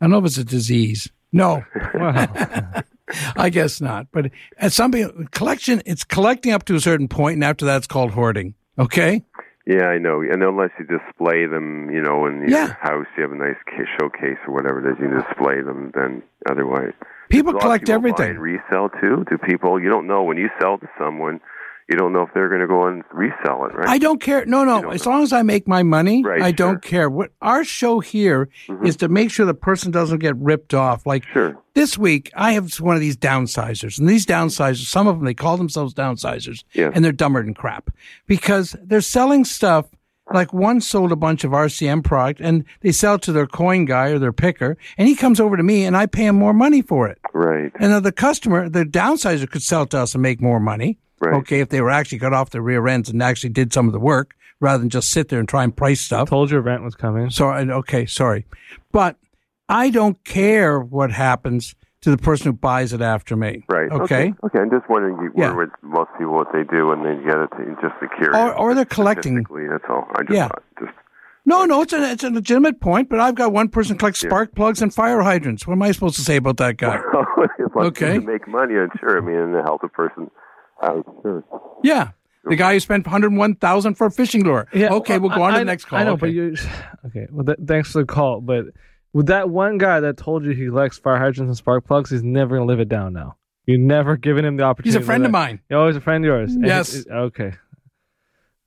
I 0.00 0.04
don't 0.04 0.10
know 0.12 0.18
if 0.18 0.24
it's 0.26 0.38
a 0.38 0.44
disease. 0.44 1.10
No. 1.32 1.64
I 3.36 3.50
guess 3.50 3.80
not. 3.80 4.06
But 4.12 4.30
at 4.58 4.72
some 4.72 4.92
point, 4.92 5.32
collection, 5.32 5.82
it's 5.84 6.04
collecting 6.04 6.52
up 6.52 6.64
to 6.66 6.74
a 6.74 6.80
certain 6.80 7.08
point, 7.08 7.34
and 7.34 7.44
after 7.44 7.64
that, 7.66 7.78
it's 7.78 7.86
called 7.86 8.12
hoarding. 8.12 8.54
Okay. 8.78 9.24
Yeah, 9.66 9.86
I 9.86 9.98
know. 9.98 10.22
And 10.22 10.42
unless 10.42 10.70
you 10.78 10.86
display 10.86 11.46
them, 11.46 11.90
you 11.90 12.00
know, 12.02 12.26
in 12.26 12.40
your 12.40 12.48
Yeah. 12.50 12.74
house, 12.80 13.06
you 13.16 13.22
have 13.22 13.32
a 13.32 13.36
nice 13.36 13.56
ca- 13.66 13.84
showcase 14.00 14.38
or 14.48 14.54
whatever 14.54 14.80
it 14.80 14.90
is, 14.92 14.98
you 14.98 15.08
display 15.10 15.60
them. 15.60 15.90
Then 15.94 16.22
otherwise, 16.48 16.92
People 17.28 17.52
A 17.52 17.54
lot 17.54 17.56
of 17.58 17.62
collect 17.62 17.86
people 17.86 18.00
buy 18.00 18.08
everything. 18.10 18.30
and 18.30 18.40
resell 18.42 18.88
too. 19.00 19.24
Do 19.30 19.38
people? 19.38 19.78
You 19.78 19.88
don't 19.88 20.08
know 20.08 20.24
when 20.24 20.36
you 20.36 20.50
sell 20.60 20.78
to 20.78 20.88
someone. 20.98 21.40
You 21.90 21.96
don't 21.96 22.12
know 22.12 22.22
if 22.22 22.32
they're 22.32 22.48
going 22.48 22.60
to 22.60 22.68
go 22.68 22.86
and 22.86 23.02
resell 23.12 23.64
it, 23.66 23.74
right? 23.74 23.88
I 23.88 23.98
don't 23.98 24.20
care. 24.20 24.46
No, 24.46 24.64
no. 24.64 24.90
As 24.90 25.04
know. 25.04 25.10
long 25.10 25.22
as 25.24 25.32
I 25.32 25.42
make 25.42 25.66
my 25.66 25.82
money, 25.82 26.22
Right, 26.22 26.40
I 26.40 26.52
don't 26.52 26.82
sure. 26.84 26.90
care. 26.90 27.10
What 27.10 27.32
our 27.42 27.64
show 27.64 27.98
here 27.98 28.48
mm-hmm. 28.68 28.86
is 28.86 28.96
to 28.98 29.08
make 29.08 29.32
sure 29.32 29.44
the 29.44 29.54
person 29.54 29.90
doesn't 29.90 30.20
get 30.20 30.36
ripped 30.36 30.72
off. 30.72 31.04
Like 31.04 31.24
Sure. 31.32 31.58
this 31.74 31.98
week, 31.98 32.30
I 32.36 32.52
have 32.52 32.72
one 32.78 32.94
of 32.94 33.00
these 33.00 33.16
downsizers, 33.16 33.98
and 33.98 34.08
these 34.08 34.24
downsizers, 34.24 34.86
some 34.86 35.08
of 35.08 35.16
them 35.16 35.24
they 35.24 35.34
call 35.34 35.56
themselves 35.56 35.92
downsizers, 35.92 36.62
Yeah. 36.74 36.90
and 36.94 37.04
they're 37.04 37.10
dumber 37.10 37.42
than 37.42 37.54
crap 37.54 37.90
because 38.26 38.76
they're 38.82 39.00
selling 39.00 39.44
stuff. 39.44 39.86
Like 40.32 40.52
one 40.52 40.80
sold 40.80 41.10
a 41.10 41.16
bunch 41.16 41.42
of 41.42 41.50
RCM 41.50 42.04
product, 42.04 42.40
and 42.40 42.64
they 42.82 42.92
sell 42.92 43.16
it 43.16 43.22
to 43.22 43.32
their 43.32 43.48
coin 43.48 43.84
guy 43.84 44.10
or 44.10 44.20
their 44.20 44.32
picker, 44.32 44.76
and 44.96 45.08
he 45.08 45.16
comes 45.16 45.40
over 45.40 45.56
to 45.56 45.62
me, 45.64 45.84
and 45.84 45.96
I 45.96 46.06
pay 46.06 46.26
him 46.26 46.36
more 46.36 46.52
money 46.52 46.82
for 46.82 47.08
it. 47.08 47.18
Right. 47.34 47.72
And 47.80 47.92
then 47.92 48.04
the 48.04 48.12
customer, 48.12 48.68
the 48.68 48.84
downsizer 48.84 49.50
could 49.50 49.64
sell 49.64 49.86
to 49.86 49.98
us 49.98 50.14
and 50.14 50.22
make 50.22 50.40
more 50.40 50.60
money. 50.60 50.98
Right. 51.20 51.34
Okay, 51.34 51.60
if 51.60 51.68
they 51.68 51.80
were 51.80 51.90
actually 51.90 52.18
got 52.18 52.32
off 52.32 52.50
their 52.50 52.62
rear 52.62 52.86
ends 52.88 53.08
and 53.10 53.22
actually 53.22 53.50
did 53.50 53.72
some 53.72 53.86
of 53.86 53.92
the 53.92 54.00
work 54.00 54.34
rather 54.60 54.78
than 54.78 54.90
just 54.90 55.10
sit 55.10 55.28
there 55.28 55.38
and 55.38 55.48
try 55.48 55.64
and 55.64 55.76
price 55.76 56.00
stuff. 56.00 56.28
Told 56.30 56.50
your 56.50 56.60
rent 56.62 56.82
was 56.82 56.94
coming. 56.94 57.30
So, 57.30 57.48
okay, 57.50 58.06
sorry. 58.06 58.46
But 58.92 59.16
I 59.68 59.90
don't 59.90 60.22
care 60.24 60.80
what 60.80 61.10
happens 61.12 61.74
to 62.02 62.10
the 62.10 62.16
person 62.16 62.46
who 62.46 62.52
buys 62.54 62.92
it 62.94 63.02
after 63.02 63.36
me. 63.36 63.62
Right. 63.68 63.90
Okay. 63.92 64.32
Okay. 64.44 64.58
I'm 64.58 64.70
just 64.70 64.88
wondering 64.88 65.16
you- 65.22 65.32
Yeah. 65.36 65.52
where 65.54 65.70
most 65.82 66.10
people 66.18 66.32
what 66.32 66.50
they 66.52 66.64
do 66.64 66.86
when 66.88 67.02
they 67.02 67.14
get 67.22 67.36
it 67.38 67.50
to 67.58 67.76
just 67.82 67.94
the 68.00 68.08
curious. 68.16 68.36
Or, 68.36 68.54
or 68.56 68.74
they're 68.74 68.86
collecting. 68.86 69.34
Statistically, 69.34 69.68
That's 69.68 69.84
all. 69.88 70.08
I 70.16 70.22
just 70.22 70.32
Yeah. 70.34 70.48
just 70.78 70.92
No, 71.46 71.64
no, 71.66 71.82
it's 71.82 71.92
a, 71.92 72.10
it's 72.12 72.24
a 72.24 72.30
legitimate 72.30 72.80
point, 72.80 73.08
but 73.10 73.20
I've 73.20 73.34
got 73.34 73.52
one 73.52 73.68
person 73.68 73.96
collects 73.98 74.20
spark 74.20 74.54
plugs 74.54 74.80
and 74.82 74.92
fire 74.92 75.20
hydrants. 75.22 75.66
What 75.66 75.74
am 75.74 75.82
I 75.82 75.92
supposed 75.92 76.16
to 76.16 76.22
say 76.22 76.36
about 76.36 76.56
that 76.58 76.76
guy? 76.78 76.96
if 77.58 77.76
Okay. 77.76 78.14
to 78.14 78.20
make 78.20 78.46
money, 78.48 78.76
I'm 78.78 78.90
sure. 78.98 79.16
I 79.18 79.20
mean, 79.20 79.36
and 79.36 79.52
to 79.54 79.62
help 79.62 79.82
a 79.82 79.88
person 79.88 80.30
out, 80.82 81.04
sure. 81.22 81.44
Yeah. 81.82 82.10
The 82.44 82.56
guy 82.56 82.72
who 82.72 82.80
spent 82.80 83.06
101000 83.06 83.94
for 83.94 84.06
a 84.06 84.10
fishing 84.10 84.44
lure. 84.44 84.66
Yeah, 84.72 84.94
okay, 84.94 85.18
we'll 85.18 85.30
go 85.30 85.42
on 85.42 85.52
I, 85.52 85.54
to 85.54 85.58
the 85.60 85.64
next 85.66 85.84
call. 85.84 85.98
I 85.98 86.04
know, 86.04 86.12
okay. 86.12 86.20
but 86.20 86.32
you. 86.32 86.56
Okay, 87.06 87.26
well, 87.30 87.44
th- 87.44 87.58
thanks 87.66 87.92
for 87.92 88.00
the 88.00 88.06
call. 88.06 88.40
But 88.40 88.66
with 89.12 89.26
that 89.26 89.50
one 89.50 89.78
guy 89.78 90.00
that 90.00 90.16
told 90.16 90.44
you 90.44 90.52
he 90.52 90.70
likes 90.70 90.98
fire 90.98 91.18
hydrants 91.18 91.50
and 91.50 91.56
spark 91.56 91.86
plugs, 91.86 92.10
he's 92.10 92.22
never 92.22 92.56
gonna 92.56 92.66
live 92.66 92.80
it 92.80 92.88
down 92.88 93.12
now. 93.12 93.36
You're 93.66 93.78
never 93.78 94.16
giving 94.16 94.44
him 94.44 94.56
the 94.56 94.64
opportunity. 94.64 94.98
He's 94.98 95.02
a 95.02 95.06
friend 95.06 95.24
of 95.26 95.30
mine. 95.30 95.60
You're 95.68 95.80
always 95.80 95.96
a 95.96 96.00
friend 96.00 96.24
of 96.24 96.26
yours. 96.26 96.56
Yes. 96.58 96.94
it- 96.94 97.06
it- 97.06 97.12
okay. 97.12 97.52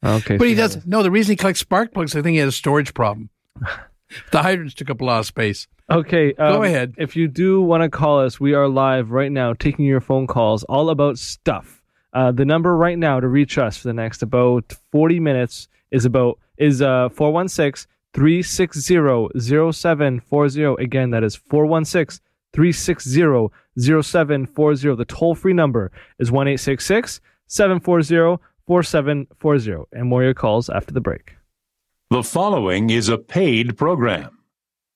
Okay. 0.04 0.38
But 0.38 0.48
he 0.48 0.56
so 0.56 0.68
that 0.68 0.74
does. 0.76 0.86
No, 0.86 1.02
the 1.02 1.12
reason 1.12 1.32
he 1.32 1.36
collects 1.36 1.62
spark 1.62 1.94
plugs, 1.94 2.16
I 2.16 2.22
think 2.22 2.34
he 2.34 2.40
had 2.40 2.50
a 2.50 2.54
storage 2.54 2.94
problem. 2.94 3.30
the 4.32 4.42
hydrants 4.42 4.76
took 4.76 4.90
up 4.90 5.02
a 5.02 5.06
lot 5.06 5.20
of 5.20 5.26
space. 5.26 5.68
Okay. 5.90 6.34
Go 6.34 6.58
um, 6.58 6.64
ahead. 6.64 6.94
If 6.98 7.16
you 7.16 7.28
do 7.28 7.62
want 7.62 7.84
to 7.84 7.90
call 7.90 8.20
us, 8.20 8.40
we 8.40 8.54
are 8.54 8.68
live 8.68 9.12
right 9.12 9.32
now 9.32 9.54
taking 9.54 9.86
your 9.86 10.02
phone 10.02 10.28
calls 10.28 10.64
all 10.66 10.90
about 10.90 11.18
stuff. 11.18 11.83
Uh, 12.14 12.32
the 12.32 12.46
number 12.46 12.78
right 12.78 12.98
now 12.98 13.20
to 13.20 13.28
reach 13.28 13.58
us 13.58 13.78
for 13.78 13.88
the 13.88 13.94
next 13.94 14.22
about 14.22 14.72
40 14.92 15.20
minutes 15.20 15.68
is 15.92 16.06
about 16.06 16.40
is 16.58 16.82
uh 16.82 17.10
416 17.10 17.90
360 18.14 19.72
0740. 19.72 20.84
Again, 20.84 21.10
that 21.10 21.24
is 21.24 21.36
416 21.36 22.24
360 22.54 23.50
0740. 23.78 24.96
The 24.96 25.06
toll 25.06 25.36
free 25.36 25.54
number 25.54 25.92
is 26.20 26.32
1 26.32 26.58
740 26.58 28.38
4740. 28.68 29.84
And 29.92 30.08
more 30.08 30.24
your 30.24 30.34
calls 30.34 30.70
after 30.70 30.94
the 30.94 31.02
break. 31.02 31.36
The 32.12 32.24
following 32.24 32.92
is 32.92 33.10
a 33.10 33.18
paid 33.18 33.76
program. 33.78 34.38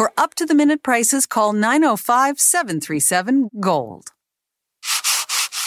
For 0.00 0.10
up 0.16 0.34
to 0.36 0.46
the 0.46 0.54
minute 0.54 0.82
prices, 0.82 1.26
call 1.26 1.52
905 1.52 2.40
737 2.40 3.50
Gold. 3.60 4.06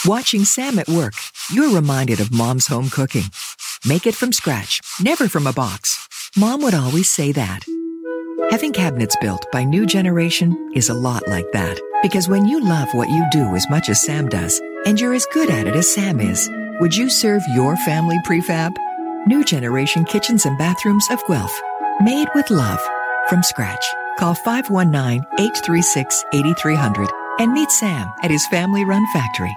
Watching 0.04 0.44
Sam 0.44 0.80
at 0.80 0.88
work, 0.88 1.14
you're 1.52 1.72
reminded 1.72 2.18
of 2.18 2.32
mom's 2.32 2.66
home 2.66 2.90
cooking. 2.90 3.30
Make 3.86 4.08
it 4.08 4.16
from 4.16 4.32
scratch, 4.32 4.80
never 5.00 5.28
from 5.28 5.46
a 5.46 5.52
box. 5.52 6.08
Mom 6.36 6.62
would 6.62 6.74
always 6.74 7.08
say 7.08 7.30
that. 7.30 7.62
Having 8.50 8.72
cabinets 8.72 9.14
built 9.20 9.46
by 9.52 9.62
New 9.62 9.86
Generation 9.86 10.72
is 10.74 10.88
a 10.88 10.94
lot 10.94 11.28
like 11.28 11.52
that. 11.52 11.80
Because 12.02 12.28
when 12.28 12.44
you 12.44 12.60
love 12.60 12.92
what 12.92 13.10
you 13.10 13.24
do 13.30 13.54
as 13.54 13.70
much 13.70 13.88
as 13.88 14.02
Sam 14.02 14.28
does, 14.28 14.60
and 14.84 15.00
you're 15.00 15.14
as 15.14 15.28
good 15.32 15.48
at 15.48 15.68
it 15.68 15.76
as 15.76 15.94
Sam 15.94 16.18
is, 16.18 16.50
would 16.80 16.96
you 16.96 17.08
serve 17.08 17.42
your 17.54 17.76
family 17.76 18.18
prefab? 18.24 18.76
New 19.28 19.44
Generation 19.44 20.04
Kitchens 20.04 20.44
and 20.44 20.58
Bathrooms 20.58 21.06
of 21.12 21.24
Guelph. 21.28 21.56
Made 22.02 22.26
with 22.34 22.50
love. 22.50 22.80
From 23.28 23.44
scratch. 23.44 23.86
Call 24.18 24.34
519 24.34 25.26
836 25.40 26.24
8300 26.32 27.08
and 27.40 27.52
meet 27.52 27.70
Sam 27.70 28.12
at 28.22 28.30
his 28.30 28.46
family 28.46 28.84
run 28.84 29.04
factory. 29.12 29.52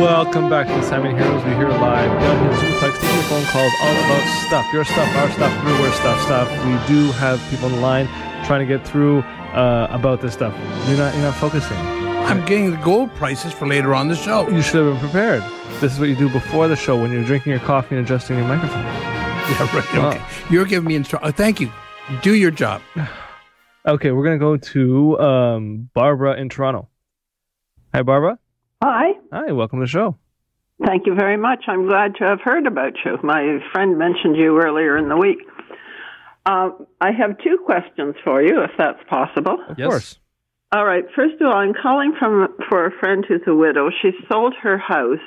Welcome 0.00 0.48
back 0.48 0.66
to 0.66 0.72
Consignment 0.72 1.18
Heroes. 1.18 1.44
We're 1.44 1.56
here 1.56 1.68
live 1.68 2.10
down 2.20 2.42
here 2.42 2.50
in 2.50 2.56
Zoomerplex 2.56 2.94
taking 2.94 3.14
your 3.14 3.22
phone 3.24 3.44
calls 3.44 3.72
all 3.82 3.92
about 3.92 4.46
stuff. 4.46 4.72
Your 4.72 4.84
stuff, 4.84 5.14
our 5.16 5.30
stuff, 5.30 5.52
everywhere 5.66 5.92
stuff, 5.92 6.22
stuff. 6.22 6.50
We 6.64 6.94
do 6.94 7.12
have 7.12 7.38
people 7.50 7.66
on 7.66 7.72
the 7.72 7.80
line 7.80 8.06
trying 8.46 8.66
to 8.66 8.66
get 8.66 8.86
through 8.86 9.18
uh, 9.20 9.88
about 9.90 10.22
this 10.22 10.32
stuff. 10.32 10.54
You're 10.88 10.96
not, 10.96 11.12
you're 11.14 11.24
not 11.24 11.36
focusing. 11.36 11.76
I'm 11.76 12.44
getting 12.46 12.70
the 12.70 12.78
gold 12.78 13.14
prices 13.14 13.52
for 13.52 13.66
later 13.66 13.94
on 13.94 14.08
the 14.08 14.16
show. 14.16 14.48
You 14.48 14.62
should 14.62 14.86
have 14.86 14.94
been 14.94 15.10
prepared. 15.10 15.42
This 15.80 15.92
is 15.92 16.00
what 16.00 16.08
you 16.08 16.16
do 16.16 16.30
before 16.30 16.66
the 16.66 16.76
show 16.76 17.00
when 17.00 17.12
you're 17.12 17.24
drinking 17.24 17.50
your 17.50 17.60
coffee 17.60 17.94
and 17.94 18.04
adjusting 18.04 18.38
your 18.38 18.48
microphone. 18.48 18.84
Yeah, 18.84 19.76
right. 19.76 19.94
Wow. 19.94 20.08
Okay. 20.10 20.22
You're 20.48 20.64
giving 20.64 20.88
me 20.88 20.94
instructions. 20.94 21.34
thank 21.34 21.60
you. 21.60 21.70
You 22.10 22.18
do 22.18 22.34
your 22.34 22.50
job. 22.50 22.82
Okay, 23.84 24.12
we're 24.12 24.22
gonna 24.22 24.38
go 24.38 24.56
to 24.56 25.18
um, 25.18 25.90
Barbara 25.92 26.40
in 26.40 26.48
Toronto. 26.48 26.88
Hi, 27.92 28.02
Barbara. 28.02 28.38
Hi. 28.80 29.14
Hi, 29.32 29.50
welcome 29.50 29.80
to 29.80 29.86
the 29.86 29.88
show. 29.88 30.16
Thank 30.86 31.04
you 31.04 31.16
very 31.16 31.36
much. 31.36 31.64
I'm 31.66 31.88
glad 31.88 32.14
to 32.20 32.24
have 32.24 32.40
heard 32.40 32.68
about 32.68 32.92
you. 33.04 33.18
My 33.24 33.58
friend 33.72 33.98
mentioned 33.98 34.36
you 34.36 34.56
earlier 34.60 34.96
in 34.96 35.08
the 35.08 35.16
week. 35.16 35.38
Uh, 36.46 36.70
I 37.00 37.10
have 37.10 37.38
two 37.42 37.58
questions 37.66 38.14
for 38.22 38.40
you, 38.40 38.62
if 38.62 38.70
that's 38.78 39.02
possible. 39.08 39.58
Of 39.68 39.76
course. 39.76 40.16
All 40.70 40.84
right. 40.84 41.04
First 41.16 41.40
of 41.40 41.48
all, 41.48 41.56
I'm 41.56 41.74
calling 41.74 42.14
from 42.16 42.54
for 42.68 42.86
a 42.86 42.92
friend 43.00 43.24
who's 43.26 43.42
a 43.48 43.54
widow. 43.54 43.90
She 44.00 44.12
sold 44.30 44.54
her 44.62 44.78
house, 44.78 45.18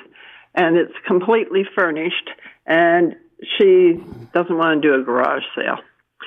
and 0.53 0.77
it's 0.77 0.95
completely 1.05 1.65
furnished, 1.75 2.29
and 2.65 3.17
she 3.57 4.01
doesn't 4.33 4.57
want 4.57 4.81
to 4.81 4.87
do 4.87 4.95
a 4.95 5.03
garage 5.03 5.43
sale. 5.57 5.79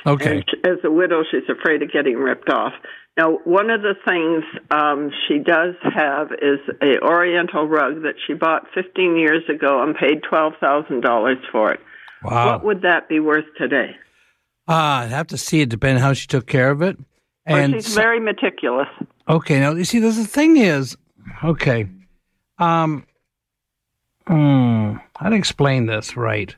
Okay. 0.07 0.37
And 0.37 0.45
as 0.65 0.79
a 0.85 0.91
widow, 0.91 1.23
she's 1.31 1.49
afraid 1.49 1.83
of 1.83 1.93
getting 1.93 2.17
ripped 2.17 2.49
off. 2.51 2.73
Now, 3.17 3.39
one 3.45 3.69
of 3.71 3.83
the 3.83 3.95
things 4.07 4.45
um, 4.71 5.11
she 5.27 5.39
does 5.39 5.75
have 5.83 6.29
is 6.33 6.61
a 6.81 7.01
Oriental 7.05 7.67
rug 7.67 8.03
that 8.03 8.15
she 8.27 8.35
bought 8.35 8.67
15 8.75 9.17
years 9.17 9.43
ago 9.49 9.83
and 9.83 9.97
paid 9.97 10.23
twelve 10.29 10.53
thousand 10.61 11.01
dollars 11.01 11.39
for 11.51 11.73
it. 11.73 11.81
Wow. 12.23 12.53
What 12.53 12.65
would 12.65 12.83
that 12.83 13.09
be 13.09 13.19
worth 13.21 13.45
today? 13.57 13.97
Ah, 14.69 15.01
I'd 15.03 15.11
have 15.11 15.27
to 15.29 15.39
see 15.39 15.63
it 15.63 15.69
depending 15.69 16.03
how 16.03 16.13
she 16.13 16.27
took 16.27 16.47
care 16.47 16.71
of 16.71 16.83
it. 16.83 16.97
Well, 17.47 17.57
And 17.57 17.75
she's 17.75 17.95
very 17.95 18.21
meticulous. 18.21 18.89
okay, 19.29 19.59
now 19.61 19.73
you 19.73 19.85
see, 19.85 19.99
there's 19.99 20.17
the 20.17 20.27
thing 20.27 20.57
is, 20.59 20.97
okay, 21.43 21.89
um, 22.59 23.07
hmm, 24.27 24.95
to 25.23 25.33
explain 25.33 25.87
this 25.87 26.17
right? 26.17 26.55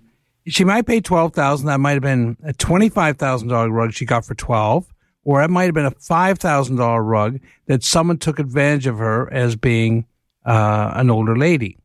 She 0.50 0.64
might 0.64 0.86
pay 0.86 1.00
twelve 1.00 1.32
thousand. 1.32 1.66
That 1.66 1.80
might 1.80 1.92
have 1.92 2.02
been 2.02 2.36
a 2.42 2.52
twenty-five 2.52 3.16
thousand 3.16 3.48
dollar 3.48 3.70
rug 3.70 3.92
she 3.92 4.04
got 4.04 4.24
for 4.24 4.34
twelve, 4.34 4.92
or 5.24 5.42
it 5.42 5.48
might 5.48 5.64
have 5.64 5.74
been 5.74 5.86
a 5.86 5.92
five 5.92 6.38
thousand 6.38 6.76
dollar 6.76 7.02
rug 7.02 7.40
that 7.66 7.82
someone 7.84 8.18
took 8.18 8.38
advantage 8.38 8.86
of 8.86 8.98
her 8.98 9.32
as 9.32 9.56
being 9.56 10.06
uh, 10.44 10.92
an 10.94 11.10
older 11.10 11.36
lady. 11.36 11.78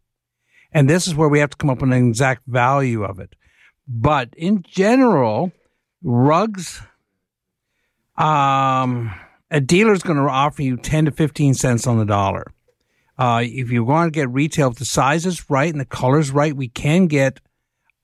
And 0.71 0.89
this 0.89 1.07
is 1.07 1.15
where 1.15 1.29
we 1.29 1.39
have 1.39 1.51
to 1.51 1.57
come 1.57 1.69
up 1.69 1.81
with 1.81 1.91
an 1.91 2.07
exact 2.07 2.43
value 2.47 3.03
of 3.03 3.19
it. 3.19 3.35
But 3.87 4.33
in 4.35 4.63
general, 4.67 5.51
rugs, 6.03 6.81
um, 8.17 9.13
a 9.51 9.61
dealer's 9.61 10.03
going 10.03 10.17
to 10.17 10.23
offer 10.23 10.63
you 10.63 10.75
10 10.75 11.05
to 11.05 11.11
15 11.11 11.53
cents 11.53 11.87
on 11.87 11.97
the 11.99 12.05
dollar. 12.05 12.51
Uh, 13.17 13.41
if 13.43 13.71
you 13.71 13.83
want 13.83 14.11
to 14.11 14.19
get 14.19 14.29
retail, 14.29 14.71
if 14.71 14.77
the 14.77 14.85
size 14.85 15.25
is 15.25 15.49
right 15.49 15.71
and 15.71 15.79
the 15.79 15.85
color's 15.85 16.31
right, 16.31 16.55
we 16.55 16.67
can 16.67 17.07
get 17.07 17.39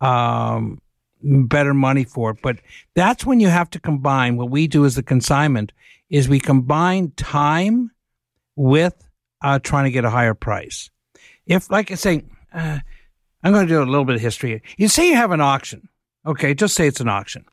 um, 0.01 0.81
better 1.23 1.73
money 1.73 2.03
for 2.03 2.31
it. 2.31 2.39
But 2.41 2.57
that's 2.95 3.25
when 3.25 3.39
you 3.39 3.47
have 3.47 3.69
to 3.71 3.79
combine 3.79 4.37
what 4.37 4.49
we 4.49 4.67
do 4.67 4.85
as 4.85 4.97
a 4.97 5.03
consignment 5.03 5.71
is 6.09 6.27
we 6.27 6.39
combine 6.39 7.11
time 7.11 7.91
with 8.55 9.07
uh, 9.41 9.59
trying 9.59 9.85
to 9.85 9.91
get 9.91 10.03
a 10.03 10.09
higher 10.09 10.33
price. 10.33 10.89
If, 11.45 11.71
like 11.71 11.91
I 11.91 11.95
say, 11.95 12.25
uh, 12.53 12.79
I'm 13.43 13.53
going 13.53 13.67
to 13.67 13.73
do 13.73 13.81
a 13.81 13.85
little 13.85 14.05
bit 14.05 14.15
of 14.15 14.21
history. 14.21 14.61
You 14.77 14.87
say 14.87 15.07
you 15.07 15.15
have 15.15 15.31
an 15.31 15.41
auction. 15.41 15.87
Okay, 16.25 16.53
just 16.53 16.75
say 16.75 16.87
it's 16.87 16.99
an 16.99 17.07
auction. 17.07 17.45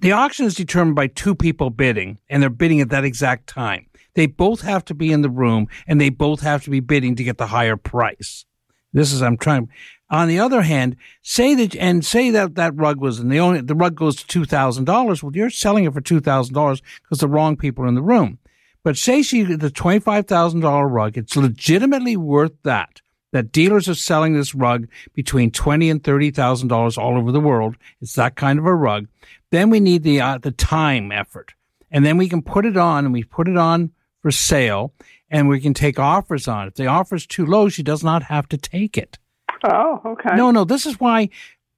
The 0.00 0.12
auction 0.12 0.46
is 0.46 0.54
determined 0.54 0.96
by 0.96 1.06
two 1.08 1.34
people 1.34 1.70
bidding, 1.70 2.18
and 2.28 2.42
they're 2.42 2.50
bidding 2.50 2.80
at 2.80 2.90
that 2.90 3.04
exact 3.04 3.46
time. 3.46 3.86
They 4.14 4.26
both 4.26 4.62
have 4.62 4.84
to 4.86 4.94
be 4.94 5.12
in 5.12 5.22
the 5.22 5.30
room, 5.30 5.68
and 5.86 6.00
they 6.00 6.08
both 6.08 6.40
have 6.40 6.64
to 6.64 6.70
be 6.70 6.80
bidding 6.80 7.16
to 7.16 7.24
get 7.24 7.38
the 7.38 7.46
higher 7.46 7.76
price. 7.76 8.44
This 8.92 9.12
is 9.12 9.22
I'm 9.22 9.36
trying. 9.36 9.68
On 10.10 10.26
the 10.26 10.40
other 10.40 10.62
hand, 10.62 10.96
say 11.22 11.54
that 11.54 11.76
and 11.76 12.04
say 12.04 12.30
that 12.30 12.56
that 12.56 12.74
rug 12.74 13.00
was 13.00 13.20
and 13.20 13.30
the 13.30 13.38
only 13.38 13.60
the 13.60 13.76
rug 13.76 13.94
goes 13.94 14.16
to 14.16 14.26
two 14.26 14.44
thousand 14.44 14.84
dollars. 14.84 15.22
Well, 15.22 15.34
you're 15.34 15.50
selling 15.50 15.84
it 15.84 15.92
for 15.92 16.00
two 16.00 16.20
thousand 16.20 16.54
dollars 16.54 16.82
because 17.02 17.18
the 17.18 17.28
wrong 17.28 17.56
people 17.56 17.84
are 17.84 17.88
in 17.88 17.94
the 17.94 18.02
room. 18.02 18.38
But 18.82 18.96
say 18.96 19.22
she 19.22 19.42
the 19.44 19.70
twenty 19.70 20.00
five 20.00 20.26
thousand 20.26 20.60
dollar 20.60 20.88
rug, 20.88 21.16
it's 21.16 21.36
legitimately 21.36 22.16
worth 22.16 22.52
that. 22.64 23.00
That 23.32 23.52
dealers 23.52 23.88
are 23.88 23.94
selling 23.94 24.32
this 24.32 24.56
rug 24.56 24.88
between 25.14 25.52
twenty 25.52 25.88
and 25.88 26.02
thirty 26.02 26.32
thousand 26.32 26.66
dollars 26.66 26.98
all 26.98 27.16
over 27.16 27.30
the 27.30 27.38
world. 27.38 27.76
It's 28.00 28.14
that 28.14 28.34
kind 28.34 28.58
of 28.58 28.66
a 28.66 28.74
rug. 28.74 29.06
Then 29.52 29.70
we 29.70 29.78
need 29.78 30.02
the 30.02 30.20
uh, 30.20 30.38
the 30.38 30.50
time 30.50 31.12
effort, 31.12 31.54
and 31.92 32.04
then 32.04 32.16
we 32.16 32.28
can 32.28 32.42
put 32.42 32.66
it 32.66 32.76
on 32.76 33.04
and 33.04 33.12
we 33.12 33.22
put 33.22 33.46
it 33.46 33.56
on 33.56 33.92
for 34.20 34.32
sale, 34.32 34.92
and 35.30 35.48
we 35.48 35.60
can 35.60 35.74
take 35.74 35.98
offers 35.98 36.48
on. 36.48 36.66
it. 36.66 36.68
If 36.68 36.74
the 36.74 36.86
offer 36.86 37.14
is 37.14 37.26
too 37.26 37.46
low, 37.46 37.68
she 37.68 37.82
does 37.82 38.02
not 38.02 38.24
have 38.24 38.48
to 38.48 38.56
take 38.56 38.98
it. 38.98 39.18
Oh, 39.64 40.00
okay. 40.04 40.36
No, 40.36 40.50
no, 40.50 40.64
this 40.64 40.86
is 40.86 40.98
why 40.98 41.28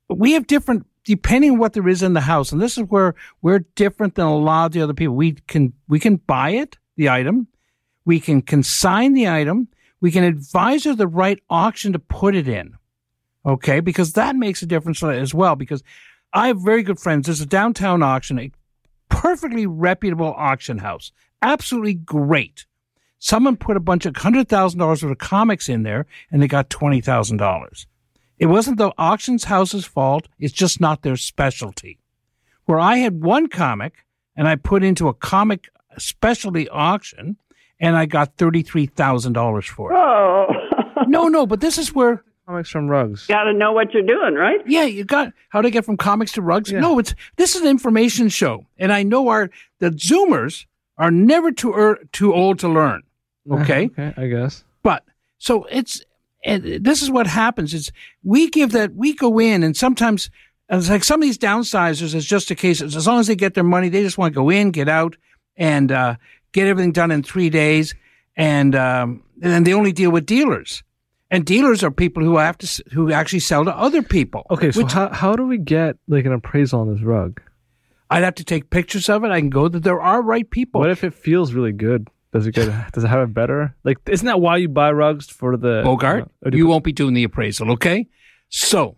we 0.08 0.32
have 0.32 0.46
different 0.46 0.86
depending 1.04 1.52
on 1.52 1.58
what 1.58 1.72
there 1.72 1.88
is 1.88 2.02
in 2.02 2.12
the 2.12 2.20
house, 2.20 2.52
and 2.52 2.60
this 2.60 2.78
is 2.78 2.84
where 2.84 3.14
we're 3.40 3.60
different 3.74 4.14
than 4.14 4.26
a 4.26 4.36
lot 4.36 4.66
of 4.66 4.72
the 4.72 4.82
other 4.82 4.94
people. 4.94 5.14
We 5.14 5.32
can 5.32 5.72
we 5.88 5.98
can 5.98 6.16
buy 6.16 6.50
it, 6.50 6.78
the 6.96 7.08
item, 7.08 7.48
we 8.04 8.20
can 8.20 8.42
consign 8.42 9.12
the 9.12 9.28
item, 9.28 9.68
we 10.00 10.10
can 10.10 10.24
advise 10.24 10.84
her 10.84 10.94
the 10.94 11.06
right 11.06 11.40
auction 11.50 11.92
to 11.92 11.98
put 11.98 12.34
it 12.34 12.48
in. 12.48 12.74
Okay, 13.44 13.80
because 13.80 14.12
that 14.12 14.36
makes 14.36 14.62
a 14.62 14.66
difference 14.66 15.02
as 15.02 15.34
well. 15.34 15.56
Because 15.56 15.82
I 16.32 16.46
have 16.46 16.60
very 16.60 16.82
good 16.82 17.00
friends. 17.00 17.26
There's 17.26 17.40
a 17.40 17.46
downtown 17.46 18.02
auction, 18.02 18.38
a 18.38 18.52
perfectly 19.08 19.66
reputable 19.66 20.32
auction 20.36 20.78
house, 20.78 21.10
absolutely 21.42 21.94
great. 21.94 22.66
Someone 23.24 23.56
put 23.56 23.76
a 23.76 23.80
bunch 23.80 24.04
of 24.04 24.16
hundred 24.16 24.48
thousand 24.48 24.80
dollars 24.80 25.04
worth 25.04 25.12
of 25.12 25.18
comics 25.18 25.68
in 25.68 25.84
there, 25.84 26.06
and 26.32 26.42
they 26.42 26.48
got 26.48 26.68
twenty 26.70 27.00
thousand 27.00 27.36
dollars. 27.36 27.86
It 28.40 28.46
wasn't 28.46 28.78
the 28.78 28.90
auction 28.98 29.38
house's 29.38 29.84
fault. 29.84 30.26
It's 30.40 30.52
just 30.52 30.80
not 30.80 31.02
their 31.02 31.16
specialty. 31.16 32.00
Where 32.64 32.80
I 32.80 32.96
had 32.96 33.22
one 33.22 33.46
comic 33.46 34.04
and 34.36 34.48
I 34.48 34.56
put 34.56 34.82
into 34.82 35.06
a 35.06 35.14
comic 35.14 35.68
specialty 35.98 36.68
auction 36.68 37.36
and 37.78 37.96
I 37.96 38.06
got 38.06 38.36
$33,000 38.38 39.68
for 39.68 39.92
it. 39.92 39.96
Oh, 39.96 40.46
No, 41.06 41.28
no, 41.28 41.46
but 41.46 41.60
this 41.60 41.78
is 41.78 41.94
where, 41.94 42.24
Comics 42.46 42.70
from 42.70 42.88
Rugs. 42.88 43.26
got 43.28 43.44
to 43.44 43.52
know 43.52 43.70
what 43.72 43.94
you're 43.94 44.02
doing, 44.02 44.34
right? 44.34 44.60
yeah, 44.66 44.84
you 44.84 45.04
got 45.04 45.32
how 45.50 45.60
to 45.62 45.70
get 45.70 45.84
from 45.84 45.96
comics 45.96 46.32
to 46.32 46.42
rugs. 46.42 46.72
Yeah. 46.72 46.80
No, 46.80 46.98
it's, 46.98 47.14
this 47.36 47.54
is 47.54 47.62
an 47.62 47.68
information 47.68 48.28
show. 48.28 48.66
And 48.78 48.92
I 48.92 49.04
know 49.04 49.28
our, 49.28 49.50
the 49.78 49.90
Zoomers 49.90 50.66
are 50.98 51.12
never 51.12 51.52
too, 51.52 51.72
er, 51.72 52.00
too 52.10 52.34
old 52.34 52.58
to 52.60 52.68
learn. 52.68 53.02
Okay. 53.50 53.86
okay, 53.86 54.14
I 54.16 54.26
guess. 54.28 54.64
But 54.82 55.04
so 55.38 55.64
it's 55.64 56.02
and 56.44 56.84
this 56.84 57.02
is 57.02 57.10
what 57.10 57.26
happens 57.26 57.74
is 57.74 57.92
we 58.22 58.50
give 58.50 58.72
that 58.72 58.94
we 58.94 59.14
go 59.14 59.38
in 59.38 59.62
and 59.62 59.76
sometimes 59.76 60.30
it's 60.68 60.88
like 60.88 61.04
some 61.04 61.20
of 61.20 61.26
these 61.26 61.38
downsizers 61.38 62.14
is 62.14 62.24
just 62.24 62.50
a 62.50 62.54
case 62.54 62.80
of 62.80 62.94
as 62.94 63.06
long 63.06 63.20
as 63.20 63.26
they 63.26 63.36
get 63.36 63.54
their 63.54 63.64
money 63.64 63.88
they 63.88 64.02
just 64.02 64.18
want 64.18 64.32
to 64.32 64.34
go 64.34 64.50
in 64.50 64.70
get 64.70 64.88
out 64.88 65.16
and 65.56 65.92
uh, 65.92 66.16
get 66.52 66.66
everything 66.66 66.92
done 66.92 67.10
in 67.10 67.22
three 67.22 67.50
days 67.50 67.94
and 68.36 68.74
um, 68.74 69.22
and 69.42 69.52
then 69.52 69.64
they 69.64 69.74
only 69.74 69.92
deal 69.92 70.10
with 70.10 70.26
dealers 70.26 70.82
and 71.32 71.46
dealers 71.46 71.82
are 71.82 71.90
people 71.90 72.22
who 72.22 72.36
have 72.36 72.58
to 72.58 72.84
who 72.92 73.10
actually 73.10 73.40
sell 73.40 73.64
to 73.64 73.74
other 73.74 74.02
people. 74.02 74.46
Okay, 74.50 74.70
so 74.70 74.82
which 74.82 74.92
how, 74.92 75.08
how 75.08 75.34
do 75.34 75.46
we 75.46 75.56
get 75.56 75.96
like 76.06 76.26
an 76.26 76.32
appraisal 76.32 76.82
on 76.82 76.92
this 76.92 77.02
rug? 77.02 77.40
I'd 78.10 78.22
have 78.22 78.34
to 78.36 78.44
take 78.44 78.68
pictures 78.68 79.08
of 79.08 79.24
it. 79.24 79.30
I 79.30 79.40
can 79.40 79.48
go 79.48 79.66
that 79.68 79.82
there 79.82 80.00
are 80.00 80.20
right 80.20 80.48
people. 80.48 80.82
What 80.82 80.90
if 80.90 81.02
it 81.02 81.14
feels 81.14 81.54
really 81.54 81.72
good? 81.72 82.08
Does 82.32 82.46
it 82.46 82.54
get? 82.54 82.92
Does 82.92 83.04
it 83.04 83.08
have 83.08 83.28
it 83.28 83.34
better? 83.34 83.74
Like, 83.84 83.98
isn't 84.08 84.26
that 84.26 84.40
why 84.40 84.56
you 84.56 84.68
buy 84.68 84.90
rugs 84.92 85.28
for 85.28 85.56
the 85.56 85.82
Bogart, 85.84 86.24
uh, 86.44 86.48
or 86.48 86.56
you 86.56 86.66
won't 86.66 86.84
be 86.84 86.92
doing 86.92 87.14
the 87.14 87.24
appraisal, 87.24 87.70
okay? 87.72 88.08
So, 88.48 88.96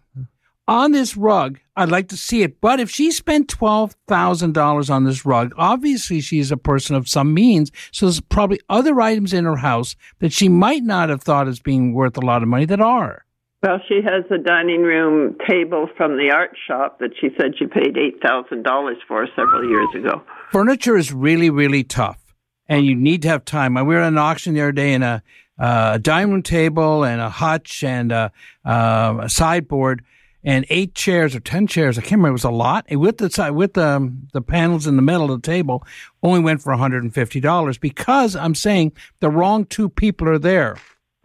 on 0.66 0.92
this 0.92 1.16
rug, 1.16 1.58
I'd 1.76 1.90
like 1.90 2.08
to 2.08 2.16
see 2.16 2.42
it. 2.42 2.60
But 2.60 2.80
if 2.80 2.90
she 2.90 3.10
spent 3.10 3.48
twelve 3.48 3.96
thousand 4.06 4.54
dollars 4.54 4.88
on 4.88 5.04
this 5.04 5.26
rug, 5.26 5.52
obviously 5.56 6.20
she's 6.20 6.50
a 6.52 6.56
person 6.56 6.94
of 6.96 7.08
some 7.08 7.34
means. 7.34 7.70
So 7.92 8.06
there's 8.06 8.20
probably 8.20 8.60
other 8.68 9.00
items 9.00 9.32
in 9.32 9.44
her 9.44 9.56
house 9.56 9.96
that 10.20 10.32
she 10.32 10.48
might 10.48 10.82
not 10.82 11.08
have 11.08 11.22
thought 11.22 11.48
as 11.48 11.60
being 11.60 11.92
worth 11.92 12.16
a 12.16 12.24
lot 12.24 12.42
of 12.42 12.48
money 12.48 12.66
that 12.66 12.80
are. 12.80 13.24
Well, 13.62 13.80
she 13.88 14.00
has 14.04 14.24
a 14.30 14.36
dining 14.36 14.82
room 14.82 15.36
table 15.48 15.88
from 15.96 16.18
the 16.18 16.30
art 16.34 16.54
shop 16.68 16.98
that 17.00 17.10
she 17.18 17.28
said 17.40 17.52
she 17.58 17.66
paid 17.66 17.96
eight 17.96 18.22
thousand 18.22 18.62
dollars 18.62 18.98
for 19.08 19.26
several 19.34 19.68
years 19.68 19.88
ago. 19.96 20.22
Furniture 20.52 20.96
is 20.96 21.12
really, 21.12 21.50
really 21.50 21.82
tough, 21.82 22.20
and 22.68 22.86
you 22.86 22.94
need 22.94 23.22
to 23.22 23.28
have 23.28 23.44
time. 23.44 23.74
We 23.74 23.82
were 23.82 24.00
at 24.00 24.08
an 24.08 24.18
auction 24.18 24.54
the 24.54 24.62
other 24.62 24.72
day, 24.72 24.94
and 24.94 25.04
a, 25.04 25.22
uh, 25.58 25.92
a 25.94 25.98
dining 25.98 26.32
room 26.32 26.42
table 26.42 27.04
and 27.04 27.20
a 27.20 27.30
hutch 27.30 27.84
and 27.84 28.10
a, 28.12 28.32
uh, 28.64 29.18
a 29.22 29.28
sideboard 29.28 30.04
and 30.42 30.66
eight 30.68 30.94
chairs 30.94 31.34
or 31.34 31.40
ten 31.40 31.66
chairs. 31.66 31.96
I 31.96 32.02
can't 32.02 32.12
remember. 32.12 32.30
It 32.30 32.32
was 32.32 32.44
a 32.44 32.50
lot. 32.50 32.84
And 32.88 33.00
with 33.00 33.18
the 33.18 33.30
side, 33.30 33.52
with 33.52 33.74
the 33.74 34.12
the 34.32 34.42
panels 34.42 34.86
in 34.86 34.96
the 34.96 35.02
middle 35.02 35.30
of 35.30 35.42
the 35.42 35.46
table, 35.46 35.84
only 36.22 36.40
went 36.40 36.62
for 36.62 36.72
one 36.72 36.78
hundred 36.78 37.02
and 37.02 37.14
fifty 37.14 37.40
dollars 37.40 37.78
because 37.78 38.36
I'm 38.36 38.54
saying 38.54 38.92
the 39.20 39.30
wrong 39.30 39.64
two 39.64 39.88
people 39.88 40.28
are 40.28 40.38
there. 40.38 40.76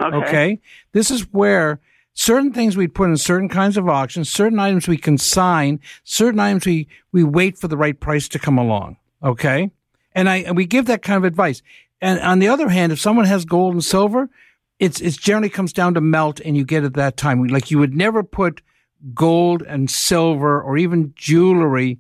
Okay. 0.01 0.17
Okay. 0.17 0.61
This 0.93 1.11
is 1.11 1.23
where 1.33 1.81
certain 2.13 2.53
things 2.53 2.77
we 2.77 2.87
put 2.87 3.09
in 3.09 3.17
certain 3.17 3.49
kinds 3.49 3.77
of 3.77 3.87
auctions, 3.87 4.29
certain 4.29 4.59
items 4.59 4.87
we 4.87 4.97
consign, 4.97 5.79
certain 6.03 6.39
items 6.39 6.65
we, 6.65 6.87
we 7.11 7.23
wait 7.23 7.57
for 7.57 7.67
the 7.67 7.77
right 7.77 7.99
price 7.99 8.27
to 8.29 8.39
come 8.39 8.57
along. 8.57 8.97
Okay. 9.23 9.71
And 10.13 10.29
I, 10.29 10.37
and 10.37 10.55
we 10.55 10.65
give 10.65 10.85
that 10.87 11.01
kind 11.01 11.17
of 11.17 11.23
advice. 11.23 11.61
And 12.01 12.19
on 12.21 12.39
the 12.39 12.47
other 12.47 12.69
hand, 12.69 12.91
if 12.91 12.99
someone 12.99 13.25
has 13.25 13.45
gold 13.45 13.73
and 13.73 13.83
silver, 13.83 14.29
it's, 14.79 15.01
it 15.01 15.19
generally 15.19 15.49
comes 15.49 15.73
down 15.73 15.93
to 15.95 16.01
melt 16.01 16.39
and 16.39 16.55
you 16.55 16.63
get 16.63 16.83
it 16.83 16.87
at 16.87 16.93
that 16.93 17.17
time. 17.17 17.43
Like 17.47 17.69
you 17.69 17.79
would 17.79 17.95
never 17.95 18.23
put 18.23 18.61
gold 19.13 19.61
and 19.63 19.89
silver 19.89 20.61
or 20.61 20.77
even 20.77 21.13
jewelry, 21.15 21.99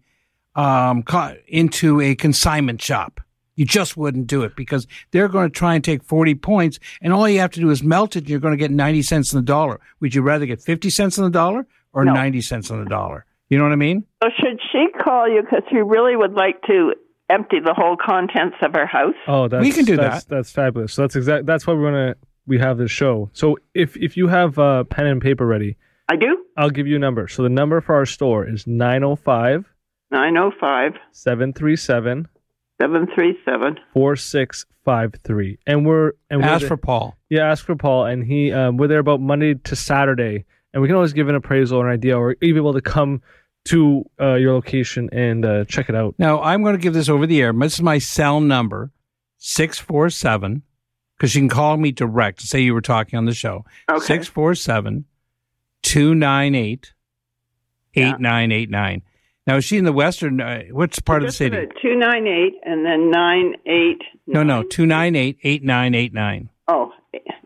um, 0.55 1.03
into 1.47 2.01
a 2.01 2.15
consignment 2.15 2.81
shop. 2.81 3.21
You 3.55 3.65
just 3.65 3.97
wouldn't 3.97 4.27
do 4.27 4.43
it 4.43 4.55
because 4.55 4.87
they're 5.11 5.27
going 5.27 5.49
to 5.49 5.53
try 5.53 5.75
and 5.75 5.83
take 5.83 6.01
40 6.03 6.35
points 6.35 6.79
and 7.01 7.11
all 7.11 7.27
you 7.27 7.39
have 7.39 7.51
to 7.51 7.59
do 7.59 7.69
is 7.69 7.83
melt 7.83 8.15
it 8.15 8.19
and 8.19 8.29
you're 8.29 8.39
going 8.39 8.53
to 8.53 8.57
get 8.57 8.71
90 8.71 9.01
cents 9.01 9.33
on 9.33 9.41
the 9.41 9.45
dollar. 9.45 9.81
Would 9.99 10.15
you 10.15 10.21
rather 10.21 10.45
get 10.45 10.61
50 10.61 10.89
cents 10.89 11.19
on 11.19 11.25
the 11.25 11.29
dollar 11.29 11.67
or 11.91 12.05
No. 12.05 12.13
90 12.13 12.39
cents 12.39 12.71
on 12.71 12.81
the 12.81 12.89
dollar? 12.89 13.25
You 13.49 13.57
know 13.57 13.65
what 13.65 13.73
I 13.73 13.77
mean? 13.77 14.05
So 14.23 14.29
should 14.39 14.59
she 14.71 14.87
call 15.03 15.27
you 15.27 15.41
because 15.41 15.63
she 15.69 15.77
really 15.77 16.15
would 16.15 16.33
like 16.33 16.61
to 16.67 16.93
empty 17.29 17.59
the 17.63 17.73
whole 17.73 17.95
contents 17.97 18.57
of 18.61 18.75
our 18.75 18.85
house? 18.85 19.15
Oh, 19.27 19.47
that's, 19.47 19.61
We 19.63 19.71
can 19.71 19.85
do 19.85 19.95
that's, 19.97 20.25
that. 20.25 20.35
That's 20.35 20.51
fabulous. 20.51 20.93
So 20.93 21.03
that's 21.03 21.15
exact. 21.15 21.45
That's 21.45 21.65
why 21.67 21.73
we're 21.73 21.91
gonna 21.91 22.15
we 22.47 22.57
have 22.59 22.77
this 22.77 22.91
show. 22.91 23.29
So 23.33 23.57
if 23.73 23.95
if 23.97 24.17
you 24.17 24.27
have 24.27 24.57
uh, 24.57 24.83
pen 24.85 25.07
and 25.07 25.21
paper 25.21 25.45
ready, 25.45 25.77
I 26.09 26.15
do. 26.15 26.43
I'll 26.57 26.69
give 26.71 26.87
you 26.87 26.95
a 26.95 26.99
number. 26.99 27.27
So 27.27 27.43
the 27.43 27.49
number 27.49 27.79
for 27.81 27.95
our 27.95 28.05
store 28.05 28.47
is 28.47 28.65
905 28.67 29.65
Nine 30.11 30.37
oh 30.37 30.51
five 30.59 30.93
737 31.11 32.27
seven 32.81 33.07
three 33.15 33.37
seven. 33.45 33.77
4653. 33.93 35.59
And 35.67 35.85
we're 35.85 36.13
and 36.29 36.41
we're 36.41 36.47
Ask 36.47 36.61
the- 36.63 36.67
for 36.69 36.77
Paul. 36.77 37.15
Yeah, 37.29 37.51
ask 37.51 37.63
for 37.63 37.75
Paul, 37.75 38.05
and 38.05 38.23
he 38.25 38.51
um, 38.51 38.77
we're 38.77 38.87
there 38.87 38.99
about 38.99 39.21
Monday 39.21 39.53
to 39.53 39.75
Saturday, 39.75 40.45
and 40.73 40.81
we 40.81 40.87
can 40.87 40.95
always 40.95 41.13
give 41.13 41.29
an 41.29 41.35
appraisal 41.35 41.77
or 41.79 41.87
an 41.87 41.93
idea, 41.93 42.17
or 42.17 42.35
even 42.41 42.57
able 42.57 42.73
to 42.73 42.81
come 42.81 43.21
to 43.69 44.03
uh, 44.19 44.33
your 44.33 44.53
location 44.53 45.09
and 45.11 45.45
uh, 45.45 45.63
check 45.65 45.89
it 45.89 45.95
out. 45.95 46.15
Now, 46.17 46.41
I'm 46.41 46.63
going 46.63 46.75
to 46.75 46.81
give 46.81 46.93
this 46.93 47.07
over 47.07 47.27
the 47.27 47.41
air. 47.41 47.53
This 47.53 47.75
is 47.75 47.81
my 47.81 47.99
cell 47.99 48.39
number, 48.41 48.91
647, 49.37 50.63
because 51.15 51.35
you 51.35 51.41
can 51.41 51.49
call 51.49 51.77
me 51.77 51.91
direct. 51.91 52.41
Say 52.41 52.61
you 52.61 52.73
were 52.73 52.81
talking 52.81 53.17
on 53.17 53.25
the 53.25 53.33
show. 53.33 53.65
Okay. 53.89 53.99
647 53.99 55.05
298 55.83 56.93
8989. 57.95 59.01
Now, 59.45 59.57
is 59.57 59.65
she 59.65 59.77
in 59.77 59.85
the 59.85 59.93
western? 59.93 60.41
Uh, 60.41 60.63
what's 60.71 60.99
part 60.99 61.23
of 61.23 61.29
the 61.29 61.33
city? 61.33 61.57
Two 61.81 61.95
nine 61.95 62.27
eight 62.27 62.53
and 62.63 62.85
then 62.85 63.09
nine 63.09 63.55
eight. 63.65 64.01
No, 64.27 64.43
no, 64.43 64.63
298 64.63 65.39
8989. 65.43 66.49
Oh, 66.67 66.91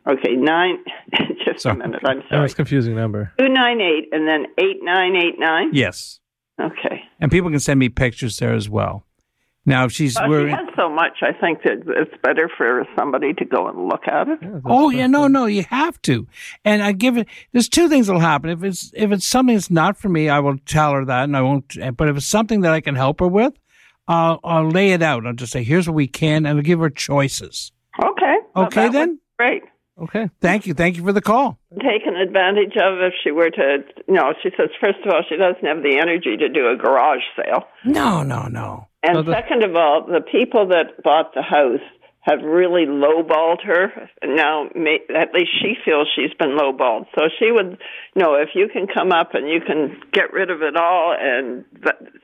okay. 0.08 0.36
Nine. 0.36 0.78
Just 1.46 1.62
Sorry. 1.64 1.76
a 1.76 1.80
minute. 1.80 2.02
I'm 2.06 2.18
That 2.20 2.30
sorry. 2.30 2.42
was 2.44 2.54
a 2.54 2.56
confusing 2.56 2.96
number. 2.96 3.32
Two 3.40 3.50
nine 3.50 3.82
eight 3.82 4.10
and 4.12 4.28
then 4.28 4.46
eight 4.60 4.78
nine 4.82 5.16
eight 5.16 5.40
nine. 5.40 5.70
Yes. 5.74 6.20
Okay. 6.62 7.02
And 7.20 7.32
people 7.32 7.50
can 7.50 7.60
send 7.60 7.80
me 7.80 7.90
pictures 7.90 8.38
there 8.38 8.54
as 8.54 8.70
well. 8.70 9.06
Now, 9.66 9.86
if 9.86 9.94
she's. 9.94 10.16
Well, 10.16 10.30
we're, 10.30 10.48
she 10.50 10.52
has 10.52 10.68
so 10.76 10.90
much. 10.90 11.20
I 11.22 11.32
think 11.32 11.64
that 11.64 11.84
it's 11.88 12.14
better 12.22 12.50
for 12.58 12.86
somebody 12.98 13.34
to 13.36 13.46
go 13.46 13.68
and 13.70 13.88
look 13.88 14.08
at 14.08 14.28
it. 14.28 14.40
Oh 14.66 14.90
yeah, 14.90 15.08
no, 15.08 15.28
no, 15.28 15.46
you 15.46 15.64
have 15.70 16.02
to. 16.04 16.28
And 16.66 16.84
I 16.84 16.92
give 16.92 17.18
it. 17.18 17.28
There's 17.54 17.70
two 17.70 17.88
things 17.88 18.08
that'll 18.08 18.20
happen. 18.22 18.50
If 18.50 18.62
it's 18.64 18.92
if 18.94 19.12
it's 19.14 19.26
something 19.26 19.56
that's 19.56 19.72
not 19.72 19.96
for 19.98 20.10
me, 20.10 20.28
I 20.28 20.40
will 20.40 20.58
tell 20.66 20.92
her 20.92 21.06
that, 21.06 21.24
and 21.24 21.38
I 21.38 21.42
won't. 21.42 21.78
But 21.96 22.10
if 22.10 22.18
it's 22.18 22.26
something 22.26 22.60
that 22.62 22.74
I 22.74 22.82
can 22.82 22.96
help 22.96 23.22
her 23.22 23.28
with, 23.28 23.54
I'll 24.06 24.42
I'll 24.44 24.68
lay 24.70 24.92
it 24.92 25.02
out. 25.02 25.26
I'll 25.26 25.32
just 25.34 25.54
say, 25.54 25.64
here's 25.64 25.88
what 25.88 25.96
we 25.96 26.08
can, 26.08 26.46
and 26.46 26.58
I'll 26.58 26.62
give 26.62 26.80
her 26.80 26.90
choices. 26.90 27.72
Okay. 28.04 28.36
Okay, 28.58 28.84
that 28.88 28.92
then? 28.92 29.20
Great. 29.38 29.64
Okay. 30.02 30.30
Thank 30.42 30.66
you, 30.66 30.74
thank 30.74 30.98
you 30.98 31.04
for 31.04 31.14
the 31.14 31.22
call. 31.22 31.60
Taken 31.72 32.16
advantage 32.16 32.74
of 32.78 33.00
if 33.02 33.14
she 33.24 33.32
were 33.32 33.50
to. 33.52 33.78
No, 34.08 34.34
she 34.42 34.50
says 34.58 34.70
first 34.82 34.98
of 35.06 35.14
all 35.14 35.22
she 35.30 35.38
doesn't 35.38 35.64
have 35.66 35.84
the 35.84 35.98
energy 36.02 36.36
to 36.38 36.50
do 36.50 36.70
a 36.70 36.76
garage 36.76 37.22
sale, 37.36 37.66
No, 37.86 38.24
no, 38.24 38.48
no. 38.48 38.88
and 39.04 39.18
Oh, 39.18 39.22
the- 39.22 39.34
second 39.34 39.64
of 39.64 39.76
all, 39.76 40.06
the 40.08 40.22
people 40.22 40.68
that 40.70 41.04
bought 41.04 41.34
the 41.36 41.44
house 41.44 41.82
have 42.22 42.42
really 42.42 42.86
lowballed 42.88 43.62
her. 43.66 43.92
Now, 44.24 44.70
may, 44.74 45.00
at 45.14 45.34
least 45.34 45.52
she 45.62 45.76
feels 45.84 46.08
she's 46.16 46.34
been 46.40 46.58
lowballed. 46.58 47.08
So 47.16 47.24
she 47.38 47.52
would, 47.52 47.78
no, 48.16 48.36
if 48.36 48.50
you 48.56 48.70
can 48.72 48.88
come 48.88 49.12
up 49.12 49.34
and 49.34 49.50
you 49.50 49.60
can 49.60 50.00
get 50.14 50.32
rid 50.32 50.50
of 50.50 50.62
it 50.62 50.78
all 50.78 51.14
and 51.20 51.66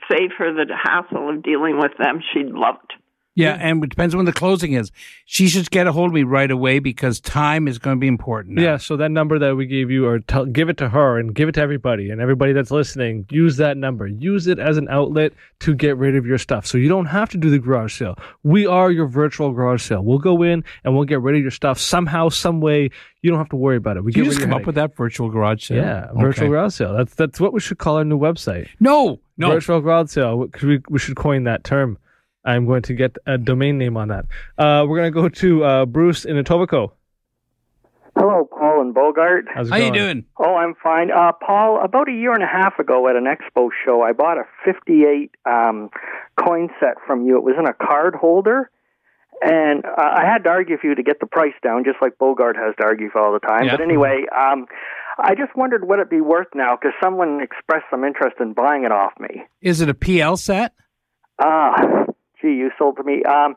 save 0.10 0.32
her 0.38 0.54
the 0.54 0.74
hassle 0.74 1.30
of 1.30 1.43
dealing 1.43 1.78
with 1.78 1.91
them, 2.00 2.22
she'd 2.34 2.48
love 2.48 2.76
it. 2.82 2.95
Yeah, 3.39 3.58
and 3.60 3.84
it 3.84 3.89
depends 3.89 4.13
on 4.13 4.19
when 4.19 4.25
the 4.25 4.34
closing 4.34 4.73
is. 4.73 4.91
She 5.25 5.47
should 5.47 5.69
get 5.71 5.88
a 5.88 5.91
hold 5.91 6.08
of 6.08 6.13
me 6.13 6.23
right 6.23 6.49
away 6.52 6.80
because 6.80 7.19
time 7.19 7.67
is 7.67 7.78
going 7.78 7.97
to 7.97 7.99
be 7.99 8.08
important. 8.08 8.56
now. 8.56 8.62
Yeah, 8.62 8.78
so 8.78 8.97
that 8.97 9.12
number 9.12 9.39
that 9.39 9.56
we 9.56 9.65
gave 9.65 9.89
you, 9.91 10.06
or 10.08 10.19
tell, 10.19 10.45
give 10.45 10.69
it 10.69 10.78
to 10.78 10.89
her 10.89 11.17
and 11.19 11.34
give 11.34 11.47
it 11.49 11.54
to 11.54 11.62
everybody, 11.62 12.10
and 12.10 12.19
everybody 12.21 12.54
that's 12.54 12.71
listening, 12.71 13.25
use 13.30 13.58
that 13.58 13.78
number. 13.78 14.08
Use 14.08 14.47
it 14.47 14.60
as 14.60 14.78
an 14.78 14.88
outlet 14.89 15.34
to 15.62 15.73
get 15.75 15.97
rid 15.97 16.15
of 16.15 16.25
your 16.25 16.38
stuff. 16.38 16.65
So 16.65 16.78
you 16.78 16.89
don't 16.89 17.06
have 17.08 17.30
to 17.30 17.38
do 17.38 17.49
the 17.49 17.60
garage 17.60 17.97
sale. 17.97 18.15
We 18.43 18.65
are 18.67 18.91
your 18.91 19.08
virtual 19.08 19.52
garage 19.52 19.84
sale. 19.84 20.04
We'll 20.04 20.17
go 20.19 20.41
in 20.43 20.63
and 20.84 20.95
we'll 20.95 21.06
get 21.06 21.21
rid 21.21 21.36
of 21.36 21.41
your 21.41 21.52
stuff 21.52 21.80
somehow, 21.80 22.30
some 22.30 22.62
way. 22.62 22.89
You 23.21 23.30
don't 23.30 23.39
have 23.39 23.49
to 23.49 23.56
worry 23.58 23.78
about 23.78 23.97
it. 23.97 24.04
We 24.04 24.12
get 24.12 24.19
you 24.19 24.25
just 24.25 24.38
rid 24.38 24.43
of 24.43 24.49
come 24.49 24.52
your 24.52 24.62
up 24.62 24.65
with 24.67 24.75
that 24.75 24.95
virtual 24.95 25.30
garage 25.30 25.65
sale? 25.67 25.78
Yeah, 25.78 26.08
virtual 26.13 26.45
Okay. 26.45 26.47
garage 26.47 26.73
sale. 26.73 26.93
That's 26.95 27.13
that's 27.15 27.39
what 27.39 27.54
we 27.54 27.60
should 27.60 27.78
call 27.78 27.97
our 27.97 28.06
new 28.06 28.17
website. 28.17 28.67
No, 28.80 29.19
no. 29.38 29.49
Virtual 29.52 29.82
garage 29.82 30.10
sale. 30.12 30.45
Because 30.45 30.63
we 30.63 30.82
we 30.89 30.99
should 30.99 31.15
coin 31.15 31.43
that 31.45 31.63
term. 31.63 31.97
I'm 32.45 32.65
going 32.65 32.82
to 32.84 32.93
get 32.93 33.17
a 33.25 33.38
domain 33.38 33.78
name 33.78 33.97
on 33.97 34.10
that. 34.10 34.25
Uh, 34.58 34.86
we're 34.88 34.97
gonna 34.97 35.12
go 35.12 35.30
to 35.30 35.63
uh, 35.63 35.86
Bruce 35.86 36.25
in 36.25 36.36
Etobicoke. 36.36 36.91
Hello, 38.17 38.49
Paul 38.52 38.82
and 38.82 38.93
Bogart. 38.93 39.45
How's 39.54 39.67
it 39.67 39.71
How 39.71 39.78
are 39.78 39.84
you 39.84 39.93
doing? 39.93 40.25
Oh, 40.38 40.56
I'm 40.56 40.75
fine. 40.82 41.10
Uh, 41.10 41.32
Paul, 41.32 41.80
about 41.84 42.10
a 42.10 42.12
year 42.12 42.34
and 42.34 42.43
a 42.43 42.47
half 42.47 42.78
ago 42.80 43.08
at 43.08 43.15
an 43.15 43.25
expo 43.25 43.69
show, 43.86 44.02
I 44.02 44.12
bought 44.12 44.38
a 44.38 44.43
58 44.65 45.32
um, 45.49 45.89
coin 46.38 46.69
set 46.80 46.95
from 47.08 47.25
you. 47.25 47.38
It 47.38 47.43
was 47.43 47.56
in 47.58 47.65
a 47.65 47.73
card 47.73 48.15
holder. 48.15 48.69
And 49.41 49.86
uh, 49.86 49.91
I 49.97 50.25
had 50.25 50.43
to 50.43 50.49
argue 50.49 50.78
for 50.78 50.88
you 50.88 50.95
to 50.95 51.04
get 51.04 51.21
the 51.21 51.25
price 51.25 51.54
down, 51.63 51.86
just 51.86 51.97
like 52.02 52.17
Bogart 52.17 52.58
has 52.58 52.75
to 52.78 52.84
argue 52.84 53.10
for 53.10 53.21
all 53.21 53.32
the 53.32 53.39
time. 53.39 53.65
Yeah. 53.65 53.78
But 53.78 53.82
anyway, 53.82 54.25
um, 54.36 54.65
I 55.17 55.34
just 55.36 55.56
wondered 55.56 55.88
what 55.88 55.99
it'd 55.99 56.10
be 56.10 56.19
worth 56.19 56.47
now 56.54 56.75
because 56.75 56.91
someone 57.02 57.41
expressed 57.41 57.86
some 57.89 58.04
interest 58.04 58.36
in 58.41 58.52
buying 58.52 58.84
it 58.84 58.91
off 58.91 59.13
me. 59.17 59.43
Is 59.62 59.80
it 59.80 59.88
a 59.88 59.93
PL 59.93 60.36
set? 60.36 60.73
Ah, 61.41 62.06
gee, 62.41 62.49
you 62.54 62.71
sold 62.78 62.97
to 62.97 63.04
me. 63.04 63.23
Um, 63.23 63.56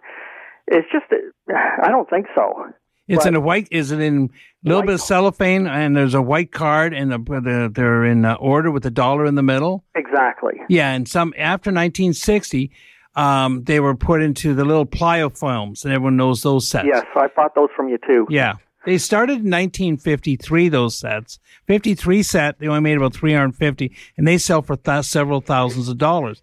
it's 0.67 0.87
just, 0.93 1.05
I 1.49 1.89
don't 1.89 2.09
think 2.09 2.27
so. 2.35 2.67
It's 3.09 3.25
Right. 3.25 3.29
in 3.29 3.35
a 3.35 3.41
white. 3.41 3.69
Is 3.71 3.91
it 3.91 4.01
in 4.01 4.31
a 4.65 4.69
little 4.69 4.83
bit 4.83 4.95
of 4.95 5.01
cellophane 5.01 5.67
and 5.67 5.97
there's 5.97 6.15
a 6.15 6.23
white 6.23 6.53
card 6.53 6.95
and 6.95 7.11
the, 7.11 7.19
the, 7.19 7.71
they're 7.75 8.05
in 8.05 8.25
uh, 8.25 8.35
order 8.35 8.71
with 8.71 8.85
the 8.85 8.91
dollar 8.93 9.27
in 9.27 9.35
the 9.35 9.43
middle? 9.43 9.85
Exactly. 9.97 10.55
Yeah, 10.69 10.93
and 10.93 11.07
some 11.09 11.35
after 11.37 11.71
1960, 11.71 12.71
um, 13.17 13.65
they 13.65 13.81
were 13.81 13.95
put 13.97 14.23
into 14.23 14.55
the 14.55 14.65
little 14.65 14.87
pliofilms, 14.87 15.85
and 15.85 15.93
everyone 15.93 16.17
knows 16.17 16.43
those 16.43 16.67
sets. 16.69 16.87
Yes, 16.87 17.05
I 17.17 17.27
bought 17.35 17.55
those 17.55 17.69
from 17.77 17.89
you 17.89 17.99
too. 18.07 18.27
Yeah. 18.31 18.55
They 18.87 18.99
started 18.99 19.45
in 19.45 19.51
1953, 19.51 20.69
those 20.69 20.97
sets. 20.99 21.39
53 21.67 22.23
set, 22.23 22.59
they 22.59 22.67
only 22.67 22.81
made 22.81 22.97
about 22.97 23.15
350, 23.15 23.95
and 24.17 24.27
they 24.27 24.39
sell 24.39 24.61
for 24.63 24.77
th- 24.77 25.05
several 25.05 25.41
thousands 25.41 25.89
of 25.89 25.99
dollars. 25.99 26.43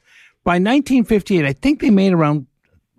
By 0.50 0.56
1958, 0.56 1.46
I 1.46 1.54
think 1.54 1.80
they 1.80 1.92
made 1.92 2.12
around, 2.12 2.48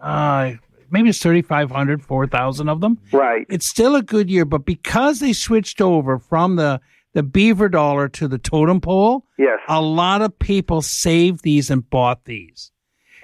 uh, 0.00 0.52
maybe 0.88 1.08
it's 1.08 1.18
3,500, 1.18 2.00
4,000 2.00 2.68
of 2.68 2.80
them. 2.80 2.96
Right. 3.12 3.44
It's 3.50 3.66
still 3.68 3.96
a 3.96 4.02
good 4.02 4.30
year, 4.30 4.44
but 4.44 4.64
because 4.64 5.18
they 5.18 5.32
switched 5.32 5.80
over 5.80 6.20
from 6.20 6.54
the, 6.54 6.80
the 7.12 7.24
beaver 7.24 7.68
dollar 7.68 8.08
to 8.10 8.28
the 8.28 8.38
totem 8.38 8.80
pole, 8.80 9.26
Yes. 9.36 9.58
a 9.66 9.80
lot 9.80 10.22
of 10.22 10.38
people 10.38 10.80
saved 10.80 11.42
these 11.42 11.70
and 11.70 11.90
bought 11.90 12.24
these. 12.24 12.70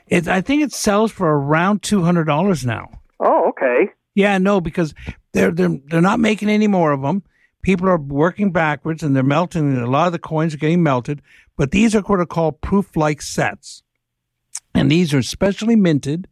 It, 0.08 0.26
I 0.26 0.40
think 0.40 0.64
it 0.64 0.72
sells 0.72 1.12
for 1.12 1.28
around 1.28 1.82
$200 1.82 2.66
now. 2.66 2.88
Oh, 3.20 3.50
okay. 3.50 3.92
Yeah, 4.16 4.38
no, 4.38 4.60
because 4.60 4.92
they're 5.34 5.52
they're 5.52 5.78
they're 5.86 6.00
not 6.00 6.18
making 6.18 6.48
any 6.48 6.66
more 6.66 6.90
of 6.90 7.00
them. 7.02 7.22
People 7.62 7.88
are 7.88 7.96
working 7.96 8.50
backwards 8.50 9.04
and 9.04 9.14
they're 9.14 9.22
melting. 9.22 9.72
And 9.72 9.78
A 9.84 9.86
lot 9.86 10.08
of 10.08 10.12
the 10.12 10.18
coins 10.18 10.52
are 10.52 10.58
getting 10.58 10.82
melted, 10.82 11.22
but 11.56 11.70
these 11.70 11.94
are 11.94 12.00
what 12.00 12.18
are 12.18 12.26
called 12.26 12.60
proof-like 12.60 13.22
sets, 13.22 13.84
and 14.76 14.90
these 14.90 15.14
are 15.14 15.22
specially 15.22 15.76
minted 15.76 16.28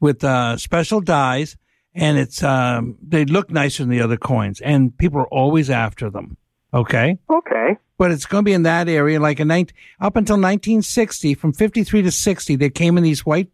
with 0.00 0.24
uh, 0.24 0.56
special 0.56 1.00
dies, 1.00 1.56
and 1.94 2.18
it's 2.18 2.42
um, 2.42 2.96
they 3.02 3.24
look 3.24 3.50
nicer 3.50 3.82
than 3.82 3.90
the 3.90 4.00
other 4.00 4.16
coins, 4.16 4.60
and 4.60 4.96
people 4.96 5.20
are 5.20 5.28
always 5.28 5.70
after 5.70 6.10
them. 6.10 6.36
Okay. 6.72 7.18
Okay. 7.28 7.76
But 7.98 8.12
it's 8.12 8.26
going 8.26 8.44
to 8.44 8.48
be 8.48 8.54
in 8.54 8.62
that 8.62 8.88
area, 8.88 9.20
like 9.20 9.40
a 9.40 9.44
19, 9.44 9.76
up 10.00 10.16
until 10.16 10.36
1960, 10.36 11.34
from 11.34 11.52
53 11.52 12.02
to 12.02 12.10
60, 12.10 12.56
they 12.56 12.70
came 12.70 12.96
in 12.96 13.04
these 13.04 13.26
white. 13.26 13.50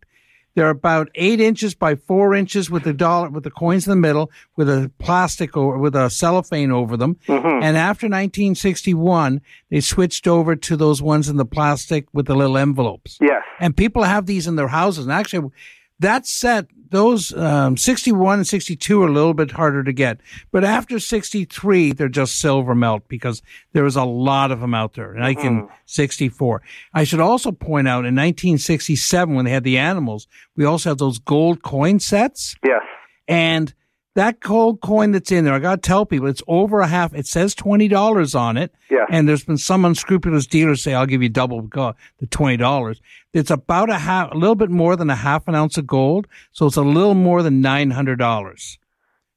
They're 0.57 0.71
about 0.71 1.11
eight 1.15 1.39
inches 1.39 1.75
by 1.75 1.97
four 1.97 2.35
inches 2.35 2.71
with 2.71 2.85
the 2.85 2.95
dollar, 2.95 3.29
with 3.29 3.45
the 3.45 3.51
coins 3.51 3.87
in 3.87 3.91
the 3.91 3.97
middle, 3.97 4.31
with 4.57 4.71
a 4.71 4.91
plastic 4.99 5.55
or 5.55 5.77
with 5.77 5.95
a 5.95 6.09
cellophane 6.09 6.73
over 6.73 6.97
them. 6.97 7.17
Mm-hmm. 7.29 7.63
And 7.63 7.77
after 7.77 8.07
1961, 8.07 9.43
they 9.71 9.81
switched 9.81 10.27
over 10.27 10.57
to 10.57 10.77
those 10.77 11.03
ones 11.03 11.29
in 11.29 11.37
the 11.37 11.45
plastic 11.45 12.07
with 12.15 12.25
the 12.25 12.35
little 12.35 12.57
envelopes. 12.57 13.19
Yes. 13.21 13.43
And 13.61 13.77
people 13.77 14.05
have 14.05 14.25
these 14.25 14.47
in 14.47 14.57
their 14.57 14.69
houses. 14.69 15.05
And 15.05 15.13
actually, 15.13 15.51
that 15.99 16.27
set, 16.27 16.67
those 16.91 17.33
um, 17.35 17.77
61 17.77 18.41
and 18.41 18.47
62 18.47 19.03
are 19.03 19.09
a 19.09 19.13
little 19.13 19.35
bit 19.35 19.53
harder 19.53 19.83
to 19.83 19.93
get. 19.93 20.21
But 20.53 20.65
after 20.65 20.99
63, 20.99 21.93
they're 21.93 22.09
just 22.09 22.39
silver 22.39 22.75
melt 22.75 23.09
because 23.09 23.43
there 23.73 23.85
was 23.85 23.97
a 23.97 24.05
lot 24.05 24.51
of 24.51 24.61
them 24.61 24.75
out 24.75 24.95
there. 24.95 25.13
And 25.13 25.23
like 25.23 25.39
in 25.39 25.69
64. 25.87 26.63
I 26.93 27.05
should 27.05 27.21
also 27.21 27.51
point 27.51 27.89
out 27.89 28.05
in 28.05 28.15
1967, 28.15 29.35
when 29.35 29.45
they 29.45 29.51
had 29.51 29.65
the 29.65 29.79
animals, 29.79 30.29
we 30.55 30.65
also 30.65 30.91
had 30.91 30.99
those 30.99 31.19
gold 31.19 31.63
coin 31.63 31.99
sets. 31.99 32.57
Yes. 32.65 32.83
And 33.27 33.75
that 34.17 34.41
gold 34.41 34.81
coin 34.81 35.13
that's 35.13 35.31
in 35.31 35.45
there, 35.45 35.55
I 35.55 35.59
got 35.61 35.83
to 35.83 35.87
tell 35.89 36.05
people, 36.05 36.27
it's 36.29 36.43
over 36.49 36.81
a 36.81 36.87
half. 36.89 37.15
It 37.15 37.27
says 37.27 37.55
twenty 37.55 37.87
dollars 37.89 38.35
on 38.35 38.57
it, 38.57 38.75
Yeah. 38.91 39.07
and 39.09 39.29
there's 39.29 39.45
been 39.45 39.57
some 39.57 39.85
unscrupulous 39.85 40.47
dealers 40.47 40.83
say, 40.83 40.93
"I'll 40.95 41.07
give 41.07 41.23
you 41.23 41.29
double 41.29 41.63
the 41.63 41.95
twenty 42.31 42.57
dollars." 42.57 43.01
It's 43.33 43.51
about 43.51 43.89
a 43.91 43.99
half, 43.99 44.33
a 44.33 44.37
little 44.37 44.55
bit 44.57 44.71
more 44.71 44.97
than 44.97 45.09
a 45.11 45.15
half 45.15 45.47
an 45.49 45.55
ounce 45.55 45.79
of 45.79 45.87
gold, 45.87 46.27
so 46.53 46.67
it's 46.67 46.77
a 46.77 46.83
little 46.83 47.15
more 47.15 47.43
than 47.43 47.61
nine 47.61 47.91
hundred 47.93 48.19
dollars 48.19 48.79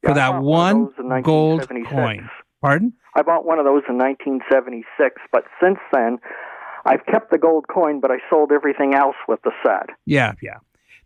for 0.01 0.09
Yeah, 0.09 0.27
I 0.27 0.31
that 0.33 0.41
one 0.41 0.89
in 0.97 1.21
gold 1.21 1.67
coin. 1.87 2.29
Pardon? 2.61 2.93
I 3.15 3.21
bought 3.21 3.45
one 3.45 3.59
of 3.59 3.65
those 3.65 3.83
in 3.89 3.97
1976, 3.97 5.21
but 5.31 5.43
since 5.61 5.79
then, 5.93 6.17
I've 6.85 7.05
kept 7.05 7.31
the 7.31 7.37
gold 7.37 7.65
coin, 7.67 7.99
but 7.99 8.11
I 8.11 8.17
sold 8.29 8.51
everything 8.51 8.93
else 8.93 9.15
with 9.27 9.41
the 9.43 9.51
set. 9.65 9.89
Yeah, 10.05 10.33
yeah. 10.41 10.57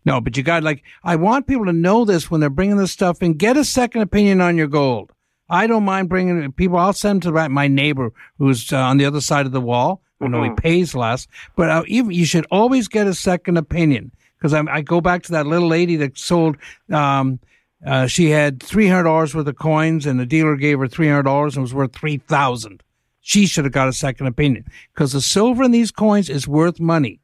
No, 0.04 0.20
but 0.20 0.36
you 0.36 0.42
got 0.42 0.62
like 0.62 0.82
I 1.02 1.16
want 1.16 1.46
people 1.46 1.64
to 1.66 1.72
know 1.72 2.04
this 2.04 2.30
when 2.30 2.40
they're 2.40 2.50
bringing 2.50 2.76
this 2.76 2.92
stuff 2.92 3.22
in. 3.22 3.34
Get 3.34 3.56
a 3.56 3.64
second 3.64 4.02
opinion 4.02 4.40
on 4.40 4.56
your 4.56 4.66
gold. 4.66 5.10
I 5.48 5.66
don't 5.66 5.84
mind 5.84 6.08
bringing 6.08 6.52
people. 6.52 6.76
I'll 6.78 6.92
send 6.92 7.22
them 7.22 7.32
to 7.32 7.32
my- 7.32 7.48
my 7.48 7.68
neighbor 7.68 8.12
who's 8.38 8.72
uh, 8.72 8.78
on 8.78 8.96
the 8.98 9.04
other 9.04 9.20
side 9.20 9.46
of 9.46 9.52
the 9.52 9.60
wall. 9.60 10.02
I 10.20 10.28
know 10.28 10.42
he 10.42 10.50
pays 10.56 10.94
less, 10.94 11.26
but 11.56 11.68
uh, 11.70 11.82
even 11.86 12.12
you 12.12 12.24
should 12.24 12.46
always 12.50 12.88
get 12.88 13.06
a 13.06 13.14
second 13.14 13.56
opinion 13.58 14.10
because 14.38 14.54
I 14.54 14.80
go 14.80 15.00
back 15.00 15.22
to 15.24 15.32
that 15.32 15.46
little 15.46 15.68
lady 15.68 15.96
that 15.96 16.16
sold. 16.18 16.56
Um, 16.90 17.40
uh, 17.84 18.06
she 18.06 18.30
had 18.30 18.62
three 18.62 18.88
hundred 18.88 19.02
dollars 19.04 19.34
worth 19.34 19.46
of 19.48 19.56
coins, 19.56 20.06
and 20.06 20.18
the 20.18 20.24
dealer 20.26 20.56
gave 20.56 20.78
her 20.78 20.88
three 20.88 21.08
hundred 21.08 21.24
dollars 21.24 21.56
and 21.56 21.62
was 21.62 21.74
worth 21.74 21.92
three 21.94 22.18
thousand. 22.18 22.82
She 23.20 23.46
should 23.46 23.64
have 23.64 23.72
got 23.72 23.88
a 23.88 23.92
second 23.92 24.26
opinion 24.26 24.64
because 24.94 25.12
the 25.12 25.20
silver 25.20 25.64
in 25.64 25.70
these 25.72 25.90
coins 25.90 26.30
is 26.30 26.46
worth 26.48 26.78
money. 26.80 27.20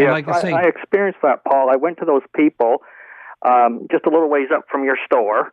Yes, 0.00 0.12
like 0.12 0.28
I 0.28 0.40
say, 0.40 0.52
I, 0.52 0.62
experienced 0.62 1.20
that, 1.22 1.44
Paul. 1.44 1.70
I 1.70 1.76
went 1.76 1.98
to 1.98 2.04
those 2.04 2.22
people 2.34 2.78
um, 3.46 3.86
just 3.90 4.04
a 4.06 4.10
little 4.10 4.28
ways 4.28 4.48
up 4.54 4.64
from 4.70 4.84
your 4.84 4.96
store 5.04 5.52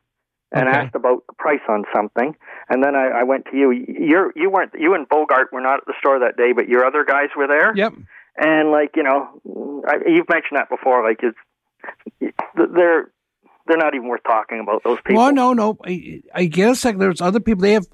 and 0.52 0.68
Okay. 0.68 0.78
asked 0.78 0.96
about 0.96 1.24
the 1.28 1.34
price 1.38 1.60
on 1.68 1.84
something, 1.94 2.36
and 2.70 2.84
then 2.84 2.96
I, 2.96 3.20
I 3.20 3.24
went 3.24 3.46
to 3.52 3.58
you. 3.58 3.72
You're 3.72 4.32
you 4.36 4.50
weren't 4.50 4.72
you 4.78 4.94
and 4.94 5.08
Bogart 5.08 5.52
were 5.52 5.62
not 5.62 5.80
at 5.80 5.86
the 5.86 5.94
store 6.00 6.20
that 6.20 6.38
day, 6.38 6.54
but 6.54 6.68
your 6.68 6.86
other 6.86 7.04
guys 7.04 7.30
were 7.36 7.48
there. 7.48 7.74
Yep. 7.76 7.94
And 8.38 8.72
like 8.72 8.92
you 8.96 9.04
know, 9.04 9.84
I, 9.88 9.96
you've 10.08 10.30
mentioned 10.30 10.58
that 10.58 10.70
before. 10.70 11.04
Like 11.04 11.20
it's 11.22 11.38
they're 12.56 13.12
they're 13.68 13.78
not 13.78 13.94
even 13.96 14.08
worth 14.08 14.24
talking 14.24 14.60
about. 14.62 14.84
Those 14.84 14.98
people. 15.04 15.22
Well, 15.22 15.34
no, 15.34 15.54
no. 15.54 15.78
I, 15.86 16.22
I 16.34 16.46
guess 16.46 16.86
like 16.86 16.98
there's 16.98 17.22
other 17.22 17.40
people. 17.40 17.64
They 17.64 17.74
have, 17.74 17.88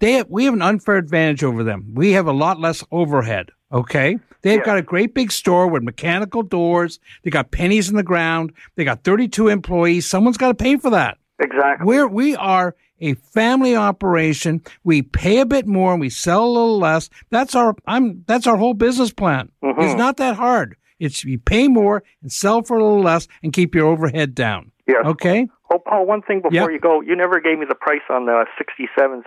they 0.00 0.12
have, 0.14 0.26
we 0.28 0.44
have 0.46 0.54
an 0.54 0.62
unfair 0.62 0.96
advantage 0.96 1.44
over 1.44 1.62
them. 1.62 1.92
We 1.94 2.12
have 2.12 2.26
a 2.26 2.32
lot 2.32 2.58
less 2.58 2.82
overhead. 2.90 3.50
Okay, 3.72 4.18
they've 4.42 4.58
Yeah. 4.58 4.64
got 4.64 4.78
a 4.78 4.82
great 4.82 5.14
big 5.14 5.30
store 5.32 5.66
with 5.68 5.82
mechanical 5.82 6.42
doors. 6.42 6.98
They 7.22 7.30
got 7.30 7.50
pennies 7.50 7.88
in 7.88 7.96
the 7.96 8.02
ground. 8.02 8.52
They 8.76 8.84
got 8.84 9.04
32 9.04 9.48
employees. 9.48 10.06
Someone's 10.06 10.36
got 10.38 10.48
to 10.48 10.54
pay 10.54 10.76
for 10.76 10.90
that. 10.90 11.18
Exactly. 11.38 11.86
We're 11.86 12.06
we 12.08 12.36
are 12.36 12.74
a 13.00 13.14
family 13.14 13.74
operation. 13.74 14.60
We 14.84 15.02
pay 15.02 15.38
a 15.38 15.46
bit 15.46 15.66
more 15.66 15.92
and 15.92 16.00
we 16.00 16.10
sell 16.10 16.44
a 16.44 16.50
little 16.50 16.78
less. 16.78 17.08
That's 17.30 17.54
our 17.54 17.74
I'm 17.86 18.24
that's 18.26 18.46
our 18.46 18.56
whole 18.56 18.74
business 18.74 19.12
plan. 19.12 19.50
Mm-hmm. 19.64 19.80
It's 19.80 19.94
not 19.94 20.16
that 20.18 20.36
hard. 20.36 20.76
It's 20.98 21.24
you 21.24 21.38
pay 21.38 21.68
more 21.68 22.02
and 22.20 22.30
sell 22.30 22.62
for 22.62 22.76
a 22.76 22.84
little 22.84 23.00
less 23.02 23.26
and 23.42 23.52
keep 23.54 23.74
your 23.74 23.86
overhead 23.86 24.34
down. 24.34 24.70
Yes. 24.86 24.98
Okay. 25.06 25.48
Oh, 25.72 25.78
Paul, 25.78 26.04
one 26.06 26.22
thing 26.22 26.38
before 26.42 26.52
Yep. 26.52 26.70
you 26.72 26.80
go. 26.80 27.00
You 27.00 27.14
never 27.14 27.40
gave 27.40 27.58
me 27.58 27.64
the 27.68 27.76
price 27.76 28.02
on 28.10 28.26
the 28.26 28.44
67, 28.58 29.22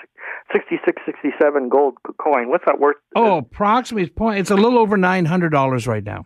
66, 0.51 1.01
67 1.05 1.69
gold 1.69 1.95
coin. 2.21 2.49
What's 2.49 2.65
that 2.65 2.79
worth? 2.79 2.97
Oh, 3.15 3.37
approximately 3.37 4.09
point. 4.09 4.39
It's 4.39 4.51
a 4.51 4.55
little 4.55 4.77
over 4.77 4.97
nine 4.97 5.25
hundred 5.25 5.49
dollars 5.51 5.87
right 5.87 6.03
now. 6.03 6.25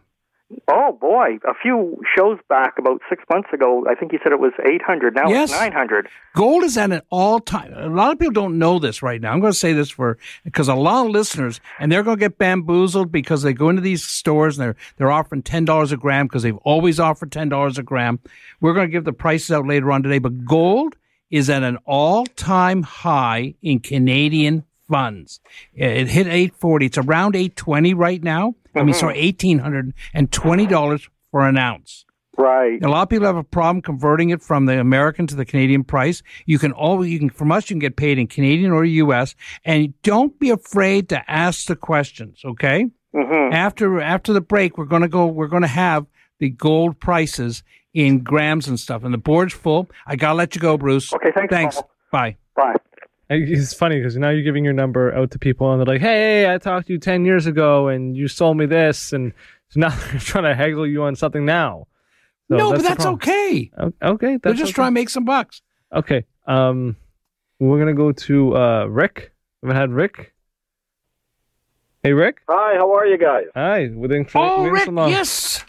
Oh, 0.70 0.94
boy. 1.00 1.40
A 1.46 1.54
few 1.62 2.02
shows 2.18 2.38
back, 2.48 2.76
about 2.80 3.02
six 3.10 3.22
months 3.30 3.50
ago, 3.54 3.86
I 3.90 3.96
think 3.96 4.14
you 4.14 4.20
said 4.24 4.32
it 4.32 4.40
was 4.40 4.54
800. 4.66 5.14
Now 5.14 5.28
Yes. 5.30 5.52
it's 5.52 5.60
900. 5.60 6.08
Gold 6.36 6.64
is 6.64 6.78
at 6.78 6.92
an 6.92 7.02
all 7.10 7.40
time. 7.40 7.74
A 7.76 7.90
lot 7.90 8.14
of 8.14 8.20
people 8.20 8.32
don't 8.34 8.58
know 8.58 8.80
this 8.80 9.02
right 9.02 9.20
now. 9.20 9.34
I'm 9.34 9.42
going 9.42 9.52
to 9.52 9.58
say 9.60 9.74
this 9.74 9.90
for 9.90 10.18
because 10.46 10.70
a 10.70 10.76
lot 10.76 11.06
of 11.06 11.12
listeners 11.12 11.60
and 11.80 11.92
they're 11.92 12.04
going 12.04 12.18
to 12.18 12.20
get 12.22 12.38
bamboozled 12.38 13.12
because 13.12 13.42
they 13.42 13.52
go 13.54 13.68
into 13.70 13.82
these 13.82 14.04
stores 14.06 14.58
and 14.58 14.68
they're 14.68 14.76
they're 14.98 15.12
offering 15.12 15.42
ten 15.44 15.66
dollars 15.66 15.92
a 15.92 15.98
gram 15.98 16.28
because 16.28 16.44
they've 16.44 16.58
always 16.58 17.00
offered 17.00 17.32
ten 17.32 17.50
dollars 17.50 17.78
a 17.78 17.84
gram. 17.84 18.20
We're 18.62 18.74
going 18.74 18.88
to 18.88 18.92
give 18.92 19.04
the 19.04 19.14
prices 19.14 19.52
out 19.52 19.68
later 19.68 19.92
on 19.92 20.02
today, 20.04 20.20
but 20.20 20.46
gold 20.46 20.96
is 21.30 21.50
at 21.50 21.62
an 21.64 21.78
all 21.86 22.26
time 22.26 22.84
high 22.84 23.54
in 23.62 23.80
Canadian 23.80 24.64
funds. 24.90 25.40
It 25.74 26.08
hit 26.08 26.28
840. 26.28 26.86
It's 26.86 26.98
around 26.98 27.36
820 27.36 27.94
right 27.94 28.24
now. 28.24 28.56
I 28.76 28.84
mean, 28.84 28.94
sorry, 28.94 29.16
$1,820 29.34 31.08
for 31.32 31.48
an 31.48 31.58
ounce. 31.58 32.06
Right. 32.38 32.84
A 32.84 32.88
lot 32.88 33.02
of 33.02 33.10
people 33.10 33.26
have 33.26 33.36
a 33.36 33.44
problem 33.44 33.82
converting 33.82 34.30
it 34.30 34.44
from 34.44 34.68
the 34.68 34.80
American 34.80 35.26
to 35.28 35.36
the 35.36 35.46
Canadian 35.46 35.84
price. 35.84 36.22
You 36.46 36.60
can 36.60 36.72
always, 36.72 37.12
you 37.12 37.18
can, 37.18 37.32
from 37.32 37.52
us, 37.52 37.70
you 37.70 37.74
can 37.74 37.80
get 37.80 37.96
paid 37.96 38.20
in 38.20 38.28
Canadian 38.28 38.72
or 38.72 38.86
US. 38.86 39.34
And 39.66 40.00
don't 40.04 40.38
be 40.40 40.52
afraid 40.52 41.10
to 41.10 41.30
ask 41.30 41.66
the 41.66 41.76
questions, 41.76 42.42
okay? 42.46 42.86
Mm-hmm. 43.16 43.54
After, 43.54 44.00
after 44.00 44.34
the 44.34 44.42
break, 44.42 44.78
we're 44.78 44.86
going 44.86 45.02
to 45.02 45.08
go, 45.08 45.26
we're 45.26 45.48
going 45.48 45.64
to 45.64 45.68
have 45.68 46.06
the 46.38 46.50
gold 46.50 47.00
prices 47.00 47.64
in 47.96 48.20
grams 48.20 48.68
and 48.68 48.80
stuff. 48.80 49.04
And 49.04 49.12
the 49.12 49.18
board's 49.18 49.56
full. 49.56 49.90
I 50.06 50.16
got 50.16 50.30
to 50.30 50.36
let 50.36 50.54
you 50.54 50.62
go, 50.62 50.78
Bruce. 50.78 51.12
Okay, 51.12 51.32
thanks, 51.34 51.52
Thanks. 51.52 51.76
Paul. 51.78 51.90
Bye. 52.12 52.38
Bye. 52.56 52.76
It's 53.30 53.74
funny 53.74 53.98
because 53.98 54.16
now 54.16 54.30
you're 54.30 54.44
giving 54.44 54.64
your 54.64 54.74
number 54.74 55.14
out 55.14 55.32
to 55.32 55.40
people 55.40 55.72
and 55.72 55.80
they're 55.82 55.94
like, 55.96 56.02
"Hey, 56.02 56.52
I 56.54 56.58
talked 56.58 56.88
to 56.88 56.94
you 56.94 57.00
ten 57.00 57.26
years 57.26 57.46
ago 57.46 57.88
and 57.90 58.16
you 58.16 58.28
sold 58.28 58.56
me 58.58 58.66
this," 58.66 59.12
and 59.12 59.34
so 59.70 59.80
now 59.82 59.90
they're 60.12 60.20
trying 60.20 60.46
to 60.46 60.56
haggle 60.56 60.88
you 60.88 61.04
on 61.04 61.16
something 61.16 61.46
now. 61.46 61.88
So 62.50 62.56
no, 62.58 62.72
but 62.72 62.84
that's 62.84 62.96
problem. 63.04 63.16
okay. 63.16 63.70
O- 63.78 63.94
Okay, 64.02 64.38
They're 64.42 64.54
just 64.54 64.70
okay. 64.70 64.72
trying 64.74 64.88
to 64.92 64.94
make 64.94 65.10
some 65.10 65.26
bucks. 65.26 65.62
Okay, 65.94 66.26
um, 66.46 66.96
we're 67.60 67.80
gonna 67.80 67.94
go 67.94 68.14
to 68.14 68.56
uh 68.56 68.86
Rick. 68.86 69.34
We 69.62 69.68
haven't 69.68 69.82
had 69.82 69.92
Rick. 69.92 70.34
Hey, 72.04 72.14
Rick. 72.14 72.38
Hi, 72.48 72.76
how 72.78 72.96
are 72.96 73.06
you 73.06 73.18
guys? 73.18 73.46
Hi. 73.56 73.90
Within 73.94 74.26
Oh, 74.36 74.60
within 74.62 74.74
Rick, 74.74 74.86
some, 74.86 74.98
uh, 74.98 75.08
yes. 75.08 75.66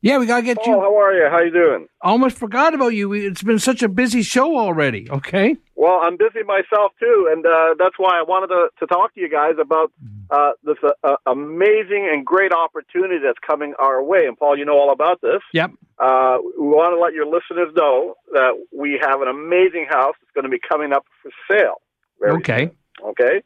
Yeah, 0.00 0.18
we 0.18 0.26
got 0.26 0.36
to 0.40 0.42
get 0.42 0.58
Oh, 0.60 0.70
you. 0.70 0.80
how 0.80 0.96
are 0.98 1.12
you? 1.14 1.28
How 1.30 1.40
you 1.40 1.50
doing? 1.50 1.86
I 2.02 2.08
Almost 2.10 2.36
forgot 2.38 2.74
about 2.74 2.88
you. 2.88 3.12
It's 3.14 3.42
been 3.42 3.58
such 3.58 3.82
a 3.82 3.88
busy 3.88 4.22
show 4.22 4.56
already. 4.58 5.10
Okay. 5.10 5.56
Well, 5.84 6.00
I'm 6.02 6.16
busy 6.16 6.42
myself 6.46 6.92
too, 6.98 7.28
and 7.30 7.44
uh, 7.44 7.74
that's 7.78 7.96
why 7.98 8.18
I 8.18 8.22
wanted 8.22 8.46
to, 8.46 8.68
to 8.80 8.86
talk 8.86 9.12
to 9.16 9.20
you 9.20 9.28
guys 9.28 9.56
about 9.60 9.92
uh, 10.30 10.52
this 10.64 10.78
uh, 10.82 10.92
uh, 11.06 11.16
amazing 11.26 12.08
and 12.10 12.24
great 12.24 12.52
opportunity 12.52 13.18
that's 13.22 13.38
coming 13.46 13.74
our 13.78 14.02
way. 14.02 14.24
And 14.24 14.34
Paul, 14.34 14.56
you 14.56 14.64
know 14.64 14.78
all 14.78 14.92
about 14.92 15.20
this. 15.20 15.42
Yep. 15.52 15.72
Uh, 15.98 16.38
we 16.58 16.68
want 16.68 16.96
to 16.96 16.98
let 16.98 17.12
your 17.12 17.26
listeners 17.26 17.68
know 17.76 18.14
that 18.32 18.52
we 18.74 18.98
have 18.98 19.20
an 19.20 19.28
amazing 19.28 19.84
house 19.90 20.14
that's 20.22 20.32
going 20.34 20.44
to 20.44 20.48
be 20.48 20.58
coming 20.58 20.94
up 20.94 21.04
for 21.22 21.30
sale. 21.50 21.82
very 22.18 22.38
Okay. 22.38 22.70
soon, 22.70 23.10
okay, 23.10 23.42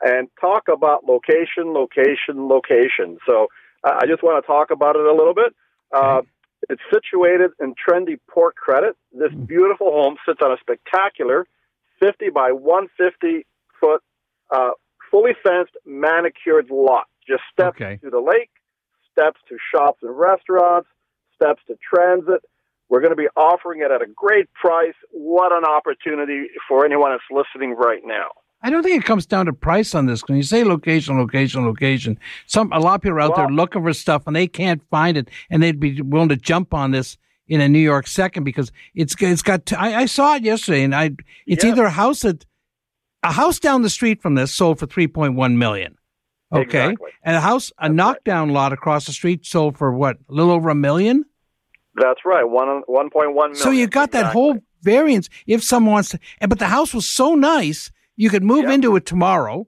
and 0.00 0.28
talk 0.40 0.68
about 0.72 1.04
location, 1.04 1.74
location, 1.74 2.48
location. 2.48 3.18
So 3.28 3.48
uh, 3.84 3.98
I 4.00 4.06
just 4.06 4.22
want 4.22 4.42
to 4.42 4.46
talk 4.46 4.70
about 4.70 4.96
it 4.96 5.04
a 5.04 5.12
little 5.12 5.34
bit. 5.34 5.54
Uh, 5.94 6.22
it's 6.70 6.80
situated 6.90 7.50
in 7.60 7.74
trendy 7.74 8.18
Port 8.30 8.56
Credit. 8.56 8.96
This 9.12 9.32
beautiful 9.46 9.90
home 9.92 10.16
sits 10.26 10.40
on 10.42 10.52
a 10.52 10.56
spectacular 10.58 11.46
50 12.02 12.30
by 12.30 12.50
150 12.52 13.46
foot, 13.80 14.02
uh, 14.50 14.70
fully 15.10 15.32
fenced, 15.42 15.72
manicured 15.86 16.68
lot. 16.70 17.04
Just 17.26 17.42
steps 17.52 17.76
Okay. 17.80 17.98
to 18.02 18.10
the 18.10 18.18
lake, 18.20 18.50
steps 19.12 19.40
to 19.48 19.56
shops 19.74 20.00
and 20.02 20.18
restaurants, 20.18 20.88
steps 21.34 21.62
to 21.68 21.76
transit, 21.94 22.42
We're 22.88 23.00
going 23.00 23.12
to 23.12 23.16
be 23.16 23.28
offering 23.36 23.80
it 23.80 23.90
at 23.90 24.02
a 24.02 24.06
great 24.06 24.52
price. 24.52 24.92
What 25.12 25.50
an 25.50 25.64
opportunity 25.64 26.48
for 26.68 26.84
anyone 26.84 27.10
that's 27.12 27.22
listening 27.30 27.74
right 27.74 28.02
now. 28.04 28.26
I 28.62 28.68
don't 28.68 28.82
think 28.82 29.02
it 29.02 29.06
comes 29.06 29.24
down 29.24 29.46
to 29.46 29.52
price 29.54 29.94
on 29.94 30.04
this. 30.04 30.22
When 30.28 30.36
you 30.36 30.42
say 30.42 30.62
location, 30.62 31.18
location, 31.18 31.64
location, 31.64 32.18
some 32.46 32.70
a 32.70 32.78
lot 32.78 32.96
of 32.96 33.00
people 33.00 33.16
are 33.16 33.20
out 33.20 33.30
Well- 33.36 33.46
there 33.46 33.56
looking 33.56 33.82
for 33.82 33.94
stuff 33.94 34.26
and 34.26 34.36
they 34.36 34.46
can't 34.46 34.82
find 34.90 35.16
it, 35.16 35.30
and 35.50 35.62
they'd 35.62 35.80
be 35.80 36.02
willing 36.02 36.28
to 36.28 36.36
jump 36.36 36.74
on 36.74 36.90
this 36.90 37.16
in 37.48 37.60
a 37.60 37.68
New 37.68 37.78
York 37.80 38.06
second 38.06 38.44
because 38.44 38.70
it's 38.94 39.14
it's 39.20 39.42
got. 39.42 39.72
I, 39.72 40.02
I 40.02 40.06
saw 40.06 40.36
it 40.36 40.44
yesterday, 40.44 40.82
and 40.84 40.94
I 40.94 41.10
it's 41.46 41.64
Yeah. 41.64 41.70
either 41.72 41.84
a 41.84 41.90
house 41.90 42.22
that 42.22 42.44
a 43.22 43.32
house 43.32 43.58
down 43.58 43.82
the 43.82 43.90
street 43.90 44.20
from 44.22 44.34
this 44.34 44.52
sold 44.52 44.78
for 44.78 44.86
three 44.86 45.06
point 45.08 45.34
one 45.34 45.58
million. 45.58 45.96
Okay, 46.52 46.62
Exactly. 46.90 47.10
and 47.24 47.36
a 47.36 47.40
house 47.40 47.70
a 47.70 47.82
That's 47.82 47.88
right. 47.90 47.94
knockdown 47.96 48.50
lot 48.50 48.72
across 48.72 49.06
the 49.06 49.12
street 49.12 49.46
sold 49.46 49.78
for 49.78 49.92
what 49.92 50.16
a 50.28 50.32
little 50.32 50.52
over 50.52 50.68
a 50.70 50.74
million. 50.74 51.24
That's 51.94 52.20
right, 52.24 52.44
one 52.44 52.82
one 52.86 53.10
point 53.10 53.34
one 53.34 53.50
million. 53.52 53.62
So 53.62 53.70
you 53.70 53.86
got 53.86 54.10
that 54.12 54.26
whole 54.32 54.58
variance 54.82 55.28
if 55.46 55.62
someone 55.62 55.92
wants 55.94 56.10
to, 56.10 56.18
but 56.48 56.58
the 56.58 56.66
house 56.66 56.92
was 56.94 57.08
so 57.08 57.34
nice 57.34 57.90
you 58.16 58.28
could 58.30 58.42
move 58.44 58.64
Yep. 58.64 58.72
into 58.72 58.96
it 58.96 59.06
tomorrow. 59.06 59.66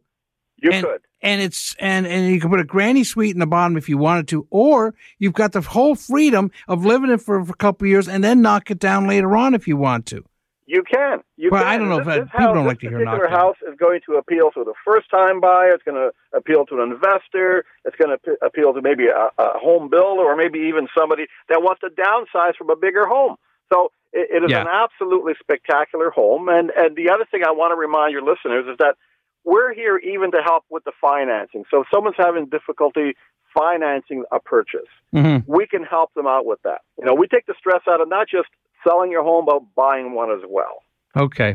You 0.57 0.71
and, 0.73 0.85
could. 0.87 1.01
And 1.25 1.43
it's 1.43 1.75
and 1.81 2.07
and 2.07 2.33
you 2.33 2.41
can 2.41 2.51
put 2.51 2.61
a 2.61 2.65
granny 2.65 3.03
suite 3.03 3.33
in 3.35 3.41
the 3.41 3.47
bottom 3.47 3.77
if 3.77 3.89
you 3.89 3.99
wanted 3.99 4.29
to, 4.29 4.47
or 4.51 4.95
you've 5.19 5.33
got 5.33 5.51
the 5.53 5.61
whole 5.63 5.97
freedom 5.97 6.53
of 6.69 6.85
living 6.85 7.11
it 7.11 7.19
for, 7.21 7.45
for 7.45 7.53
a 7.53 7.57
couple 7.57 7.87
of 7.87 7.91
years 7.91 8.07
and 8.07 8.23
then 8.23 8.43
knock 8.43 8.71
it 8.71 8.79
down 8.79 9.09
later 9.09 9.37
on 9.37 9.55
if 9.55 9.67
you 9.67 9.77
want 9.77 10.07
to. 10.07 10.25
You 10.67 10.83
can. 10.83 11.21
You 11.37 11.51
Well, 11.53 11.63
can. 11.63 11.73
I 11.73 11.77
don't 11.77 11.89
know 11.91 11.99
This, 11.99 12.09
if 12.09 12.25
this 12.25 12.31
people 12.33 12.41
house, 12.47 12.55
don't 12.55 12.67
like 12.67 12.81
to 12.81 12.89
hear 12.89 12.99
particular 12.99 13.25
knockdown. 13.29 13.39
house 13.39 13.57
is 13.69 13.77
going 13.79 14.01
to 14.07 14.15
appeal 14.15 14.51
to 14.53 14.65
the 14.65 14.73
first-time 14.85 15.41
buyer. 15.41 15.71
It's 15.75 15.83
going 15.83 15.97
to 16.01 16.11
appeal 16.37 16.65
to 16.67 16.81
an 16.81 16.91
investor. 16.93 17.65
It's 17.85 17.97
going 17.97 18.17
to 18.17 18.37
appeal 18.41 18.73
to 18.73 18.81
maybe 18.81 19.09
a, 19.09 19.29
a 19.37 19.59
home 19.59 19.91
builder 19.91 20.23
or 20.23 20.37
maybe 20.37 20.61
even 20.61 20.89
somebody 20.97 21.27
that 21.51 21.61
wants 21.63 21.81
to 21.83 21.91
downsize 21.91 22.57
from 22.57 22.71
a 22.71 22.77
bigger 22.77 23.05
home. 23.07 23.37
So 23.73 23.93
it, 24.15 24.29
it 24.37 24.45
is 24.45 24.51
Yeah. 24.51 24.63
an 24.63 24.69
absolutely 24.69 25.35
spectacular 25.39 26.11
home. 26.11 26.49
And 26.49 26.71
and 26.71 26.97
the 26.97 27.11
other 27.11 27.27
thing 27.31 27.43
I 27.45 27.51
want 27.53 27.73
to 27.73 27.77
remind 27.77 28.13
your 28.13 28.23
listeners 28.23 28.65
is 28.67 28.79
that 28.79 28.97
we're 29.45 29.73
here 29.75 29.99
even 29.99 30.31
to 30.33 30.39
help 30.43 30.65
with 30.71 30.85
the 30.85 30.93
financing. 31.01 31.65
So 31.71 31.83
if 31.83 31.87
someone's 31.93 32.17
having 32.19 32.47
difficulty 32.47 33.15
financing 33.57 34.25
a 34.33 34.41
purchase, 34.41 34.89
Mm-hmm. 35.15 35.51
we 35.53 35.65
can 35.69 35.85
help 35.85 36.13
them 36.15 36.27
out 36.27 36.45
with 36.45 36.61
that. 36.65 36.81
You 36.99 37.05
know, 37.05 37.15
we 37.15 37.29
take 37.29 37.47
the 37.47 37.55
stress 37.57 37.83
out 37.89 38.01
of 38.01 38.09
not 38.09 38.27
just 38.29 38.49
selling 38.87 39.13
your 39.13 39.23
home, 39.23 39.45
but 39.47 39.61
buying 39.77 40.13
one 40.13 40.33
as 40.33 40.41
well. 40.49 40.83
Okay. 41.17 41.55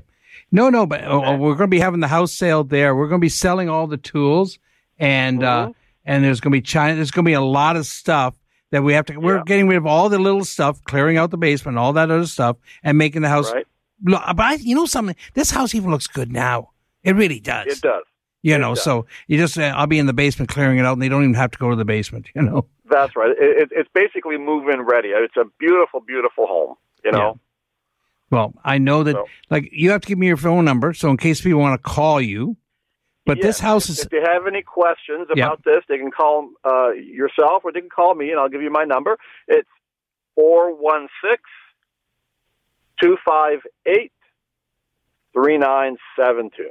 No, 0.49 0.69
no, 0.69 0.85
but 0.85 1.03
oh, 1.03 1.35
we're 1.35 1.55
going 1.55 1.67
to 1.69 1.75
be 1.75 1.81
having 1.81 1.99
the 1.99 2.07
house 2.07 2.31
sale 2.31 2.63
there. 2.63 2.95
We're 2.95 3.09
going 3.09 3.19
to 3.19 3.25
be 3.25 3.27
selling 3.29 3.67
all 3.67 3.85
the 3.85 3.97
tools, 3.97 4.59
and 4.97 5.43
uh, 5.43 5.73
and 6.05 6.23
there's 6.23 6.39
going 6.39 6.51
to 6.53 6.57
be 6.57 6.61
China. 6.61 6.95
There's 6.95 7.11
going 7.11 7.25
to 7.25 7.29
be 7.29 7.33
a 7.33 7.41
lot 7.41 7.75
of 7.75 7.85
stuff 7.85 8.35
that 8.71 8.81
we 8.83 8.93
have 8.93 9.05
to. 9.07 9.17
We're 9.17 9.37
Yeah. 9.37 9.43
getting 9.45 9.67
rid 9.67 9.75
of 9.77 9.85
all 9.85 10.07
the 10.07 10.19
little 10.19 10.45
stuff, 10.45 10.81
clearing 10.85 11.17
out 11.17 11.31
the 11.31 11.37
basement, 11.37 11.77
all 11.77 11.91
that 11.93 12.09
other 12.09 12.25
stuff, 12.27 12.55
and 12.81 12.97
making 12.97 13.23
the 13.23 13.29
house. 13.29 13.51
Right? 13.51 13.67
Look, 14.05 14.21
but 14.27 14.39
I, 14.39 14.53
you 14.53 14.75
know 14.75 14.85
something. 14.85 15.15
This 15.33 15.51
house 15.51 15.75
even 15.75 15.91
looks 15.91 16.07
good 16.07 16.31
now. 16.31 16.69
It 17.03 17.15
really 17.15 17.39
does. 17.39 17.67
It 17.67 17.81
does. 17.81 18.03
You 18.41 18.55
It 18.55 18.59
know, 18.59 18.75
does. 18.75 18.83
so 18.83 19.05
you 19.27 19.37
just 19.37 19.57
uh, 19.57 19.73
I'll 19.75 19.87
be 19.87 19.99
in 19.99 20.05
the 20.05 20.13
basement 20.13 20.49
clearing 20.49 20.77
it 20.79 20.85
out, 20.85 20.93
and 20.93 21.01
they 21.01 21.09
don't 21.09 21.23
even 21.23 21.33
have 21.35 21.51
to 21.51 21.57
go 21.57 21.69
to 21.69 21.75
the 21.75 21.85
basement. 21.85 22.27
You 22.35 22.41
know. 22.43 22.65
That's 22.89 23.15
right. 23.15 23.31
It, 23.31 23.37
it, 23.63 23.69
it's 23.71 23.89
basically 23.93 24.37
move-in 24.37 24.81
ready. 24.81 25.09
It's 25.09 25.35
a 25.37 25.45
beautiful, 25.59 25.99
beautiful 26.01 26.47
home. 26.47 26.75
You 27.03 27.11
know. 27.11 27.39
Well, 28.31 28.53
I 28.63 28.77
know 28.77 29.03
that 29.03 29.13
So- 29.15 29.25
like 29.49 29.69
you 29.71 29.91
have 29.91 30.01
to 30.01 30.07
give 30.07 30.17
me 30.17 30.27
your 30.27 30.37
phone 30.37 30.63
number, 30.65 30.93
so 30.93 31.09
in 31.09 31.17
case 31.17 31.41
people 31.41 31.59
want 31.59 31.81
to 31.81 31.89
call 31.89 32.21
you. 32.21 32.55
But 33.25 33.37
Yeah. 33.37 33.43
this 33.47 33.59
house 33.59 33.89
is 33.89 33.99
If 33.99 34.09
they 34.09 34.21
have 34.21 34.47
any 34.47 34.63
questions 34.63 35.27
Yeah. 35.35 35.45
about 35.47 35.63
this, 35.63 35.83
they 35.87 35.97
can 35.99 36.09
call 36.09 36.49
uh, 36.65 36.91
yourself 36.93 37.63
or 37.63 37.71
they 37.71 37.81
can 37.81 37.89
call 37.89 38.15
me, 38.15 38.31
and 38.31 38.39
I'll 38.39 38.49
give 38.49 38.61
you 38.63 38.71
my 38.71 38.85
number. 38.85 39.17
It's 39.47 39.69
four 40.35 40.73
one 40.73 41.07
six 41.23 41.43
two 43.01 43.17
five 43.27 43.59
eight 43.85 44.11
three 45.33 45.57
nine 45.57 45.97
seven 46.17 46.49
two. 46.55 46.69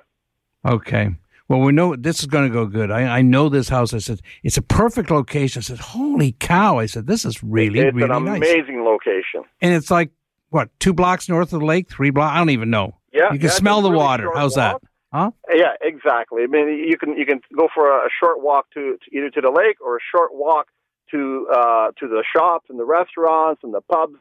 Okay. 0.67 1.11
Well, 1.49 1.61
we 1.61 1.73
know 1.73 1.97
this 1.97 2.21
is 2.21 2.27
going 2.27 2.47
to 2.47 2.53
go 2.53 2.67
good. 2.67 2.91
I, 2.91 3.19
I 3.19 3.23
know 3.23 3.49
this 3.49 3.71
house. 3.71 3.95
I 3.95 3.99
said 3.99 4.21
it's 4.43 4.59
a 4.59 4.63
perfect 4.63 5.11
location. 5.11 5.61
I 5.61 5.63
said, 5.63 5.79
"Holy 5.79 6.33
cow!" 6.33 6.79
I 6.79 6.85
said, 6.85 7.07
"This 7.07 7.25
is 7.25 7.43
really, 7.43 7.81
It's 7.81 7.95
really 7.95 8.15
an 8.15 8.25
nice." 8.25 8.37
amazing 8.37 8.85
location. 8.85 9.45
And 9.63 9.73
it's 9.73 9.91
like 9.91 10.11
what 10.51 10.69
two 10.79 10.93
blocks 10.93 11.29
north 11.29 11.53
of 11.55 11.61
the 11.61 11.67
lake, 11.67 11.89
three 11.89 12.11
blocks. 12.11 12.35
I 12.35 12.39
don't 12.39 12.51
even 12.51 12.69
know. 12.69 12.97
Yeah, 13.13 13.33
you 13.33 13.39
can 13.39 13.49
yeah, 13.49 13.55
smell 13.55 13.81
the 13.81 13.91
really 13.91 14.05
water. 14.05 14.31
How's 14.35 14.57
walk. 14.57 14.83
that? 14.83 14.89
Huh? 15.11 15.31
Yeah, 15.51 15.73
exactly. 15.81 16.43
I 16.43 16.47
mean, 16.49 16.69
you 16.87 16.99
can 16.99 17.17
you 17.17 17.25
can 17.25 17.41
go 17.57 17.69
for 17.75 17.89
a 17.89 18.11
short 18.23 18.43
walk 18.43 18.67
to, 18.75 18.99
to 19.03 19.17
either 19.17 19.31
to 19.31 19.41
the 19.41 19.51
lake 19.51 19.81
or 19.81 19.97
a 19.97 20.01
short 20.15 20.35
walk 20.35 20.69
to 21.13 21.49
uh, 21.51 21.93
to 21.99 22.09
the 22.09 22.23
shops 22.37 22.67
and 22.69 22.79
the 22.79 22.85
restaurants 22.85 23.63
and 23.65 23.73
the 23.73 23.81
pubs. 23.81 24.19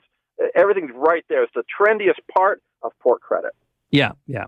Everything's 0.55 0.91
right 0.95 1.25
there. 1.27 1.43
It's 1.43 1.53
the 1.53 1.63
trendiest 1.77 2.21
part 2.33 2.61
of 2.83 2.93
Port 3.01 3.21
Credit. 3.21 3.51
Yeah, 3.91 4.11
yeah. 4.27 4.45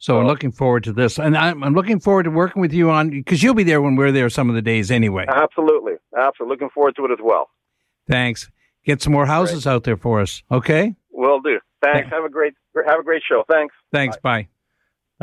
So 0.00 0.20
I'm 0.20 0.26
looking 0.26 0.52
forward 0.52 0.84
to 0.84 0.92
this, 0.92 1.18
and 1.18 1.36
I'm, 1.36 1.62
I'm 1.64 1.74
looking 1.74 1.98
forward 1.98 2.24
to 2.24 2.30
working 2.30 2.62
with 2.62 2.72
you 2.72 2.90
on 2.90 3.10
because 3.10 3.42
you'll 3.42 3.54
be 3.54 3.64
there 3.64 3.82
when 3.82 3.96
we're 3.96 4.12
there 4.12 4.30
some 4.30 4.48
of 4.48 4.54
the 4.54 4.62
days 4.62 4.90
anyway. 4.90 5.26
Absolutely, 5.28 5.94
absolutely. 6.16 6.54
Looking 6.54 6.70
forward 6.70 6.94
to 6.96 7.04
it 7.06 7.10
as 7.10 7.18
well. 7.22 7.50
Thanks. 8.08 8.48
Get 8.84 9.02
some 9.02 9.12
more 9.12 9.26
houses 9.26 9.66
out 9.66 9.84
there 9.84 9.96
for 9.96 10.20
us. 10.20 10.42
Okay. 10.50 10.94
Will 11.10 11.40
do. 11.40 11.58
Thanks. 11.82 12.08
Have 12.10 12.24
a 12.24 12.28
great 12.28 12.54
have 12.86 13.00
a 13.00 13.02
great 13.02 13.22
show. 13.28 13.44
Thanks. 13.50 13.74
Thanks. 13.92 14.16
Bye. 14.16 14.48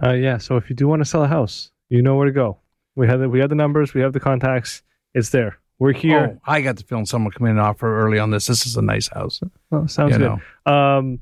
Uh, 0.04 0.12
yeah. 0.12 0.38
So 0.38 0.58
if 0.58 0.70
you 0.70 0.76
do 0.76 0.88
want 0.88 1.02
to 1.02 1.06
sell 1.06 1.24
a 1.24 1.28
house, 1.28 1.72
you 1.90 2.02
know 2.02 2.16
where 2.16 2.26
to 2.26 2.34
go. 2.34 2.58
We 2.96 3.08
have 3.08 3.20
the, 3.22 3.30
we 3.30 3.40
have 3.40 3.50
the 3.50 3.56
numbers. 3.56 3.94
We 3.94 4.02
have 4.02 4.14
the 4.14 4.20
contacts. 4.20 4.84
It's 5.14 5.30
there. 5.30 5.58
We're 5.80 5.94
here. 5.94 6.38
Oh, 6.38 6.42
I 6.46 6.62
got 6.62 6.78
the 6.78 6.84
feeling 6.84 7.06
someone 7.06 7.32
come 7.32 7.48
in 7.48 7.52
and 7.52 7.60
offer 7.60 8.00
early 8.02 8.20
on 8.20 8.32
this. 8.32 8.48
This 8.48 8.66
is 8.66 8.78
a 8.78 8.82
nice 8.82 9.08
house. 9.08 9.42
Oh, 9.72 9.86
sounds 9.88 10.14
You 10.18 10.40
good. 10.66 10.72
Um, 10.72 11.20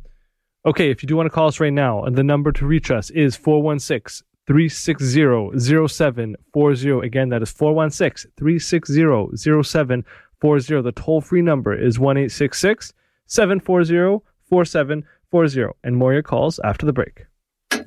okay, 0.65 0.89
if 0.89 1.03
you 1.03 1.07
do 1.07 1.15
want 1.15 1.27
to 1.27 1.29
call 1.29 1.47
us 1.47 1.59
right 1.59 1.73
now, 1.73 2.03
and 2.03 2.15
the 2.15 2.23
number 2.23 2.51
to 2.51 2.65
reach 2.65 2.91
us 2.91 3.09
is 3.11 3.35
416 3.35 4.25
360 4.47 5.87
0740. 5.87 7.05
Again, 7.05 7.29
that 7.29 7.41
is 7.41 7.51
416 7.51 8.31
360 8.37 9.37
0740. 9.37 10.81
The 10.81 10.91
toll 10.91 11.21
free 11.21 11.41
number 11.41 11.73
is 11.73 11.99
1 11.99 12.29
740 12.29 14.23
4740. 14.49 15.73
And 15.83 15.95
more 15.97 16.13
your 16.13 16.23
calls 16.23 16.59
after 16.63 16.85
the 16.85 16.93
break. 16.93 17.25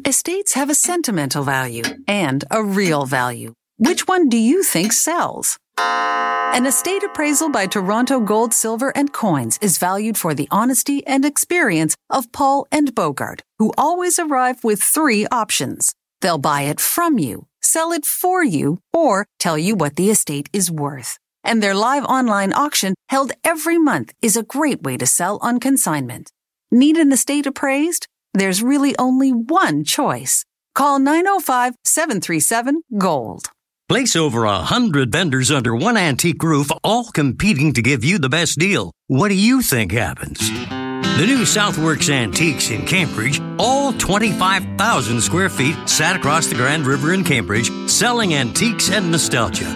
Estates 0.04 0.54
have 0.54 0.70
a 0.70 0.74
sentimental 0.74 1.44
value 1.44 1.84
and 2.08 2.44
a 2.50 2.62
real 2.62 3.06
value. 3.06 3.52
Which 3.78 4.08
one 4.08 4.28
do 4.28 4.36
you 4.36 4.62
think 4.62 4.92
sells? 4.92 5.58
An 5.78 6.64
estate 6.64 7.02
appraisal 7.02 7.50
by 7.50 7.66
Toronto 7.66 8.18
Gold, 8.18 8.54
Silver, 8.54 8.90
and 8.96 9.12
Coins 9.12 9.58
is 9.60 9.76
valued 9.76 10.16
for 10.16 10.32
the 10.32 10.48
honesty 10.50 11.06
and 11.06 11.22
experience 11.22 11.94
of 12.08 12.32
Paul 12.32 12.66
and 12.72 12.94
Bogart, 12.94 13.42
who 13.58 13.74
always 13.76 14.18
arrive 14.18 14.64
with 14.64 14.82
three 14.82 15.26
options. 15.26 15.92
They'll 16.22 16.38
buy 16.38 16.62
it 16.62 16.80
from 16.80 17.18
you, 17.18 17.46
sell 17.60 17.92
it 17.92 18.06
for 18.06 18.42
you, 18.42 18.80
or 18.94 19.26
tell 19.38 19.58
you 19.58 19.74
what 19.74 19.96
the 19.96 20.08
estate 20.08 20.48
is 20.50 20.70
worth. 20.70 21.18
And 21.44 21.62
their 21.62 21.74
live 21.74 22.06
online 22.06 22.54
auction 22.54 22.94
held 23.10 23.32
every 23.44 23.76
month 23.76 24.14
is 24.22 24.34
a 24.34 24.42
great 24.42 24.82
way 24.82 24.96
to 24.96 25.06
sell 25.06 25.38
on 25.42 25.60
consignment. 25.60 26.32
Need 26.70 26.96
an 26.96 27.12
estate 27.12 27.46
appraised? 27.46 28.06
There's 28.32 28.62
really 28.62 28.96
only 28.98 29.30
one 29.30 29.84
choice. 29.84 30.46
Call 30.74 30.98
905 30.98 31.74
737 31.84 32.80
GOLD. 32.96 33.50
Place 33.88 34.16
over 34.16 34.44
a 34.44 34.58
hundred 34.58 35.12
vendors 35.12 35.52
under 35.52 35.72
one 35.76 35.96
antique 35.96 36.42
roof, 36.42 36.72
all 36.82 37.04
competing 37.04 37.72
to 37.74 37.80
give 37.80 38.02
you 38.02 38.18
the 38.18 38.28
best 38.28 38.58
deal. 38.58 38.90
What 39.06 39.28
do 39.28 39.34
you 39.34 39.62
think 39.62 39.92
happens? 39.92 40.40
The 40.40 41.24
new 41.24 41.42
Southworks 41.42 42.10
Antiques 42.10 42.70
in 42.72 42.84
Cambridge, 42.84 43.40
all 43.60 43.92
25,000 43.92 45.20
square 45.20 45.48
feet, 45.48 45.76
sat 45.88 46.16
across 46.16 46.48
the 46.48 46.56
Grand 46.56 46.84
River 46.84 47.14
in 47.14 47.22
Cambridge, 47.22 47.70
selling 47.88 48.34
antiques 48.34 48.90
and 48.90 49.12
nostalgia. 49.12 49.66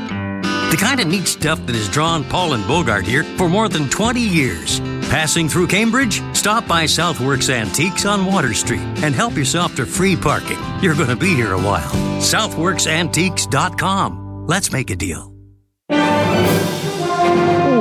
The 0.72 0.76
kind 0.76 0.98
of 0.98 1.06
neat 1.06 1.28
stuff 1.28 1.64
that 1.66 1.76
has 1.76 1.88
drawn 1.88 2.24
Paul 2.24 2.54
and 2.54 2.66
Bogart 2.66 3.06
here 3.06 3.22
for 3.38 3.48
more 3.48 3.68
than 3.68 3.88
20 3.88 4.18
years. 4.18 4.80
Passing 5.10 5.48
through 5.48 5.66
Cambridge? 5.66 6.22
Stop 6.36 6.68
by 6.68 6.84
Southworks 6.84 7.50
Antiques 7.50 8.06
on 8.06 8.26
Water 8.26 8.54
Street 8.54 8.78
and 9.02 9.12
help 9.12 9.34
yourself 9.34 9.74
to 9.74 9.84
free 9.84 10.14
parking. 10.14 10.60
You're 10.80 10.94
going 10.94 11.08
to 11.08 11.16
be 11.16 11.34
here 11.34 11.52
a 11.52 11.58
while. 11.58 11.90
SouthworksAntiques.com. 12.20 14.46
Let's 14.46 14.70
make 14.70 14.90
a 14.90 14.94
deal. 14.94 15.34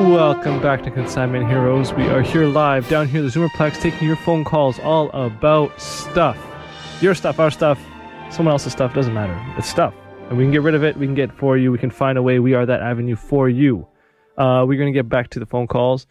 Welcome 0.10 0.60
back 0.60 0.82
to 0.82 0.90
Consignment 0.90 1.48
Heroes. 1.48 1.94
We 1.94 2.08
are 2.08 2.24
here 2.24 2.48
live 2.48 2.90
down 2.90 3.08
here 3.08 3.22
the 3.22 3.28
Zoomerplex 3.28 3.80
taking 3.80 4.08
your 4.08 4.18
phone 4.18 4.44
calls 4.44 4.80
all 4.80 5.12
about 5.12 5.80
stuff. 5.80 6.36
Your 7.00 7.14
stuff, 7.14 7.40
our 7.40 7.52
stuff, 7.52 7.80
someone 8.32 8.54
else's 8.54 8.74
stuff, 8.74 8.96
doesn't 8.96 9.14
matter. 9.14 9.40
It's 9.56 9.70
stuff. 9.70 9.94
And 10.30 10.38
we 10.40 10.46
can 10.46 10.52
get 10.52 10.64
rid 10.64 10.74
of 10.74 10.84
it, 10.84 10.98
we 10.98 11.06
can 11.06 11.14
get 11.14 11.30
it 11.30 11.38
for 11.38 11.58
you, 11.58 11.72
we 11.72 11.78
can 11.78 11.92
find 11.92 12.18
a 12.18 12.24
way. 12.24 12.40
We 12.40 12.56
are 12.56 12.66
that 12.66 12.82
avenue 12.82 13.16
for 13.16 13.48
you. 13.48 13.88
Uh, 14.36 14.66
we're 14.68 14.80
going 14.80 14.92
to 14.92 14.98
get 14.98 15.08
back 15.08 15.30
to 15.30 15.40
the 15.40 15.46
phone 15.46 15.68
calls. 15.68 16.08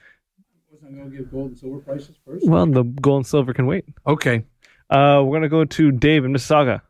I'm 0.89 0.97
going 0.97 1.11
to 1.11 1.17
give 1.19 1.31
gold 1.31 1.49
and 1.49 1.59
silver 1.59 1.81
prices 1.81 2.17
first. 2.25 2.49
Well, 2.49 2.65
the 2.65 2.83
gold 2.83 3.19
and 3.19 3.27
silver 3.27 3.53
can 3.53 3.67
wait. 3.67 3.85
Okay. 4.07 4.45
Uh, 4.89 5.21
we're 5.23 5.33
going 5.33 5.43
to 5.43 5.51
go 5.51 5.67
to 5.67 5.93
Dave 5.93 6.25
in 6.25 6.33
Mississauga. 6.33 6.81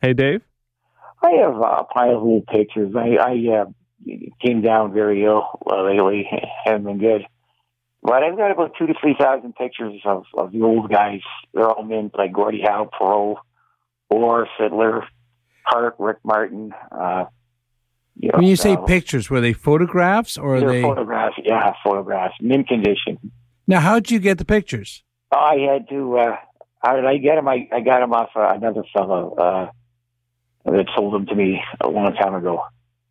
Hey, 0.00 0.14
Dave. 0.14 0.40
I 1.22 1.32
have 1.42 1.56
a 1.56 1.84
pile 1.84 2.16
of 2.16 2.22
old 2.22 2.46
pictures. 2.46 2.94
I, 2.96 3.16
I 3.16 3.60
uh, 3.60 3.64
came 4.42 4.62
down 4.62 4.94
very 4.94 5.26
ill 5.26 5.60
uh, 5.70 5.82
lately. 5.82 6.26
Haven't 6.64 6.84
been 6.84 6.98
good. 6.98 7.26
But 8.02 8.22
I've 8.22 8.38
got 8.38 8.50
about 8.50 8.72
two 8.78 8.86
to 8.86 8.94
three 8.98 9.14
thousand 9.20 9.56
pictures 9.56 10.00
of, 10.06 10.24
of 10.32 10.52
the 10.52 10.62
old 10.62 10.90
guys. 10.90 11.20
They're 11.52 11.68
all 11.68 11.84
mint, 11.84 12.14
like 12.16 12.32
Gordie 12.32 12.62
Howe, 12.62 12.88
Perreault, 12.98 13.36
Orr, 14.08 14.48
Fiddler, 14.58 15.06
Hart, 15.64 15.96
Rick 15.98 16.16
Martin. 16.24 16.72
Uh, 16.90 17.26
you 18.20 18.28
know, 18.28 18.38
When 18.38 18.46
you 18.46 18.56
say 18.56 18.74
uh, 18.74 18.82
pictures, 18.82 19.30
were 19.30 19.40
they 19.40 19.54
photographs 19.54 20.36
or 20.36 20.56
are 20.56 20.60
they're 20.60 20.82
photographs, 20.82 21.36
yeah, 21.42 21.72
photographs, 21.82 22.34
mint 22.40 22.68
condition. 22.68 23.18
Now, 23.66 23.80
how'd 23.80 24.10
you 24.10 24.18
get 24.18 24.36
the 24.38 24.44
pictures? 24.44 25.02
I 25.32 25.56
had 25.70 25.88
to. 25.88 26.18
Uh, 26.18 26.36
how 26.82 26.96
did 26.96 27.06
I 27.06 27.16
get 27.16 27.36
them? 27.36 27.48
I, 27.48 27.66
I 27.72 27.80
got 27.80 28.00
them 28.00 28.12
off 28.12 28.30
uh, 28.36 28.52
another 28.54 28.82
fellow 28.92 29.34
uh, 29.36 29.70
that 30.70 30.86
sold 30.94 31.14
them 31.14 31.26
to 31.26 31.34
me 31.34 31.62
a 31.80 31.88
long 31.88 32.12
time 32.14 32.34
ago. 32.34 32.62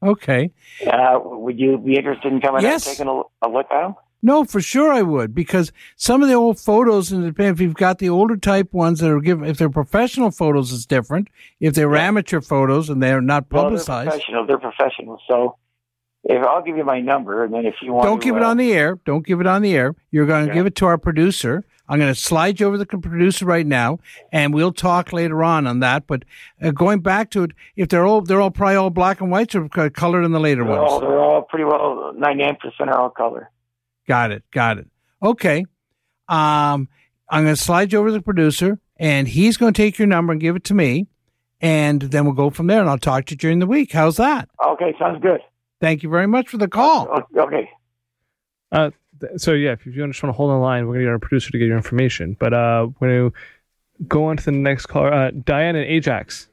Okay. 0.03 0.51
Uh, 0.85 1.19
would 1.23 1.59
you 1.59 1.77
be 1.77 1.95
interested 1.95 2.31
in 2.31 2.39
coming 2.41 2.61
Yes. 2.61 2.87
and 2.87 2.97
taking 2.97 3.07
a, 3.09 3.47
a 3.47 3.49
look 3.49 3.65
at 3.71 3.81
them? 3.81 3.95
No, 4.21 4.43
for 4.43 4.59
sure 4.59 4.91
I 4.91 5.01
would 5.01 5.33
because 5.33 5.71
some 5.95 6.21
of 6.21 6.27
the 6.27 6.35
old 6.35 6.59
photos, 6.59 7.11
and 7.11 7.39
if 7.39 7.61
you've 7.61 7.73
got 7.75 7.99
the 7.99 8.09
older 8.09 8.35
type 8.35 8.73
ones 8.73 8.99
that 8.99 9.09
are 9.09 9.21
given, 9.21 9.47
if 9.47 9.57
they're 9.57 9.69
professional 9.69 10.29
photos, 10.31 10.73
it's 10.73 10.85
different. 10.85 11.29
If 11.59 11.73
they're 11.73 11.95
amateur 11.95 12.41
photos 12.41 12.89
and 12.89 13.01
they're 13.01 13.21
not 13.21 13.45
Well, 13.51 13.63
they're 13.63 13.69
publicized, 13.71 14.09
professional. 14.09 14.45
They're 14.45 14.57
professional. 14.59 15.21
So, 15.27 15.55
if 16.25 16.45
I'll 16.45 16.61
give 16.61 16.75
you 16.75 16.83
my 16.83 16.99
number, 16.99 17.45
and 17.45 17.53
then 17.53 17.65
if 17.65 17.75
you 17.81 17.93
want, 17.93 18.05
don't 18.05 18.19
to, 18.19 18.23
give 18.25 18.35
it 18.35 18.43
uh, 18.43 18.49
on 18.49 18.57
the 18.57 18.73
air. 18.73 18.99
Don't 19.05 19.25
give 19.25 19.39
it 19.39 19.47
on 19.47 19.61
the 19.61 19.73
air. 19.75 19.95
You're 20.11 20.25
going 20.25 20.45
to 20.47 20.51
Yeah. 20.51 20.55
give 20.55 20.65
it 20.65 20.75
to 20.75 20.85
our 20.85 20.97
producer. 20.97 21.63
I'm 21.87 21.97
going 21.97 22.13
to 22.13 22.19
slide 22.19 22.59
you 22.59 22.67
over 22.67 22.77
to 22.77 22.85
the 22.85 22.97
producer 22.99 23.45
right 23.45 23.65
now, 23.65 23.99
and 24.31 24.53
we'll 24.53 24.73
talk 24.73 25.11
later 25.11 25.43
on 25.43 25.65
on 25.65 25.79
that. 25.79 26.05
But 26.05 26.23
uh, 26.61 26.69
going 26.71 26.99
back 26.99 27.31
to 27.31 27.43
it, 27.43 27.51
if 27.77 27.87
they're 27.89 28.05
all 28.05 28.21
they're 28.21 28.41
all 28.41 28.51
probably 28.51 28.75
all 28.75 28.89
black 28.91 29.21
and 29.21 29.31
whites 29.31 29.55
or 29.55 29.67
colored 29.69 30.23
in 30.23 30.31
the 30.31 30.39
later 30.39 30.63
They're 30.65 30.73
ones. 30.73 30.91
all, 30.91 30.99
they're 30.99 31.19
all 31.19 31.41
pretty 31.43 31.63
well. 31.65 32.13
Ninety 32.15 32.43
nine 32.43 32.57
percent 32.57 32.89
are 32.91 32.99
all 32.99 33.09
color. 33.09 33.49
Got 34.09 34.31
it. 34.31 34.43
Got 34.49 34.79
it. 34.79 34.87
Okay. 35.21 35.59
Um, 36.27 36.89
I'm 37.29 37.43
going 37.43 37.55
to 37.55 37.61
slide 37.61 37.93
you 37.93 37.99
over 37.99 38.07
to 38.07 38.13
the 38.13 38.23
producer, 38.23 38.79
and 38.97 39.27
he's 39.27 39.55
going 39.55 39.71
to 39.71 39.79
take 39.79 39.99
your 39.99 40.07
number 40.07 40.31
and 40.33 40.41
give 40.41 40.55
it 40.55 40.63
to 40.65 40.73
me, 40.73 41.05
and 41.61 42.01
then 42.01 42.25
we'll 42.25 42.33
go 42.33 42.49
from 42.49 42.65
there. 42.65 42.81
And 42.81 42.89
I'll 42.89 42.97
talk 42.97 43.25
to 43.25 43.33
you 43.33 43.37
during 43.37 43.59
the 43.59 43.67
week. 43.67 43.91
How's 43.91 44.17
that? 44.17 44.49
Okay, 44.65 44.95
sounds 44.97 45.21
good. 45.21 45.41
Thank 45.79 46.01
you 46.01 46.09
very 46.09 46.25
much 46.25 46.49
for 46.49 46.57
the 46.57 46.67
call. 46.67 47.23
Okay. 47.37 47.69
Uh, 48.71 48.89
so 49.37 49.53
yeah, 49.53 49.73
if 49.73 49.85
you 49.85 49.91
just 49.91 50.23
want 50.23 50.33
to 50.33 50.37
hold 50.37 50.49
on 50.49 50.59
the 50.59 50.65
line, 50.65 50.87
we're 50.87 50.95
gonna 50.95 51.05
get 51.05 51.11
our 51.11 51.19
producer 51.19 51.51
to 51.51 51.59
get 51.59 51.67
your 51.67 51.77
information. 51.77 52.35
But 52.39 52.53
uh, 52.53 52.87
we're 52.99 53.29
gonna 53.29 53.31
go 54.07 54.25
on 54.25 54.37
to 54.37 54.43
the 54.43 54.51
next 54.51 54.87
caller, 54.87 55.13
uh, 55.13 55.31
Diane 55.31 55.75
and 55.75 55.85
Ajax. 55.85 56.49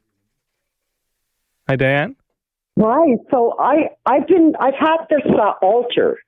Hi, 1.68 1.76
Diane. 1.76 2.16
Hi. 2.78 3.16
So 3.30 3.56
I 3.58 3.90
I've 4.04 4.26
been 4.26 4.52
I've 4.60 4.74
had 4.74 4.98
this 5.10 5.22
uh, 5.26 5.52
altar 5.62 6.18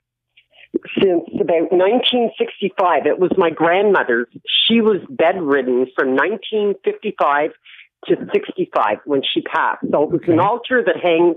since 0.95 1.25
about 1.41 1.73
1965. 1.73 3.07
It 3.07 3.19
was 3.19 3.31
my 3.37 3.51
grandmother's. 3.51 4.27
She 4.67 4.81
was 4.81 5.01
bedridden 5.09 5.87
from 5.97 6.15
1955 6.17 7.51
to 8.07 8.17
65 8.33 8.99
when 9.05 9.23
she 9.23 9.43
passed. 9.43 9.85
So 9.91 10.05
it 10.05 10.11
was 10.11 10.21
an 10.29 10.41
altar 10.41 10.83
that 10.85 10.97
hang 11.03 11.35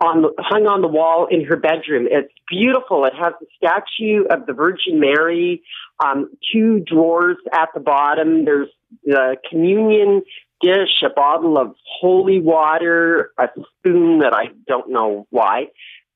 on 0.00 0.22
the, 0.22 0.32
hung 0.38 0.66
on 0.66 0.80
the 0.80 0.88
wall 0.88 1.26
in 1.30 1.44
her 1.44 1.56
bedroom. 1.56 2.06
It's 2.10 2.32
beautiful. 2.48 3.04
It 3.04 3.14
has 3.14 3.32
a 3.42 3.46
statue 3.56 4.24
of 4.30 4.46
the 4.46 4.52
Virgin 4.52 5.00
Mary, 5.00 5.62
um, 6.04 6.30
two 6.52 6.80
drawers 6.80 7.36
at 7.52 7.70
the 7.74 7.80
bottom. 7.80 8.44
There's 8.44 8.68
the 9.04 9.36
communion 9.50 10.22
dish, 10.60 11.02
a 11.04 11.10
bottle 11.10 11.58
of 11.58 11.74
holy 12.00 12.40
water, 12.40 13.32
a 13.38 13.48
spoon 13.78 14.20
that 14.20 14.34
I 14.34 14.46
don't 14.66 14.90
know 14.90 15.26
why. 15.30 15.66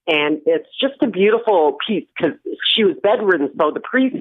And 0.07 0.41
it's 0.47 0.69
just 0.81 0.95
a 1.03 1.07
beautiful 1.07 1.77
piece 1.87 2.07
because 2.17 2.37
she 2.75 2.85
was 2.85 2.97
bedridden, 3.03 3.51
so 3.59 3.71
the 3.73 3.81
priest 3.81 4.17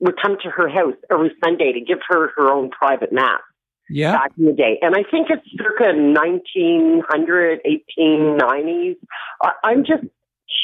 would 0.00 0.14
come 0.20 0.36
to 0.42 0.50
her 0.50 0.68
house 0.68 0.94
every 1.10 1.32
Sunday 1.44 1.72
to 1.72 1.80
give 1.80 1.98
her 2.08 2.30
her 2.36 2.52
own 2.52 2.70
private 2.70 3.12
mass 3.12 3.40
Yeah. 3.88 4.12
back 4.12 4.32
in 4.38 4.44
the 4.44 4.52
day. 4.52 4.78
And 4.82 4.94
I 4.94 5.02
think 5.10 5.28
it's 5.30 5.46
circa 5.56 5.92
1900, 5.96 7.60
1890s. 7.98 8.96
I, 9.42 9.52
I'm 9.64 9.84
just 9.84 10.04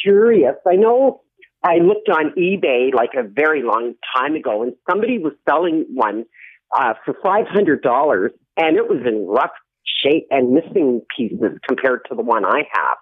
curious. 0.02 0.54
I 0.66 0.76
know 0.76 1.22
I 1.64 1.76
looked 1.78 2.08
on 2.08 2.32
eBay 2.38 2.94
like 2.94 3.14
a 3.16 3.22
very 3.22 3.62
long 3.62 3.94
time 4.16 4.34
ago, 4.34 4.62
and 4.62 4.74
somebody 4.88 5.18
was 5.18 5.32
selling 5.48 5.86
one 5.92 6.24
uh, 6.76 6.94
for 7.04 7.14
$500, 7.14 8.28
and 8.56 8.76
it 8.76 8.88
was 8.88 9.02
in 9.06 9.26
rough 9.26 9.50
shape 10.02 10.26
and 10.30 10.52
missing 10.52 11.02
pieces 11.16 11.58
compared 11.66 12.02
to 12.08 12.14
the 12.14 12.22
one 12.22 12.44
I 12.44 12.62
have. 12.72 12.96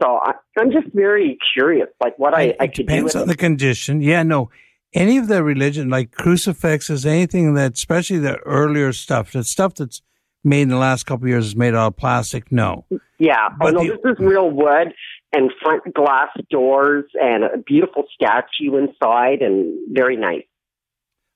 So 0.00 0.18
I, 0.22 0.32
I'm 0.58 0.70
just 0.70 0.88
very 0.94 1.38
curious, 1.54 1.88
like 2.02 2.18
what 2.18 2.34
I, 2.34 2.54
I 2.60 2.66
could 2.68 2.74
do 2.76 2.82
Depends 2.84 3.16
on 3.16 3.22
it. 3.22 3.26
the 3.26 3.36
condition. 3.36 4.00
Yeah, 4.00 4.22
no. 4.22 4.50
Any 4.94 5.18
of 5.18 5.28
the 5.28 5.42
religion, 5.42 5.88
like 5.90 6.12
crucifixes, 6.12 7.04
anything 7.04 7.54
that, 7.54 7.74
especially 7.74 8.18
the 8.18 8.36
earlier 8.38 8.92
stuff, 8.92 9.32
the 9.32 9.44
stuff 9.44 9.74
that's 9.74 10.00
made 10.44 10.62
in 10.62 10.68
the 10.68 10.76
last 10.76 11.04
couple 11.04 11.24
of 11.24 11.28
years 11.28 11.46
is 11.46 11.56
made 11.56 11.74
out 11.74 11.88
of 11.88 11.96
plastic. 11.96 12.50
No. 12.52 12.86
Yeah. 13.18 13.48
But 13.58 13.74
oh, 13.74 13.82
no, 13.82 13.84
the- 13.84 14.00
this 14.02 14.12
is 14.12 14.18
real 14.18 14.50
wood 14.50 14.94
and 15.34 15.50
front 15.62 15.82
glass 15.94 16.28
doors 16.50 17.04
and 17.14 17.44
a 17.44 17.58
beautiful 17.58 18.04
statue 18.14 18.76
inside 18.78 19.42
and 19.42 19.76
very 19.90 20.16
nice. 20.16 20.44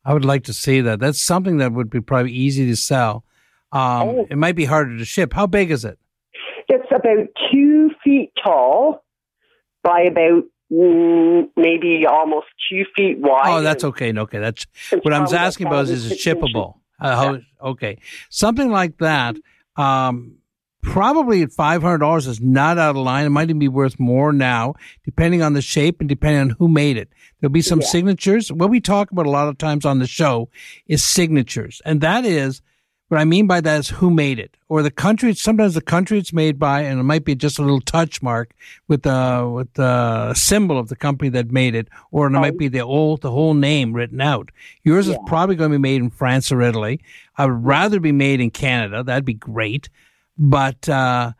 I 0.04 0.14
would 0.14 0.24
like 0.24 0.44
to 0.44 0.52
see 0.54 0.80
that. 0.80 0.98
That's 1.00 1.20
something 1.20 1.58
that 1.58 1.72
would 1.72 1.90
be 1.90 2.00
probably 2.00 2.32
easy 2.32 2.66
to 2.66 2.76
sell. 2.76 3.24
Um, 3.70 3.80
Oh. 4.08 4.26
It 4.30 4.36
might 4.38 4.56
be 4.56 4.64
harder 4.64 4.96
to 4.98 5.04
ship. 5.04 5.32
How 5.34 5.46
big 5.46 5.70
is 5.70 5.84
it? 5.84 5.98
About 6.94 7.28
two 7.50 7.90
feet 8.04 8.30
tall 8.42 9.04
by 9.82 10.02
about 10.02 10.44
mm, 10.70 11.48
maybe 11.56 12.04
almost 12.06 12.46
two 12.70 12.84
feet 12.94 13.18
wide. 13.18 13.58
Oh, 13.58 13.62
that's 13.62 13.84
okay. 13.84 14.12
Okay, 14.16 14.38
that's 14.38 14.66
what 15.02 15.12
I 15.12 15.20
was 15.20 15.32
asking 15.32 15.66
about. 15.68 15.84
Is, 15.84 16.04
is 16.04 16.12
it 16.12 16.18
chippable? 16.18 16.74
Uh, 17.00 17.16
how, 17.16 17.38
Okay, 17.70 17.98
something 18.30 18.70
like 18.70 18.98
that. 18.98 19.36
Um, 19.76 20.36
probably 20.82 21.42
at 21.42 21.52
five 21.52 21.80
hundred 21.82 21.98
dollars 21.98 22.26
is 22.26 22.40
not 22.40 22.76
out 22.78 22.90
of 22.90 22.96
line. 23.02 23.24
It 23.26 23.30
might 23.30 23.44
even 23.44 23.58
be 23.58 23.68
worth 23.68 23.98
more 23.98 24.32
now, 24.32 24.74
depending 25.04 25.42
on 25.42 25.54
the 25.54 25.62
shape 25.62 26.00
and 26.00 26.08
depending 26.08 26.40
on 26.40 26.50
who 26.58 26.68
made 26.68 26.96
it. 26.96 27.08
There'll 27.40 27.52
be 27.52 27.62
some 27.62 27.80
Yeah. 27.80 27.86
signatures. 27.86 28.52
What 28.52 28.68
we 28.70 28.80
talk 28.80 29.10
about 29.10 29.26
a 29.26 29.30
lot 29.30 29.48
of 29.48 29.58
times 29.58 29.84
on 29.84 29.98
the 29.98 30.06
show 30.06 30.48
is 30.86 31.02
signatures, 31.02 31.80
and 31.84 32.00
that 32.02 32.24
is 32.24 32.60
what 33.12 33.20
I 33.20 33.26
mean 33.26 33.46
by 33.46 33.60
that 33.60 33.78
is 33.78 33.90
who 33.90 34.10
made 34.10 34.38
it 34.38 34.56
or 34.70 34.82
the 34.82 34.90
country. 34.90 35.34
Sometimes 35.34 35.74
the 35.74 35.82
country 35.82 36.16
it's 36.16 36.32
made 36.32 36.58
by, 36.58 36.80
and 36.80 36.98
it 36.98 37.02
might 37.02 37.26
be 37.26 37.34
just 37.34 37.58
a 37.58 37.62
little 37.62 37.82
touch 37.82 38.22
mark 38.22 38.54
with 38.88 39.02
the 39.02 39.50
with 39.54 39.70
the 39.74 40.32
symbol 40.32 40.78
of 40.78 40.88
the 40.88 40.96
company 40.96 41.28
that 41.28 41.50
made 41.50 41.74
it, 41.74 41.88
or 42.10 42.26
it 42.26 42.30
might 42.30 42.56
be 42.56 42.68
the 42.68 42.80
old 42.80 43.20
the 43.20 43.30
whole 43.30 43.52
name 43.52 43.92
written 43.92 44.22
out. 44.22 44.50
Yours 44.82 45.08
is 45.08 45.18
probably 45.26 45.56
going 45.56 45.70
to 45.70 45.74
be 45.76 45.82
made 45.82 46.00
in 46.00 46.08
France 46.08 46.50
or 46.50 46.62
Italy. 46.62 47.00
I 47.36 47.44
would 47.44 47.62
rather 47.62 48.00
be 48.00 48.12
made 48.12 48.40
in 48.40 48.50
Canada. 48.50 49.04
That'd 49.04 49.26
be 49.26 49.34
great, 49.34 49.90
but 50.38 50.88
uh, 50.88 51.32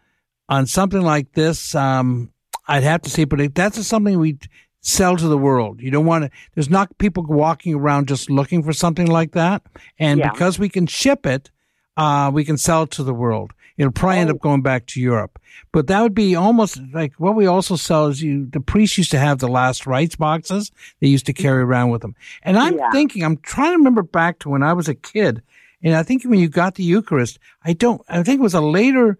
on 0.50 0.66
something 0.66 1.00
like 1.00 1.32
this, 1.32 1.74
um, 1.74 2.30
I'd 2.68 2.82
have 2.82 3.00
to 3.00 3.08
see. 3.08 3.24
But 3.24 3.54
that's 3.54 3.86
something 3.86 4.18
we 4.18 4.36
sell 4.82 5.16
to 5.16 5.26
the 5.26 5.38
world. 5.38 5.80
You 5.80 5.90
don't 5.90 6.04
want 6.04 6.24
to. 6.24 6.30
There's 6.54 6.68
not 6.68 6.98
people 6.98 7.24
walking 7.26 7.74
around 7.76 8.08
just 8.08 8.28
looking 8.28 8.62
for 8.62 8.74
something 8.74 9.06
like 9.06 9.32
that, 9.32 9.62
and 9.98 10.20
Yeah. 10.20 10.32
because 10.32 10.58
we 10.58 10.68
can 10.68 10.86
ship 10.86 11.24
it 11.24 11.50
uh, 11.96 12.30
we 12.32 12.44
can 12.44 12.56
sell 12.58 12.84
it 12.84 12.90
to 12.92 13.02
the 13.02 13.14
world. 13.14 13.52
It'll 13.78 13.92
probably 13.92 14.18
end 14.18 14.30
up 14.30 14.38
going 14.38 14.62
back 14.62 14.86
to 14.88 15.00
Europe. 15.00 15.38
But 15.72 15.86
that 15.86 16.02
would 16.02 16.14
be 16.14 16.34
almost 16.34 16.78
like 16.92 17.14
what 17.14 17.34
we 17.34 17.46
also 17.46 17.76
sell 17.76 18.06
is 18.08 18.22
you, 18.22 18.46
the 18.46 18.60
priests 18.60 18.98
used 18.98 19.10
to 19.12 19.18
have 19.18 19.38
the 19.38 19.48
last 19.48 19.86
rites 19.86 20.14
boxes 20.14 20.70
they 21.00 21.08
used 21.08 21.26
to 21.26 21.32
carry 21.32 21.62
around 21.62 21.90
with 21.90 22.02
them. 22.02 22.14
And 22.42 22.58
I'm 22.58 22.76
Yeah. 22.76 22.90
thinking, 22.92 23.24
I'm 23.24 23.38
trying 23.38 23.72
to 23.72 23.78
remember 23.78 24.02
back 24.02 24.38
to 24.40 24.50
when 24.50 24.62
I 24.62 24.74
was 24.74 24.88
a 24.88 24.94
kid. 24.94 25.42
And 25.82 25.94
I 25.94 26.02
think 26.02 26.22
when 26.24 26.38
you 26.38 26.48
got 26.48 26.74
the 26.74 26.84
Eucharist, 26.84 27.38
I 27.64 27.72
don't, 27.72 28.02
I 28.08 28.22
think 28.22 28.40
it 28.40 28.42
was 28.42 28.54
a 28.54 28.60
later, 28.60 29.18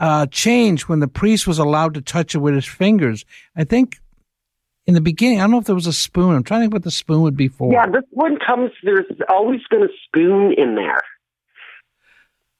uh, 0.00 0.26
change 0.26 0.82
when 0.82 0.98
the 1.00 1.08
priest 1.08 1.46
was 1.46 1.58
allowed 1.58 1.94
to 1.94 2.02
touch 2.02 2.34
it 2.34 2.38
with 2.38 2.54
his 2.54 2.66
fingers. 2.66 3.24
I 3.56 3.64
think 3.64 3.98
in 4.86 4.94
the 4.94 5.00
beginning, 5.00 5.38
I 5.38 5.44
don't 5.44 5.52
know 5.52 5.58
if 5.58 5.64
there 5.64 5.74
was 5.74 5.86
a 5.86 5.92
spoon. 5.92 6.34
I'm 6.34 6.42
trying 6.42 6.60
to 6.60 6.64
think 6.64 6.72
what 6.74 6.82
the 6.82 6.90
spoon 6.90 7.22
would 7.22 7.36
be 7.36 7.48
for. 7.48 7.72
Yeah, 7.72 7.86
this 7.86 8.04
one 8.10 8.36
comes, 8.44 8.70
there's 8.82 9.06
always 9.30 9.60
been 9.70 9.82
a 9.84 9.88
spoon 10.06 10.52
in 10.58 10.74
there. 10.74 11.00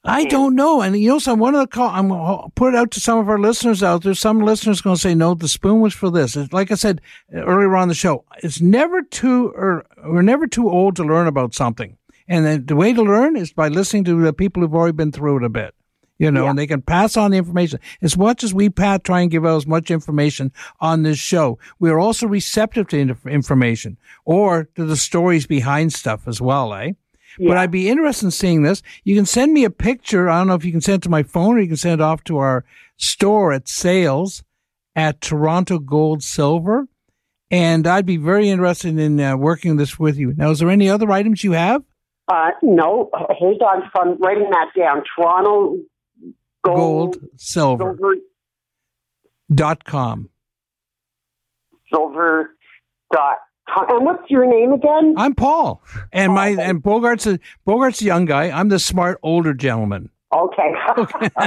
I 0.04 0.24
don't 0.26 0.54
know. 0.54 0.82
And 0.82 0.96
you 0.96 1.08
know, 1.08 1.18
so 1.18 1.34
one 1.34 1.54
of 1.54 1.60
the 1.60 1.66
call, 1.66 1.88
I'm 1.88 2.08
gonna 2.08 2.48
put 2.54 2.74
it 2.74 2.76
out 2.76 2.90
to 2.92 3.00
some 3.00 3.18
of 3.18 3.28
our 3.28 3.38
listeners 3.38 3.82
out 3.82 4.02
there. 4.02 4.14
Some 4.14 4.40
listeners 4.40 4.80
going 4.80 4.96
to 4.96 5.00
say, 5.00 5.14
no, 5.14 5.34
the 5.34 5.48
spoon 5.48 5.80
was 5.80 5.94
for 5.94 6.10
this. 6.10 6.36
It's, 6.36 6.52
like 6.52 6.70
I 6.70 6.74
said 6.74 7.00
uh, 7.34 7.38
earlier 7.38 7.74
on 7.74 7.88
the 7.88 7.94
show, 7.94 8.24
it's 8.42 8.60
never 8.60 9.02
too, 9.02 9.52
or 9.56 9.86
we're 10.04 10.22
never 10.22 10.46
too 10.46 10.68
old 10.68 10.96
to 10.96 11.04
learn 11.04 11.26
about 11.26 11.54
something. 11.54 11.96
And 12.28 12.44
then 12.44 12.66
the 12.66 12.76
way 12.76 12.92
to 12.92 13.02
learn 13.02 13.36
is 13.36 13.52
by 13.52 13.68
listening 13.68 14.04
to 14.04 14.20
the 14.20 14.32
people 14.32 14.62
who've 14.62 14.74
already 14.74 14.96
been 14.96 15.12
through 15.12 15.38
it 15.38 15.44
a 15.44 15.48
bit. 15.48 15.74
You 16.16 16.30
know, 16.30 16.44
and 16.50 16.58
they 16.58 16.68
can 16.68 16.80
pass 16.80 17.16
on 17.16 17.32
the 17.32 17.38
information. 17.38 17.80
As 18.00 18.16
much 18.16 18.44
as 18.44 18.54
we, 18.54 18.70
Pat, 18.70 19.02
try 19.02 19.20
and 19.20 19.30
give 19.32 19.44
out 19.44 19.56
as 19.56 19.66
much 19.66 19.90
information 19.90 20.52
on 20.80 21.02
this 21.02 21.18
show, 21.18 21.58
we 21.80 21.90
are 21.90 21.98
also 21.98 22.28
receptive 22.28 22.86
to 22.88 22.98
inf- 22.98 23.26
information 23.26 23.96
or 24.24 24.68
to 24.76 24.84
the 24.84 24.96
stories 24.96 25.46
behind 25.48 25.92
stuff 25.92 26.28
as 26.28 26.40
well, 26.40 26.72
eh? 26.72 26.92
But 27.38 27.56
I'd 27.56 27.70
be 27.70 27.88
interested 27.88 28.26
in 28.26 28.30
seeing 28.30 28.62
this. 28.62 28.82
You 29.02 29.16
can 29.16 29.26
send 29.26 29.52
me 29.52 29.64
a 29.64 29.70
picture. 29.70 30.28
I 30.30 30.38
don't 30.38 30.48
know 30.48 30.54
if 30.54 30.64
you 30.64 30.72
can 30.72 30.80
send 30.80 30.96
it 30.96 31.02
to 31.02 31.08
my 31.10 31.22
phone 31.22 31.56
or 31.56 31.60
you 31.60 31.68
can 31.68 31.76
send 31.76 31.94
it 31.94 32.00
off 32.00 32.22
to 32.24 32.38
our 32.38 32.64
store 32.96 33.52
at 33.52 33.68
sales 33.68 34.44
at 34.94 35.20
Toronto 35.20 35.78
Gold 35.80 36.22
Silver. 36.22 36.86
and 37.50 37.86
I'd 37.86 38.06
be 38.06 38.16
very 38.16 38.50
interested 38.50 38.98
in 38.98 39.20
uh, 39.20 39.36
working 39.36 39.76
this 39.76 39.98
with 39.98 40.16
you. 40.16 40.34
Now, 40.36 40.50
is 40.50 40.58
there 40.58 40.70
any 40.70 40.88
other 40.88 41.10
items 41.12 41.44
you 41.44 41.52
have? 41.52 41.82
Uh, 42.26 42.50
no, 42.62 43.10
hold 43.12 43.62
on. 43.62 43.82
I'm 43.96 44.18
writing 44.18 44.50
that 44.50 44.70
down. 44.76 45.02
Toronto 45.16 45.76
Gold, 46.64 47.18
silver, 47.36 47.94
silver, 47.96 48.14
dot 49.54 49.84
com. 49.84 50.30
silver 51.92 52.56
dot. 53.12 53.36
And 53.66 54.04
what's 54.04 54.30
your 54.30 54.46
name 54.46 54.72
again? 54.72 55.14
I'm 55.16 55.34
Paul, 55.34 55.82
and 56.12 56.32
my 56.34 56.48
and 56.48 56.82
Bogart's 56.82 57.26
a 57.26 57.38
Bogart's 57.66 58.02
a 58.02 58.04
young 58.04 58.24
guy. 58.24 58.50
I'm 58.50 58.68
the 58.68 58.78
smart 58.78 59.18
older 59.22 59.54
gentleman. 59.54 60.10
Okay. 60.32 60.72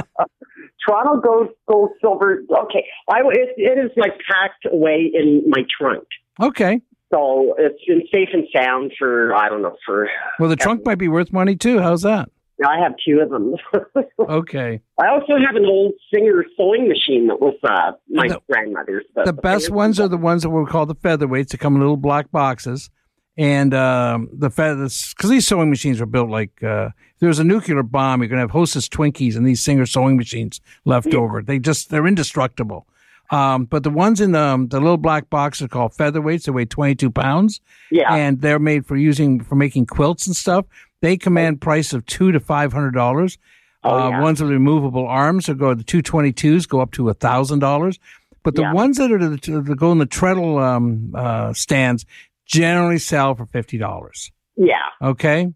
Toronto 0.86 1.20
gold, 1.20 1.48
gold, 1.68 1.90
silver. 2.00 2.42
Okay, 2.50 2.84
I 3.10 3.20
it, 3.30 3.54
it 3.56 3.78
is 3.84 3.90
like 3.96 4.12
packed 4.30 4.66
away 4.72 5.10
in 5.12 5.42
my 5.46 5.62
trunk, 5.80 6.04
Okay. 6.40 6.80
so 7.12 7.54
it's 7.58 7.82
been 7.86 8.02
safe 8.12 8.28
and 8.32 8.46
sound 8.54 8.92
for 8.98 9.34
I 9.34 9.48
don't 9.48 9.62
know 9.62 9.76
for. 9.84 10.08
Well, 10.38 10.48
the 10.48 10.56
trunk 10.56 10.84
might 10.84 10.98
be 10.98 11.08
worth 11.08 11.32
money 11.32 11.56
too. 11.56 11.80
How's 11.80 12.02
that? 12.02 12.30
I 12.66 12.78
have 12.82 12.94
two 13.06 13.20
of 13.20 13.30
them. 13.30 13.54
Okay. 14.28 14.80
I 15.00 15.08
also 15.08 15.34
have 15.46 15.56
an 15.56 15.64
old 15.64 15.92
Singer 16.12 16.44
sewing 16.56 16.86
machine 16.88 17.28
that 17.28 17.40
was 17.40 17.54
uh, 17.62 17.92
my 18.10 18.28
grandmother's. 18.50 19.04
but 19.14 19.24
The 19.26 19.32
best 19.32 19.70
ones 19.70 19.98
are 20.00 20.08
the 20.08 20.16
ones 20.18 20.42
that 20.42 20.50
we 20.50 20.64
call 20.66 20.84
the 20.86 20.94
featherweights. 20.96 21.48
They 21.48 21.58
come 21.58 21.74
in 21.76 21.80
little 21.80 21.96
black 21.96 22.30
boxes, 22.30 22.90
and 23.38 23.72
um, 23.72 24.28
the 24.32 24.50
feathers 24.50 25.14
because 25.16 25.30
these 25.30 25.46
sewing 25.46 25.70
machines 25.70 26.00
were 26.00 26.06
built 26.06 26.28
like 26.28 26.62
uh, 26.62 26.86
if 27.14 27.20
there 27.20 27.28
was 27.28 27.38
a 27.38 27.44
nuclear 27.44 27.82
bomb, 27.82 28.20
you're 28.20 28.28
gonna 28.28 28.42
have 28.42 28.50
Hostess 28.50 28.88
Twinkies 28.88 29.36
and 29.36 29.46
these 29.46 29.60
Singer 29.62 29.86
sewing 29.86 30.16
machines 30.16 30.60
left 30.84 31.14
over. 31.14 31.40
They 31.42 31.58
just 31.58 31.88
they're 31.90 32.06
indestructible. 32.06 32.86
Um, 33.30 33.66
but 33.66 33.82
the 33.82 33.90
ones 33.90 34.20
in 34.22 34.32
the 34.32 34.40
um, 34.40 34.68
the 34.68 34.80
little 34.80 34.96
black 34.96 35.30
box 35.30 35.60
are 35.62 35.68
called 35.68 35.92
featherweights. 35.92 36.44
They 36.44 36.52
weigh 36.52 36.64
22 36.64 37.10
pounds. 37.10 37.60
Yeah. 37.90 38.12
and 38.14 38.40
they're 38.40 38.58
made 38.58 38.86
for 38.86 38.96
using 38.96 39.40
for 39.44 39.54
making 39.54 39.86
quilts 39.86 40.26
and 40.26 40.34
stuff. 40.34 40.64
They 41.00 41.16
command 41.16 41.60
price 41.60 41.92
of 41.92 42.04
two 42.06 42.32
to 42.32 42.40
five 42.40 42.72
hundred 42.72 42.92
dollars. 42.94 43.38
Oh, 43.84 43.90
uh. 44.12 44.20
Ones 44.20 44.40
with 44.42 44.50
removable 44.50 45.06
arms 45.06 45.48
will 45.48 45.54
go 45.54 45.74
the 45.74 45.84
two 45.84 46.02
twenty 46.02 46.32
twos 46.32 46.66
go 46.66 46.80
up 46.80 46.92
to 46.92 47.08
a 47.08 47.14
thousand 47.14 47.60
dollars. 47.60 47.98
But 48.42 48.54
the 48.54 48.62
Yeah. 48.62 48.72
ones 48.72 48.96
that 48.98 49.10
are 49.12 49.18
the, 49.18 49.36
that 49.36 49.76
go 49.76 49.92
in 49.92 49.98
the 49.98 50.06
treadle 50.06 50.58
um, 50.58 51.12
uh, 51.14 51.52
stands 51.52 52.04
generally 52.46 52.98
sell 52.98 53.34
for 53.34 53.46
fifty 53.46 53.78
dollars. 53.78 54.32
Yeah, 54.56 54.74
Okay, 55.00 55.52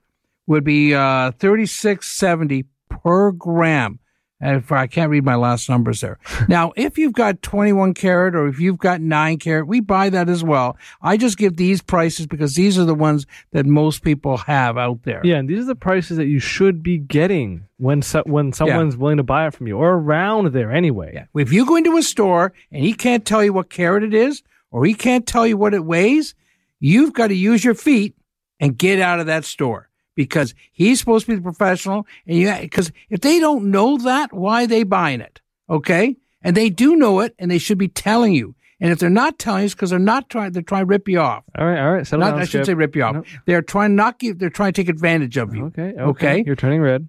would 0.46 0.64
be 0.64 0.94
uh, 0.94 1.32
36.70 1.32 2.66
per 2.90 3.32
gram. 3.32 3.98
And 4.40 4.58
if 4.58 4.72
I 4.72 4.86
can't 4.86 5.10
read 5.10 5.24
my 5.24 5.36
last 5.36 5.68
numbers 5.68 6.02
there. 6.02 6.20
now, 6.48 6.72
if 6.76 6.98
you've 6.98 7.14
got 7.14 7.42
21 7.42 7.96
carat 7.96 8.36
or 8.36 8.48
if 8.48 8.60
you've 8.60 8.78
got 8.78 9.02
9 9.02 9.38
carat, 9.40 9.68
we 9.68 9.80
buy 9.80 10.10
that 10.10 10.30
as 10.30 10.44
well. 10.44 10.78
I 11.02 11.18
just 11.18 11.38
give 11.38 11.58
these 11.58 11.82
prices 11.82 12.28
because 12.28 12.54
these 12.54 12.78
are 12.78 12.86
the 12.86 12.94
ones 12.94 13.26
that 13.52 13.66
most 13.66 14.04
people 14.04 14.38
have 14.38 14.78
out 14.78 15.04
there. 15.04 15.22
Yeah, 15.24 15.38
and 15.38 15.50
these 15.50 15.64
are 15.64 15.68
the 15.68 15.76
prices 15.76 16.18
that 16.18 16.28
you 16.28 16.40
should 16.40 16.84
be 16.84 17.00
getting 17.00 17.66
when 17.78 18.02
so, 18.04 18.24
when 18.26 18.54
someone's 18.54 18.96
willing 18.96 19.18
to 19.18 19.24
buy 19.24 19.48
it 19.48 19.54
from 19.54 19.68
you 19.68 19.78
or 19.78 19.94
around 19.94 20.52
there 20.54 20.72
anyway. 20.72 21.12
Yeah. 21.14 21.26
If 21.42 21.52
you 21.52 21.66
go 21.66 21.76
into 21.76 21.98
a 21.98 22.04
store 22.04 22.54
and 22.72 22.84
he 22.84 22.94
can't 22.94 23.26
tell 23.26 23.44
you 23.44 23.54
what 23.54 23.70
carat 23.70 24.04
it 24.04 24.14
is 24.14 24.44
or 24.70 24.86
he 24.86 24.94
can't 24.94 25.26
tell 25.26 25.48
you 25.48 25.58
what 25.58 25.74
it 25.74 25.84
weighs, 25.84 26.36
you've 26.80 27.14
got 27.14 27.28
to 27.28 27.36
use 27.36 27.64
your 27.64 27.74
feet 27.74 28.16
and 28.60 28.78
get 28.78 29.00
out 29.00 29.20
of 29.20 29.26
that 29.26 29.46
store 29.46 29.90
because 30.18 30.54
he's 30.74 31.00
supposed 31.00 31.28
to 31.28 31.32
be 31.32 31.36
the 31.38 31.42
professional. 31.42 32.06
And 32.26 32.38
you, 32.38 32.54
because 32.60 32.92
if 33.10 33.22
they 33.22 33.40
don't 33.40 33.72
know 33.72 33.98
that, 34.00 34.34
why 34.34 34.64
are 34.64 34.68
they 34.68 34.84
buying 34.84 35.22
it? 35.22 35.40
Okay. 35.70 36.18
And 36.42 36.58
they 36.58 36.70
do 36.70 36.98
know 36.98 37.22
it 37.22 37.34
and 37.40 37.50
they 37.50 37.60
should 37.60 37.78
be 37.78 37.88
telling 37.88 38.34
you. 38.34 38.56
And 38.80 38.92
if 38.92 39.00
they're 39.00 39.10
not 39.10 39.40
telling 39.40 39.62
you, 39.62 39.66
it's 39.66 39.76
because 39.76 39.92
they're 39.92 40.00
not 40.00 40.30
trying, 40.30 40.52
they're 40.52 40.62
trying 40.62 40.82
to 40.82 40.88
rip 40.88 41.08
you 41.08 41.20
off. 41.20 41.44
All 41.58 41.66
right, 41.66 41.80
all 41.80 41.94
right. 41.94 42.06
Settle 42.06 42.26
Not, 42.26 42.32
down, 42.32 42.40
I 42.42 42.46
shouldn't 42.46 42.66
Skip. 42.66 42.74
say 42.74 42.78
rip 42.78 42.96
you 42.96 43.04
off. 43.04 43.14
Nope. 43.16 43.26
They're 43.46 43.62
trying 43.62 43.92
to 43.92 43.96
not 43.96 44.20
give, 44.20 44.40
they're 44.40 44.50
trying 44.50 44.74
to 44.74 44.82
take 44.82 44.90
advantage 44.90 45.38
of 45.38 45.56
you. 45.56 45.66
Okay, 45.66 45.94
okay. 45.94 46.02
Okay. 46.02 46.44
You're 46.46 46.56
turning 46.56 46.82
red. 46.82 47.08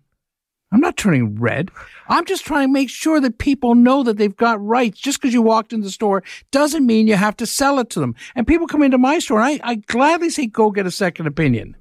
I'm 0.70 0.80
not 0.80 0.98
turning 0.98 1.40
red. 1.40 1.70
I'm 2.08 2.26
just 2.26 2.44
trying 2.44 2.68
to 2.68 2.72
make 2.72 2.90
sure 2.90 3.20
that 3.20 3.38
people 3.38 3.74
know 3.74 4.02
that 4.02 4.18
they've 4.18 4.36
got 4.36 4.62
rights. 4.62 5.00
Just 5.00 5.18
because 5.18 5.32
you 5.32 5.40
walked 5.40 5.72
in 5.72 5.80
the 5.80 5.90
store 5.90 6.22
doesn't 6.50 6.84
mean 6.84 7.06
you 7.06 7.16
have 7.16 7.36
to 7.38 7.46
sell 7.46 7.78
it 7.78 7.88
to 7.90 8.00
them. 8.00 8.14
And 8.34 8.46
people 8.46 8.66
come 8.66 8.82
into 8.82 8.98
my 8.98 9.18
store, 9.18 9.40
and 9.40 9.62
I, 9.62 9.70
I 9.70 9.74
gladly 9.76 10.28
say, 10.28 10.46
go 10.46 10.70
get 10.70 10.86
a 10.86 10.90
second 10.90 11.26
opinion. 11.26 11.74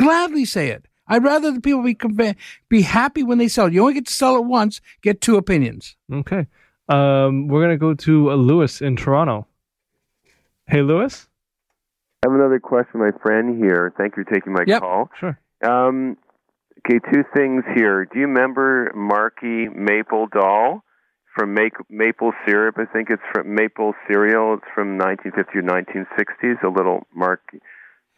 Gladly 0.00 0.44
say 0.44 0.68
it. 0.68 0.86
I'd 1.06 1.24
rather 1.24 1.50
the 1.50 1.60
people 1.60 1.82
be 1.82 1.96
be 2.68 2.82
happy 2.82 3.22
when 3.22 3.38
they 3.38 3.48
sell 3.48 3.66
it. 3.66 3.72
You 3.72 3.80
only 3.82 3.94
get 3.94 4.06
to 4.06 4.12
sell 4.12 4.36
it 4.36 4.44
once. 4.44 4.80
Get 5.02 5.20
two 5.20 5.36
opinions. 5.36 5.96
Okay. 6.12 6.46
Um, 6.88 7.48
we're 7.48 7.62
gonna 7.62 7.76
go 7.76 7.94
to 7.94 8.30
uh, 8.30 8.34
Lewis 8.34 8.80
in 8.80 8.96
Toronto. 8.96 9.46
Hey, 10.66 10.82
Lewis. 10.82 11.26
I 12.22 12.28
have 12.28 12.34
another 12.38 12.60
question, 12.60 13.00
my 13.00 13.10
friend 13.22 13.62
here. 13.62 13.92
Thank 13.96 14.16
you 14.16 14.24
for 14.24 14.30
taking 14.32 14.52
my 14.52 14.64
Yep, 14.66 14.80
call. 14.82 15.10
Sure. 15.18 15.38
Um, 15.64 16.16
okay, 16.86 16.98
two 17.12 17.24
things 17.34 17.64
here. 17.74 18.04
Do 18.04 18.18
you 18.18 18.26
remember 18.26 18.92
Marky 18.94 19.66
Maypo 19.68 20.30
Doll 20.30 20.84
from 21.34 21.54
Ma- 21.54 21.68
Maple 21.88 22.32
Syrup? 22.46 22.76
I 22.78 22.84
think 22.84 23.08
it's 23.10 23.22
from 23.32 23.54
Maple 23.54 23.94
Cereal. 24.06 24.54
It's 24.54 24.66
from 24.74 24.98
1950 24.98 25.58
or 25.58 25.62
1960s. 25.62 26.62
A 26.62 26.68
little 26.68 27.06
Mark 27.14 27.40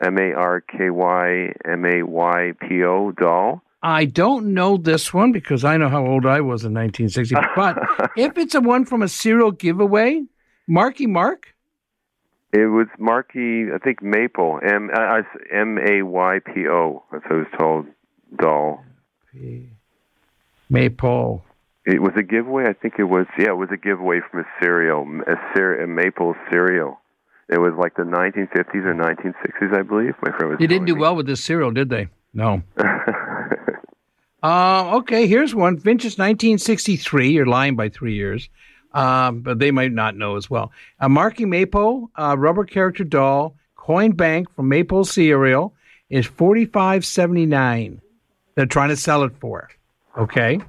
M 0.03 0.19
A 0.19 0.33
R 0.33 0.61
K 0.61 0.91
Y 0.91 1.53
M 1.65 1.85
A 1.85 2.03
Y 2.03 2.53
P 2.61 2.83
O 2.85 3.13
doll. 3.13 3.63
I 3.83 4.05
don't 4.05 4.55
know 4.55 4.77
this 4.77 5.13
one 5.13 5.33
because 5.33 5.65
I 5.65 5.77
know 5.77 5.89
how 5.89 6.07
old 6.07 6.25
I 6.25 6.41
was 6.41 6.65
in 6.65 6.73
1960. 6.73 7.35
But 7.57 7.79
if 8.17 8.39
it's 8.39 8.55
a 8.55 8.61
one 8.61 8.85
from 8.85 9.03
a 9.03 9.09
cereal 9.09 9.51
giveaway, 9.51 10.23
Marky 10.69 11.07
Mark. 11.07 11.55
It 12.53 12.67
was 12.67 12.87
Marky, 12.99 13.73
I 13.75 13.79
think 13.79 14.03
Maypo, 14.03 14.63
M 14.63 14.91
uh, 14.95 15.23
M 15.51 15.79
A 15.79 16.03
Y 16.03 16.39
P 16.45 16.69
O. 16.69 17.03
That's 17.11 17.25
what 17.25 17.33
I 17.33 17.39
was 17.39 17.47
told. 17.59 17.87
Doll. 18.37 18.85
Maple. 20.69 21.45
It 21.85 22.01
was 22.01 22.13
a 22.17 22.23
giveaway. 22.23 22.67
I 22.69 22.75
think 22.75 22.95
it 22.99 23.05
was. 23.05 23.27
Yeah, 23.39 23.51
it 23.51 23.57
was 23.57 23.71
a 23.73 23.77
giveaway 23.77 24.21
from 24.31 24.41
a 24.41 24.45
cereal, 24.61 25.07
a, 25.27 25.35
cere- 25.55 25.83
a 25.83 25.87
maple 25.87 26.35
cereal. 26.51 27.01
It 27.49 27.59
was 27.59 27.73
like 27.79 27.97
the 27.97 28.03
1950s 28.03 28.85
or 28.85 28.95
1960s, 28.95 29.79
I 29.79 29.83
believe. 29.83 30.15
My 30.23 30.31
friend 30.37 30.51
was. 30.51 30.59
They 30.59 30.67
didn't 30.67 30.87
do 30.87 30.97
well 30.97 31.15
with 31.17 31.27
this 31.27 31.43
cereal, 31.45 31.71
did 31.71 31.89
they? 31.91 32.09
No. 32.33 32.63
Uh, 34.43 34.97
okay, 34.97 35.29
here's 35.29 35.55
one. 35.55 35.77
Vintage 35.77 36.19
1963. 36.19 37.31
You're 37.31 37.47
lying 37.47 37.77
by 37.77 37.89
three 37.89 38.15
years. 38.15 38.49
Um, 38.93 39.41
but 39.41 39.59
they 39.59 39.71
might 39.71 39.93
not 39.93 40.17
know 40.17 40.37
as 40.37 40.51
well. 40.51 40.73
A 41.01 41.09
Marky 41.09 41.45
Maypo 41.45 42.09
uh, 42.19 42.37
rubber 42.37 42.65
character 42.65 43.05
doll, 43.05 43.57
coin 43.77 44.13
bank 44.13 44.53
from 44.55 44.69
Maypo 44.69 45.07
cereal. 45.07 45.73
is 46.11 46.27
forty 46.27 46.67
five 46.67 47.07
seventy 47.07 47.47
nine. 47.47 48.03
They're 48.55 48.67
trying 48.67 48.91
to 48.91 48.97
sell 48.97 49.23
it 49.23 49.33
for. 49.41 49.71
Okay. 50.19 50.61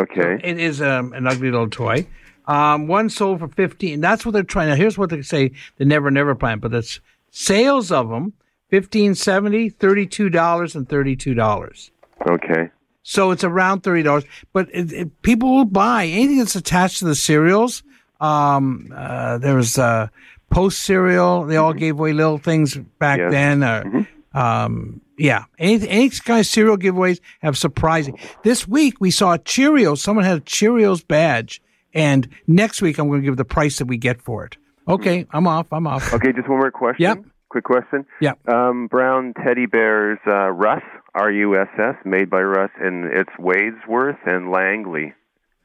Okay. 0.00 0.40
It 0.42 0.58
is 0.58 0.82
um, 0.82 1.12
an 1.12 1.28
ugly 1.28 1.50
little 1.52 1.70
toy. 1.70 2.06
Um, 2.46 2.86
one 2.86 3.08
sold 3.10 3.40
for 3.40 3.48
fifteen. 3.48 4.00
That's 4.00 4.24
what 4.26 4.32
they're 4.32 4.42
trying. 4.42 4.68
Now, 4.68 4.74
here's 4.76 4.98
what 4.98 5.10
they 5.10 5.22
say: 5.22 5.52
the 5.76 5.84
Never 5.84 6.10
Never 6.10 6.34
plan, 6.34 6.58
but 6.58 6.74
it's 6.74 7.00
sales 7.30 7.90
of 7.90 8.08
them 8.10 8.32
fifteen 8.68 9.14
seventy, 9.14 9.68
thirty 9.68 10.06
two 10.06 10.28
dollars, 10.28 10.74
and 10.74 10.88
thirty 10.88 11.16
two 11.16 11.34
dollars. 11.34 11.90
Okay. 12.26 12.70
So 13.02 13.30
it's 13.30 13.44
around 13.44 13.80
thirty 13.82 14.02
dollars. 14.02 14.24
But 14.52 14.68
it, 14.72 14.92
it, 14.92 15.22
people 15.22 15.54
will 15.54 15.64
buy 15.64 16.06
anything 16.06 16.38
that's 16.38 16.56
attached 16.56 16.98
to 17.00 17.04
the 17.06 17.14
cereals. 17.14 17.82
Um, 18.20 18.92
uh, 18.94 19.38
there 19.38 19.56
was 19.56 19.78
uh, 19.78 20.08
Post 20.50 20.82
cereal. 20.82 21.44
They 21.44 21.56
all 21.56 21.72
gave 21.72 21.98
away 21.98 22.12
little 22.12 22.38
things 22.38 22.76
back 22.98 23.18
Yes. 23.18 23.32
then. 23.32 23.62
Uh, 23.62 24.04
um, 24.34 25.00
yeah, 25.18 25.44
any 25.58 25.86
any 25.88 26.10
kind 26.10 26.40
of 26.40 26.46
cereal 26.46 26.76
giveaways 26.76 27.20
have 27.40 27.56
surprising. 27.58 28.18
This 28.42 28.66
week 28.68 29.00
we 29.00 29.10
saw 29.10 29.36
Cheerios. 29.36 29.98
Someone 29.98 30.24
had 30.24 30.38
a 30.38 30.40
Cheerios 30.42 31.06
badge, 31.06 31.60
and 31.94 32.28
next 32.46 32.82
week 32.82 32.98
I'm 32.98 33.08
going 33.08 33.20
to 33.20 33.24
give 33.24 33.36
the 33.36 33.44
price 33.44 33.78
that 33.78 33.86
we 33.86 33.96
get 33.96 34.20
for 34.20 34.44
it. 34.44 34.56
Okay, 34.86 35.26
I'm 35.30 35.46
off. 35.46 35.72
I'm 35.72 35.86
off. 35.86 36.12
Okay, 36.12 36.32
just 36.32 36.48
one 36.48 36.58
more 36.58 36.70
question. 36.70 37.02
Yep. 37.02 37.24
Quick 37.48 37.64
question. 37.64 38.04
Yep. 38.20 38.48
Um, 38.48 38.88
brown 38.88 39.32
teddy 39.42 39.66
bears, 39.66 40.18
uh, 40.26 40.50
Russ, 40.50 40.82
R 41.14 41.30
U 41.30 41.56
S 41.58 41.68
S, 41.78 41.94
made 42.04 42.28
by 42.28 42.40
Russ, 42.42 42.70
and 42.80 43.04
it's 43.06 43.30
Wadesworth 43.38 44.18
and 44.26 44.50
Langley. 44.50 45.14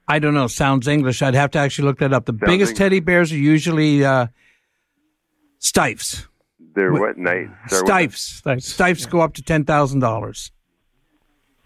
I 0.07 0.19
don't 0.19 0.33
know. 0.33 0.47
Sounds 0.47 0.87
English. 0.87 1.21
I'd 1.21 1.33
have 1.35 1.51
to 1.51 1.59
actually 1.59 1.85
look 1.87 1.99
that 1.99 2.13
up. 2.13 2.25
The 2.25 2.31
Sounds 2.33 2.39
biggest 2.41 2.69
English. 2.71 2.77
teddy 2.77 2.99
bears 2.99 3.31
are 3.33 3.37
usually 3.37 4.05
uh, 4.05 4.27
Steiffs. 5.59 6.27
They're 6.75 6.93
what 6.93 7.17
night? 7.17 7.47
What- 7.69 7.85
Steiffs. 7.85 8.41
Steiffs 8.43 9.09
go 9.09 9.21
up 9.21 9.33
to 9.35 9.41
ten 9.41 9.65
thousand 9.65 9.99
dollars. 9.99 10.51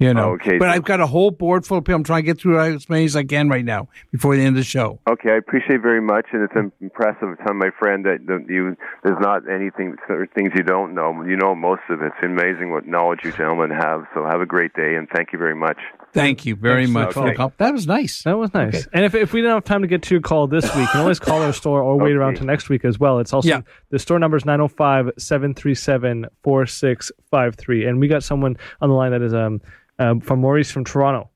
You 0.03 0.13
know. 0.13 0.31
Oh, 0.31 0.33
okay, 0.33 0.57
But 0.57 0.65
so- 0.65 0.71
I've 0.71 0.83
got 0.83 0.99
a 0.99 1.07
whole 1.07 1.31
board 1.31 1.65
full 1.65 1.77
of 1.77 1.83
people. 1.83 1.95
I'm 1.95 2.03
trying 2.03 2.23
to 2.23 2.25
get 2.25 2.39
through 2.39 2.59
as 2.59 2.89
many 2.89 3.05
as 3.05 3.15
I 3.15 3.23
can 3.23 3.49
right 3.49 3.65
now 3.65 3.87
before 4.11 4.35
the 4.35 4.41
end 4.41 4.49
of 4.49 4.55
the 4.55 4.63
show. 4.63 4.99
Okay, 5.09 5.31
I 5.31 5.37
appreciate 5.37 5.81
very 5.81 6.01
much, 6.01 6.27
and 6.33 6.43
it's 6.43 6.73
impressive. 6.81 7.37
Tell 7.45 7.53
my 7.53 7.69
friend 7.79 8.05
that 8.05 8.19
you 8.49 8.75
there's 9.03 9.19
not 9.19 9.49
anything 9.49 9.95
things 10.35 10.51
you 10.55 10.63
don't 10.63 10.93
know. 10.93 11.23
You 11.23 11.37
know 11.37 11.55
most 11.55 11.81
of 11.89 12.01
it. 12.01 12.11
It's 12.15 12.25
amazing 12.25 12.71
what 12.71 12.87
knowledge 12.87 13.21
you 13.23 13.31
gentlemen 13.31 13.71
have. 13.71 14.05
So 14.13 14.25
have 14.25 14.41
a 14.41 14.45
great 14.45 14.73
day, 14.73 14.95
and 14.95 15.07
thank 15.13 15.33
you 15.33 15.39
very 15.39 15.55
much. 15.55 15.77
Thank 16.13 16.45
you 16.45 16.55
very 16.55 16.83
Thanks 16.85 16.91
much. 16.91 17.07
the 17.09 17.13
for 17.13 17.33
call. 17.33 17.49
call. 17.49 17.53
That 17.57 17.73
was 17.73 17.87
nice. 17.87 18.21
That 18.23 18.37
was 18.37 18.53
nice. 18.53 18.87
And 18.93 19.03
if, 19.03 19.15
if 19.15 19.33
we 19.33 19.41
don't 19.41 19.51
have 19.51 19.63
time 19.63 19.81
to 19.81 19.87
get 19.87 20.03
to 20.03 20.13
your 20.13 20.21
call 20.21 20.45
this 20.47 20.63
week, 20.75 20.83
you 20.83 20.87
can 20.87 21.01
always 21.01 21.19
call 21.19 21.41
our 21.41 21.53
store 21.53 21.81
or 21.81 21.97
wait 21.97 22.13
around 22.15 22.35
to 22.35 22.45
next 22.45 22.69
week 22.69 22.85
as 22.85 22.99
well. 22.99 23.19
It's 23.19 23.33
also 23.33 23.49
Yeah. 23.49 23.61
the 23.89 23.97
store 23.97 24.19
number 24.19 24.37
is 24.37 24.45
905 24.45 25.11
737 25.17 26.27
4653. 26.43 27.85
And 27.85 27.99
we 27.99 28.07
got 28.07 28.23
someone 28.23 28.57
on 28.79 28.89
the 28.89 28.95
line 28.95 29.11
that 29.11 29.21
is 29.23 29.33
um, 29.33 29.61
um 29.99 30.19
from 30.21 30.39
Maurice 30.41 30.69
from 30.71 30.83
Toronto. 30.85 31.29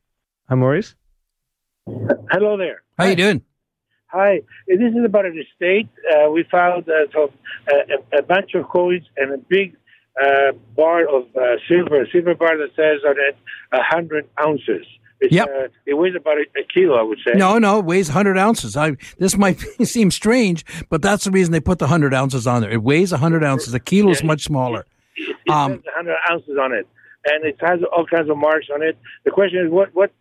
Hi, 0.50 0.56
Maurice. 0.56 0.96
Hello 2.32 2.58
there. 2.58 2.84
How 2.98 3.06
you 3.06 3.16
doing? 3.16 3.42
Hi. 4.08 4.42
This 4.68 4.80
is 4.80 5.04
about 5.06 5.26
an 5.26 5.38
estate. 5.40 5.90
Uh, 6.14 6.30
we 6.32 6.44
found 6.44 6.88
uh, 6.88 7.12
so, 7.14 7.32
uh, 7.68 7.96
a, 8.14 8.20
a 8.20 8.22
bunch 8.24 8.54
of 8.54 8.68
coins 8.70 9.04
and 9.18 9.34
a 9.34 9.38
big 9.38 9.76
uh, 10.22 10.52
bar 10.76 11.04
of 11.08 11.24
uh, 11.36 11.58
silver, 11.68 12.02
a 12.04 12.10
silver 12.12 12.36
bar 12.36 12.58
that 12.58 12.70
says 12.76 13.02
on 13.08 13.16
it 13.18 13.38
a 13.72 13.82
hundred 13.84 14.28
ounces. 14.42 14.86
It's, 15.20 15.34
Yep. 15.34 15.48
uh, 15.48 15.68
it 15.88 15.96
weighs 15.96 16.14
about 16.16 16.38
a, 16.38 16.46
a 16.60 16.64
kilo, 16.72 16.96
I 16.96 17.02
would 17.02 17.18
say. 17.26 17.34
No, 17.36 17.58
no, 17.58 17.80
it 17.80 17.86
weighs 17.86 18.08
100 18.10 18.38
ounces. 18.38 18.78
I, 18.78 18.98
this 19.18 19.36
might 19.36 19.60
seem 19.84 20.12
strange, 20.12 20.64
but 20.90 21.02
that's 21.02 21.24
the 21.24 21.32
reason 21.32 21.52
they 21.52 21.60
put 21.60 21.80
the 21.80 21.86
100 21.86 22.14
ounces 22.14 22.46
on 22.46 22.62
there. 22.62 22.70
It 22.72 22.84
weighs 22.84 23.12
100 23.12 23.44
ounces. 23.44 23.74
A 23.74 23.80
kilo 23.80 24.12
is 24.12 24.24
much 24.24 24.44
smaller. 24.44 24.86
It 25.16 25.36
Um, 25.52 25.72
says 25.74 25.82
100 25.86 26.16
ounces 26.32 26.58
on 26.62 26.72
it, 26.74 26.88
and 27.26 27.44
it 27.46 27.58
has 27.62 27.80
all 27.92 28.06
kinds 28.06 28.30
of 28.30 28.38
marks 28.38 28.68
on 28.72 28.84
it. 28.84 28.96
The 29.26 29.32
question 29.32 29.66
is, 29.66 29.72
what, 29.72 29.90
what, 29.96 30.12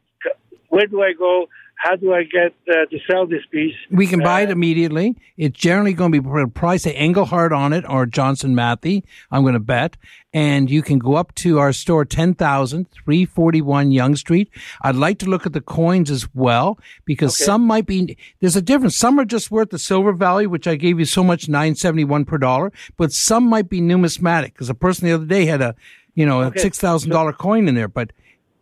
where 0.71 0.87
do 0.87 1.03
I 1.03 1.13
go? 1.13 1.47
How 1.77 1.95
do 1.95 2.15
I 2.15 2.23
get 2.23 2.55
uh, 2.69 2.87
to 2.87 2.99
sell 3.09 3.27
this 3.27 3.43
piece? 3.51 3.75
We 3.91 4.07
can 4.07 4.21
buy 4.21 4.41
it 4.41 4.51
immediately. 4.51 5.15
It's 5.37 5.59
generally 5.59 5.93
going 5.93 6.11
to 6.11 6.21
be 6.23 6.51
priced 6.51 6.87
at 6.87 6.95
Engelhard 6.95 7.57
on 7.57 7.75
it 7.75 7.85
or 7.87 8.07
Johnson 8.07 8.55
Matthey, 8.55 9.05
I'm 9.31 9.43
going 9.43 9.55
to 9.55 9.61
bet. 9.61 9.99
And 10.33 10.71
you 10.71 10.81
can 10.83 10.99
go 10.99 11.17
up 11.17 11.35
to 11.37 11.59
our 11.59 11.75
store, 11.75 12.07
10,000, 12.07 12.87
341 12.91 13.91
Yonge 13.93 14.19
Street. 14.19 14.51
I'd 14.81 14.97
like 14.97 15.19
to 15.19 15.27
look 15.27 15.45
at 15.45 15.53
the 15.53 15.61
coins 15.61 16.11
as 16.11 16.27
well 16.35 16.79
because 17.05 17.37
some 17.37 17.63
might 17.63 17.87
be, 17.87 18.17
there's 18.41 18.57
a 18.57 18.63
difference. 18.63 18.97
Some 18.97 19.21
are 19.21 19.27
just 19.27 19.51
worth 19.51 19.69
the 19.69 19.79
silver 19.79 20.13
value, 20.13 20.49
which 20.49 20.67
I 20.67 20.77
gave 20.77 20.99
you 20.99 21.05
so 21.05 21.23
much, 21.23 21.47
971 21.47 22.25
per 22.25 22.39
dollar, 22.39 22.73
but 22.97 23.13
some 23.13 23.45
might 23.47 23.69
be 23.69 23.83
numismatic 23.83 24.55
because 24.55 24.71
a 24.71 24.75
person 24.75 25.07
the 25.07 25.13
other 25.15 25.27
day 25.27 25.45
had 25.45 25.61
a, 25.61 25.75
you 26.15 26.25
know, 26.25 26.41
a 26.41 26.51
$6,000 26.51 27.37
coin 27.37 27.69
in 27.69 27.75
there, 27.75 27.89
but 27.89 28.13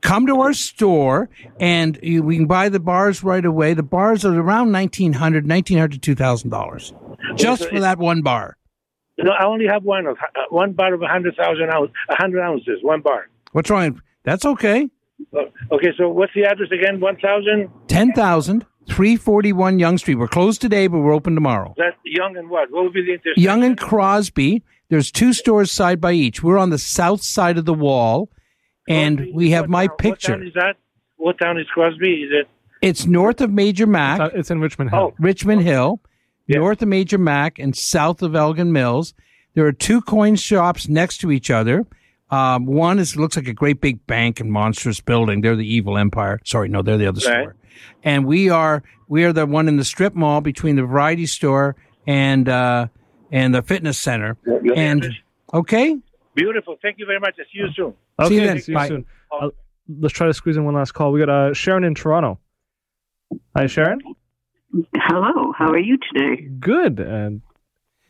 come 0.05 0.27
to 0.29 0.41
our 0.41 0.53
store 0.53 1.29
and 1.59 1.99
you, 2.03 2.23
we 2.23 2.37
can 2.37 2.47
buy 2.47 2.69
the 2.69 2.79
bars 2.79 3.25
right 3.25 3.45
away. 3.45 3.75
The 3.75 3.83
bars 3.83 4.25
are 4.25 4.39
around 4.39 4.71
1900 4.73 5.49
1900 5.49 6.01
to 6.03 6.15
$2,000 6.15 7.37
just 7.37 7.63
so 7.63 7.69
for 7.71 7.81
that 7.81 7.99
one 7.99 8.23
bar. 8.23 8.57
No, 9.19 9.33
I 9.33 9.47
only 9.47 9.67
have 9.67 9.83
one 9.83 10.07
of 10.07 10.17
uh, 10.19 10.41
one 10.51 10.73
bar 10.73 10.95
of 10.95 11.01
100,000 11.01 11.63
ounce, 11.73 11.91
100 12.09 12.41
ounces, 12.41 12.79
one 12.83 13.01
bar. 13.01 13.29
What's 13.53 13.71
wrong? 13.71 14.01
That's 14.25 14.45
okay. 14.45 14.89
Uh, 15.37 15.43
Okay, 15.73 15.89
so 15.97 16.09
what's 16.09 16.33
the 16.35 16.45
address 16.45 16.71
again? 16.71 17.01
1,000? 17.01 17.71
10,000 17.89 18.67
341 18.87 19.79
Yonge 19.79 20.01
Street. 20.01 20.17
We're 20.17 20.29
closed 20.29 20.61
today, 20.61 20.87
but 20.89 20.99
we're 20.99 21.15
open 21.15 21.35
tomorrow. 21.35 21.75
That 21.79 21.95
Yonge 22.05 22.37
and 22.37 22.51
what? 22.51 22.71
What 22.71 22.85
would 22.85 22.93
be 22.93 23.03
the 23.03 23.13
intersection? 23.13 23.43
Yonge 23.43 23.65
and 23.65 23.79
Crosby. 23.79 24.63
There's 24.91 25.11
two 25.11 25.33
stores 25.33 25.73
side 25.73 26.01
by 26.01 26.13
each. 26.13 26.43
We're 26.43 26.59
on 26.59 26.71
the 26.71 26.79
south 26.79 27.23
side 27.23 27.57
of 27.57 27.65
the 27.65 27.73
wall, 27.75 28.29
and 28.89 29.27
we 29.33 29.51
have 29.51 29.69
my 29.69 29.87
What 29.87 29.99
picture. 29.99 30.33
town 30.37 30.47
is 30.47 30.55
that? 30.55 30.77
What 31.17 31.39
town 31.39 31.59
is 31.59 31.67
Crosby? 31.73 32.23
Is 32.25 32.31
it? 32.33 32.49
It's 32.83 33.07
north 33.07 33.41
of 33.41 33.51
Major 33.51 33.87
Mac. 33.87 34.33
It's, 34.35 34.51
in 34.51 34.61
Richmond 34.61 34.91
Hill. 34.91 35.01
Oh. 35.01 35.15
Richmond 35.19 35.63
Hill, 35.63 36.01
north 36.49 36.83
of 36.83 36.89
Major 36.89 37.17
Mac, 37.19 37.59
and 37.59 37.75
south 37.75 38.23
of 38.23 38.35
Elgin 38.35 38.73
Mills. 38.73 39.15
There 39.55 39.65
are 39.67 39.73
two 39.73 40.03
coin 40.03 40.37
shops 40.37 40.89
next 40.89 41.19
to 41.19 41.31
each 41.31 41.51
other. 41.51 41.87
Um, 42.31 42.67
one 42.67 42.99
is 42.99 43.17
looks 43.17 43.37
like 43.37 43.47
a 43.47 43.53
great 43.55 43.81
big 43.81 44.05
bank 44.07 44.41
and 44.41 44.51
monstrous 44.51 45.01
building. 45.01 45.41
They're 45.41 45.57
the 45.57 45.67
evil 45.67 45.97
empire. 45.97 46.41
Sorry, 46.45 46.69
no, 46.69 46.83
they're 46.83 46.99
the 46.99 47.07
other 47.07 47.21
Right. 47.27 47.43
store. 47.45 47.55
And 48.03 48.27
we 48.27 48.51
are 48.51 48.83
we 49.09 49.25
are 49.25 49.33
the 49.33 49.47
one 49.47 49.69
in 49.69 49.77
the 49.77 49.85
strip 49.85 50.15
mall 50.15 50.41
between 50.41 50.77
the 50.77 50.83
variety 50.85 51.27
store 51.27 51.77
and 52.07 52.49
uh, 52.49 52.89
and 53.31 53.55
the 53.55 53.63
fitness 53.63 53.99
center. 53.99 54.37
your 54.45 54.77
And 54.77 55.05
address? 55.05 55.19
okay, 55.55 55.97
Beautiful. 56.35 56.77
Thank 56.83 56.99
you 56.99 57.07
very 57.07 57.21
much. 57.21 57.37
I'll 57.39 57.45
see 57.47 57.59
you 57.59 57.69
soon. 57.75 57.95
See 58.29 58.35
you 58.35 58.41
then. 58.47 58.61
see 58.61 58.73
you 58.73 58.79
Bye. 58.79 58.89
soon. 58.89 59.07
Uh, 59.31 59.51
let's 60.01 60.15
try 60.15 60.27
to 60.27 60.35
squeeze 60.35 60.57
in 60.57 60.65
one 60.65 60.75
last 60.75 60.93
call. 60.93 61.13
We 61.13 61.21
got 61.21 61.29
uh, 61.29 61.55
Sharon 61.55 61.85
in 61.85 61.95
Toronto. 61.95 62.39
Hi, 63.57 63.67
Sharon. 63.67 64.01
Hello, 64.95 65.53
how 65.57 65.71
are 65.71 65.79
you 65.79 65.99
today? 66.13 66.49
Good. 66.59 66.99
And 66.99 67.43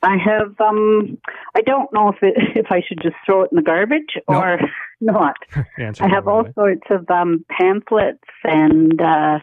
I 0.03 0.17
have 0.17 0.59
um 0.61 1.19
I 1.55 1.63
don't 1.63 1.93
know 1.93 2.11
if 2.11 2.17
it, 2.23 2.35
if 2.57 2.67
I 2.71 2.83
should 2.87 3.01
just 3.03 3.17
throw 3.27 3.43
it 3.43 3.51
in 3.53 3.57
the 3.57 3.63
garbage 3.63 4.19
or 4.29 4.59
not. 5.01 5.37
answer 5.79 6.05
I 6.05 6.09
have 6.09 6.29
all 6.29 6.45
sorts 6.55 6.87
of 6.91 7.09
um 7.11 7.45
pamphlets 7.51 8.25
and 8.45 9.01
uh 9.01 9.39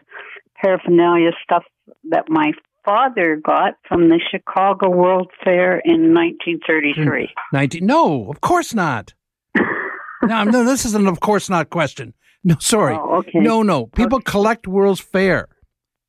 paraphernalia 0.56 1.30
stuff 1.42 1.64
that 2.10 2.28
my 2.28 2.52
father 2.84 3.36
got 3.36 3.74
from 3.88 4.08
the 4.08 4.20
Chicago 4.30 4.88
World 4.90 5.30
Fair 5.44 5.78
in 5.78 6.14
1933. 6.14 7.28
nineteen. 7.52 7.86
No, 7.86 8.28
of 8.30 8.40
course 8.40 8.74
not. 8.74 9.14
no, 10.22 10.44
no, 10.44 10.64
this 10.64 10.84
is 10.84 10.94
an 10.94 11.06
of 11.06 11.20
course 11.20 11.48
not 11.48 11.70
question. 11.70 12.14
No, 12.44 12.56
sorry. 12.58 12.94
Oh, 12.94 13.18
okay. 13.18 13.38
No, 13.38 13.62
no. 13.62 13.86
People 13.86 14.20
collect 14.20 14.66
World's 14.66 15.00
Fair. 15.00 15.48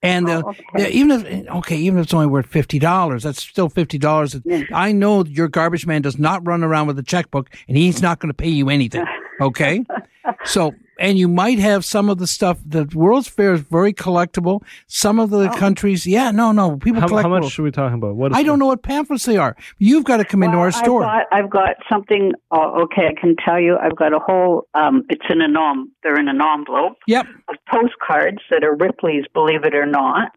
And 0.01 0.29
uh, 0.29 0.43
yeah, 0.77 0.87
even 0.87 1.11
if 1.11 1.47
okay, 1.47 1.77
even 1.77 1.99
if 1.99 2.05
it's 2.05 2.13
only 2.13 2.27
worth 2.27 2.47
fifty 2.47 2.77
dollars, 2.77 3.23
that's 3.23 3.41
still 3.41 3.69
fifty 3.69 3.97
dollars. 3.97 4.35
I 4.73 4.91
know 4.91 5.23
your 5.23 5.47
garbage 5.47 5.85
man 5.87 6.01
does 6.01 6.19
not 6.19 6.45
run 6.45 6.61
around 6.61 6.87
with 6.87 6.99
a 6.99 7.03
checkbook, 7.03 7.49
and 7.69 7.77
he's 7.77 8.01
not 8.01 8.19
going 8.19 8.29
to 8.29 8.33
pay 8.33 8.49
you 8.49 8.69
anything. 8.69 9.05
Okay, 9.39 9.85
so 10.43 10.73
and 10.99 11.17
you 11.17 11.27
might 11.27 11.59
have 11.59 11.83
some 11.83 12.09
of 12.09 12.17
the 12.17 12.27
stuff. 12.27 12.59
The 12.65 12.89
World's 12.93 13.27
Fair 13.27 13.53
is 13.53 13.61
very 13.61 13.93
collectible. 13.93 14.61
Some 14.87 15.19
of 15.19 15.29
the 15.29 15.49
countries, 15.49 16.05
yeah, 16.05 16.31
no, 16.31 16.51
no, 16.51 16.77
people 16.77 17.01
how, 17.01 17.07
collect. 17.07 17.23
how 17.23 17.29
much 17.29 17.41
World's- 17.41 17.53
should 17.53 17.63
we 17.63 17.71
talking 17.71 17.95
about? 17.95 18.15
What 18.15 18.31
is 18.31 18.37
I 18.37 18.43
don't 18.43 18.59
know 18.59 18.67
what 18.67 18.83
pamphlets 18.83 19.25
they 19.25 19.37
are. 19.37 19.55
You've 19.77 20.03
got 20.03 20.17
to 20.17 20.25
come 20.25 20.43
into 20.43 20.57
our 20.57 20.71
store. 20.71 21.03
I've 21.03 21.29
got, 21.29 21.37
I've 21.39 21.49
got 21.49 21.75
something. 21.91 22.33
Oh, 22.51 22.83
okay, 22.83 23.07
I 23.07 23.19
can 23.19 23.35
tell 23.43 23.59
you. 23.59 23.77
I've 23.77 23.95
got 23.95 24.13
a 24.13 24.19
whole. 24.19 24.67
Um, 24.73 25.03
it's 25.09 25.25
in 25.29 25.41
an 25.41 25.55
om. 25.57 25.91
They're 26.03 26.19
in 26.19 26.27
an 26.27 26.39
envelope. 26.41 26.97
Yep. 27.07 27.27
Of 27.49 27.55
postcards 27.71 28.39
that 28.49 28.63
are 28.63 28.75
Ripley's. 28.75 29.25
Believe 29.33 29.63
it 29.63 29.75
or 29.75 29.85
not, 29.85 30.31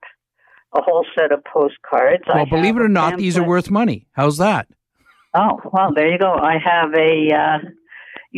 a 0.75 0.83
whole 0.83 1.05
set 1.15 1.33
of 1.33 1.45
postcards. 1.45 2.25
I 2.29 2.37
well, 2.37 2.47
believe 2.47 2.77
it 2.77 2.83
or 2.83 2.87
a 2.87 2.89
not, 2.89 3.19
these 3.19 3.37
are 3.37 3.45
worth 3.45 3.71
money. 3.71 4.07
How's 4.13 4.39
that? 4.39 4.69
Oh, 5.35 5.61
well, 5.71 5.93
there 5.95 6.11
you 6.11 6.19
go. 6.19 6.33
I 6.33 6.57
have 6.65 6.95
a 6.95 7.35
uh, 7.35 7.59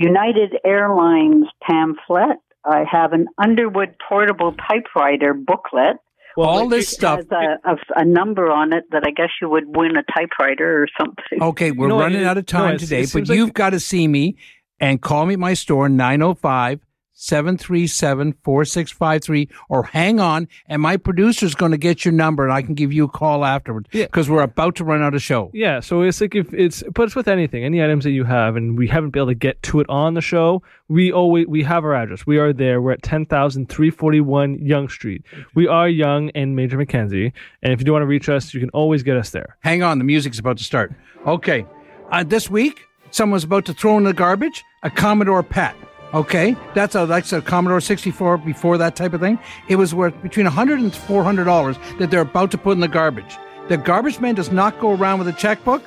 United 0.02 0.54
Airlines 0.64 1.46
pamphlet. 1.62 2.38
I 2.64 2.84
have 2.90 3.12
an 3.12 3.26
Underwood 3.42 3.94
portable 4.08 4.54
typewriter 4.68 5.34
booklet. 5.34 5.96
Well, 6.36 6.48
all 6.48 6.68
this 6.68 6.88
stuff. 6.88 7.20
has 7.20 7.26
a, 7.64 7.70
a, 7.72 7.76
a 7.96 8.04
number 8.04 8.48
on 8.50 8.72
it 8.72 8.84
that 8.92 9.02
I 9.04 9.10
guess 9.10 9.30
you 9.42 9.48
would 9.48 9.64
win 9.76 9.96
a 9.96 10.04
typewriter 10.16 10.82
or 10.82 10.86
something. 11.00 11.42
Okay, 11.42 11.72
we're 11.72 11.88
No, 11.88 11.98
running 11.98 12.20
it- 12.20 12.26
out 12.26 12.38
of 12.38 12.46
time 12.46 12.74
it's- 12.74 12.88
today, 12.88 13.06
but 13.12 13.28
like- 13.28 13.36
you've 13.36 13.54
got 13.54 13.70
to 13.70 13.80
see 13.80 14.06
me 14.06 14.36
and 14.78 15.00
call 15.02 15.26
me 15.26 15.34
at 15.34 15.40
my 15.40 15.54
store 15.54 15.88
905 15.88 16.80
737 17.20 18.34
4653 18.44 19.48
or 19.68 19.82
hang 19.82 20.20
on 20.20 20.46
and 20.66 20.80
my 20.80 20.96
producer's 20.96 21.54
going 21.54 21.72
to 21.72 21.78
get 21.78 22.04
your 22.04 22.12
number 22.12 22.44
and 22.44 22.52
I 22.52 22.62
can 22.62 22.74
give 22.74 22.92
you 22.92 23.04
a 23.04 23.08
call 23.08 23.44
afterwards 23.44 23.88
because 23.92 24.30
we're 24.30 24.42
about 24.42 24.76
to 24.76 24.84
run 24.84 25.02
out 25.02 25.14
of 25.14 25.22
show. 25.22 25.50
Yeah, 25.52 25.80
so 25.80 26.02
it's 26.02 26.20
like 26.20 26.34
if 26.34 26.54
it's 26.54 26.84
but 26.94 27.02
it's 27.02 27.16
with 27.16 27.28
anything, 27.28 27.64
any 27.64 27.82
items 27.82 28.04
that 28.04 28.12
you 28.12 28.24
have, 28.24 28.56
and 28.56 28.78
we 28.78 28.86
haven't 28.86 29.10
been 29.10 29.22
able 29.22 29.30
to 29.32 29.34
get 29.34 29.62
to 29.64 29.80
it 29.80 29.88
on 29.88 30.14
the 30.14 30.20
show. 30.20 30.62
We 30.88 31.12
always 31.12 31.46
we 31.48 31.64
have 31.64 31.84
our 31.84 31.94
address. 31.94 32.26
We 32.26 32.38
are 32.38 32.52
there. 32.52 32.80
We're 32.80 32.92
at 32.92 33.02
10,341 33.02 34.64
Yonge 34.64 34.90
Street. 34.90 35.24
We 35.54 35.66
are 35.66 35.88
Yonge 35.88 36.30
and 36.34 36.54
Major 36.54 36.78
Mackenzie 36.78 37.32
and 37.62 37.72
if 37.72 37.80
you 37.80 37.84
do 37.84 37.92
want 37.92 38.02
to 38.02 38.06
reach 38.06 38.28
us, 38.28 38.54
you 38.54 38.60
can 38.60 38.70
always 38.70 39.02
get 39.02 39.16
us 39.16 39.30
there. 39.30 39.56
Hang 39.60 39.82
on, 39.82 39.98
the 39.98 40.04
music's 40.04 40.38
about 40.38 40.58
to 40.58 40.64
start. 40.64 40.92
Okay. 41.26 41.66
Uh, 42.10 42.24
this 42.24 42.48
week, 42.48 42.80
someone's 43.10 43.44
about 43.44 43.64
to 43.66 43.74
throw 43.74 43.98
in 43.98 44.04
the 44.04 44.12
garbage 44.12 44.64
a 44.82 44.90
Commodore 44.90 45.42
PET. 45.42 45.74
Okay, 46.14 46.56
that's 46.74 46.94
a 46.94 47.04
that's 47.04 47.32
a 47.32 47.42
Commodore 47.42 47.80
64 47.80 48.38
before 48.38 48.78
that 48.78 48.96
type 48.96 49.12
of 49.12 49.20
thing. 49.20 49.38
It 49.68 49.76
was 49.76 49.94
worth 49.94 50.20
between 50.22 50.46
100 50.46 50.80
and 50.80 50.94
400 50.94 51.44
dollars 51.44 51.76
that 51.98 52.10
they're 52.10 52.22
about 52.22 52.50
to 52.52 52.58
put 52.58 52.72
in 52.72 52.80
the 52.80 52.88
garbage. 52.88 53.36
The 53.68 53.76
garbage 53.76 54.18
man 54.18 54.34
does 54.34 54.50
not 54.50 54.78
go 54.80 54.92
around 54.94 55.18
with 55.18 55.28
a 55.28 55.32
checkbook. 55.32 55.82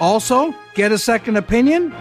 Also, 0.00 0.54
get 0.74 0.92
a 0.92 0.98
second 0.98 1.36
opinion, 1.36 1.92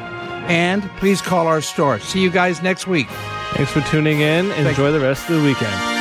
and 0.48 0.84
please 0.98 1.22
call 1.22 1.48
our 1.48 1.62
store. 1.62 2.00
See 2.00 2.22
you 2.22 2.30
guys 2.30 2.62
next 2.62 2.88
week. 2.88 3.08
Thanks 3.54 3.72
for 3.72 3.82
tuning 3.82 4.20
in. 4.20 4.52
Enjoy 4.52 4.92
the 4.92 5.00
rest 5.00 5.30
of 5.30 5.38
the 5.38 5.44
weekend. 5.44 6.01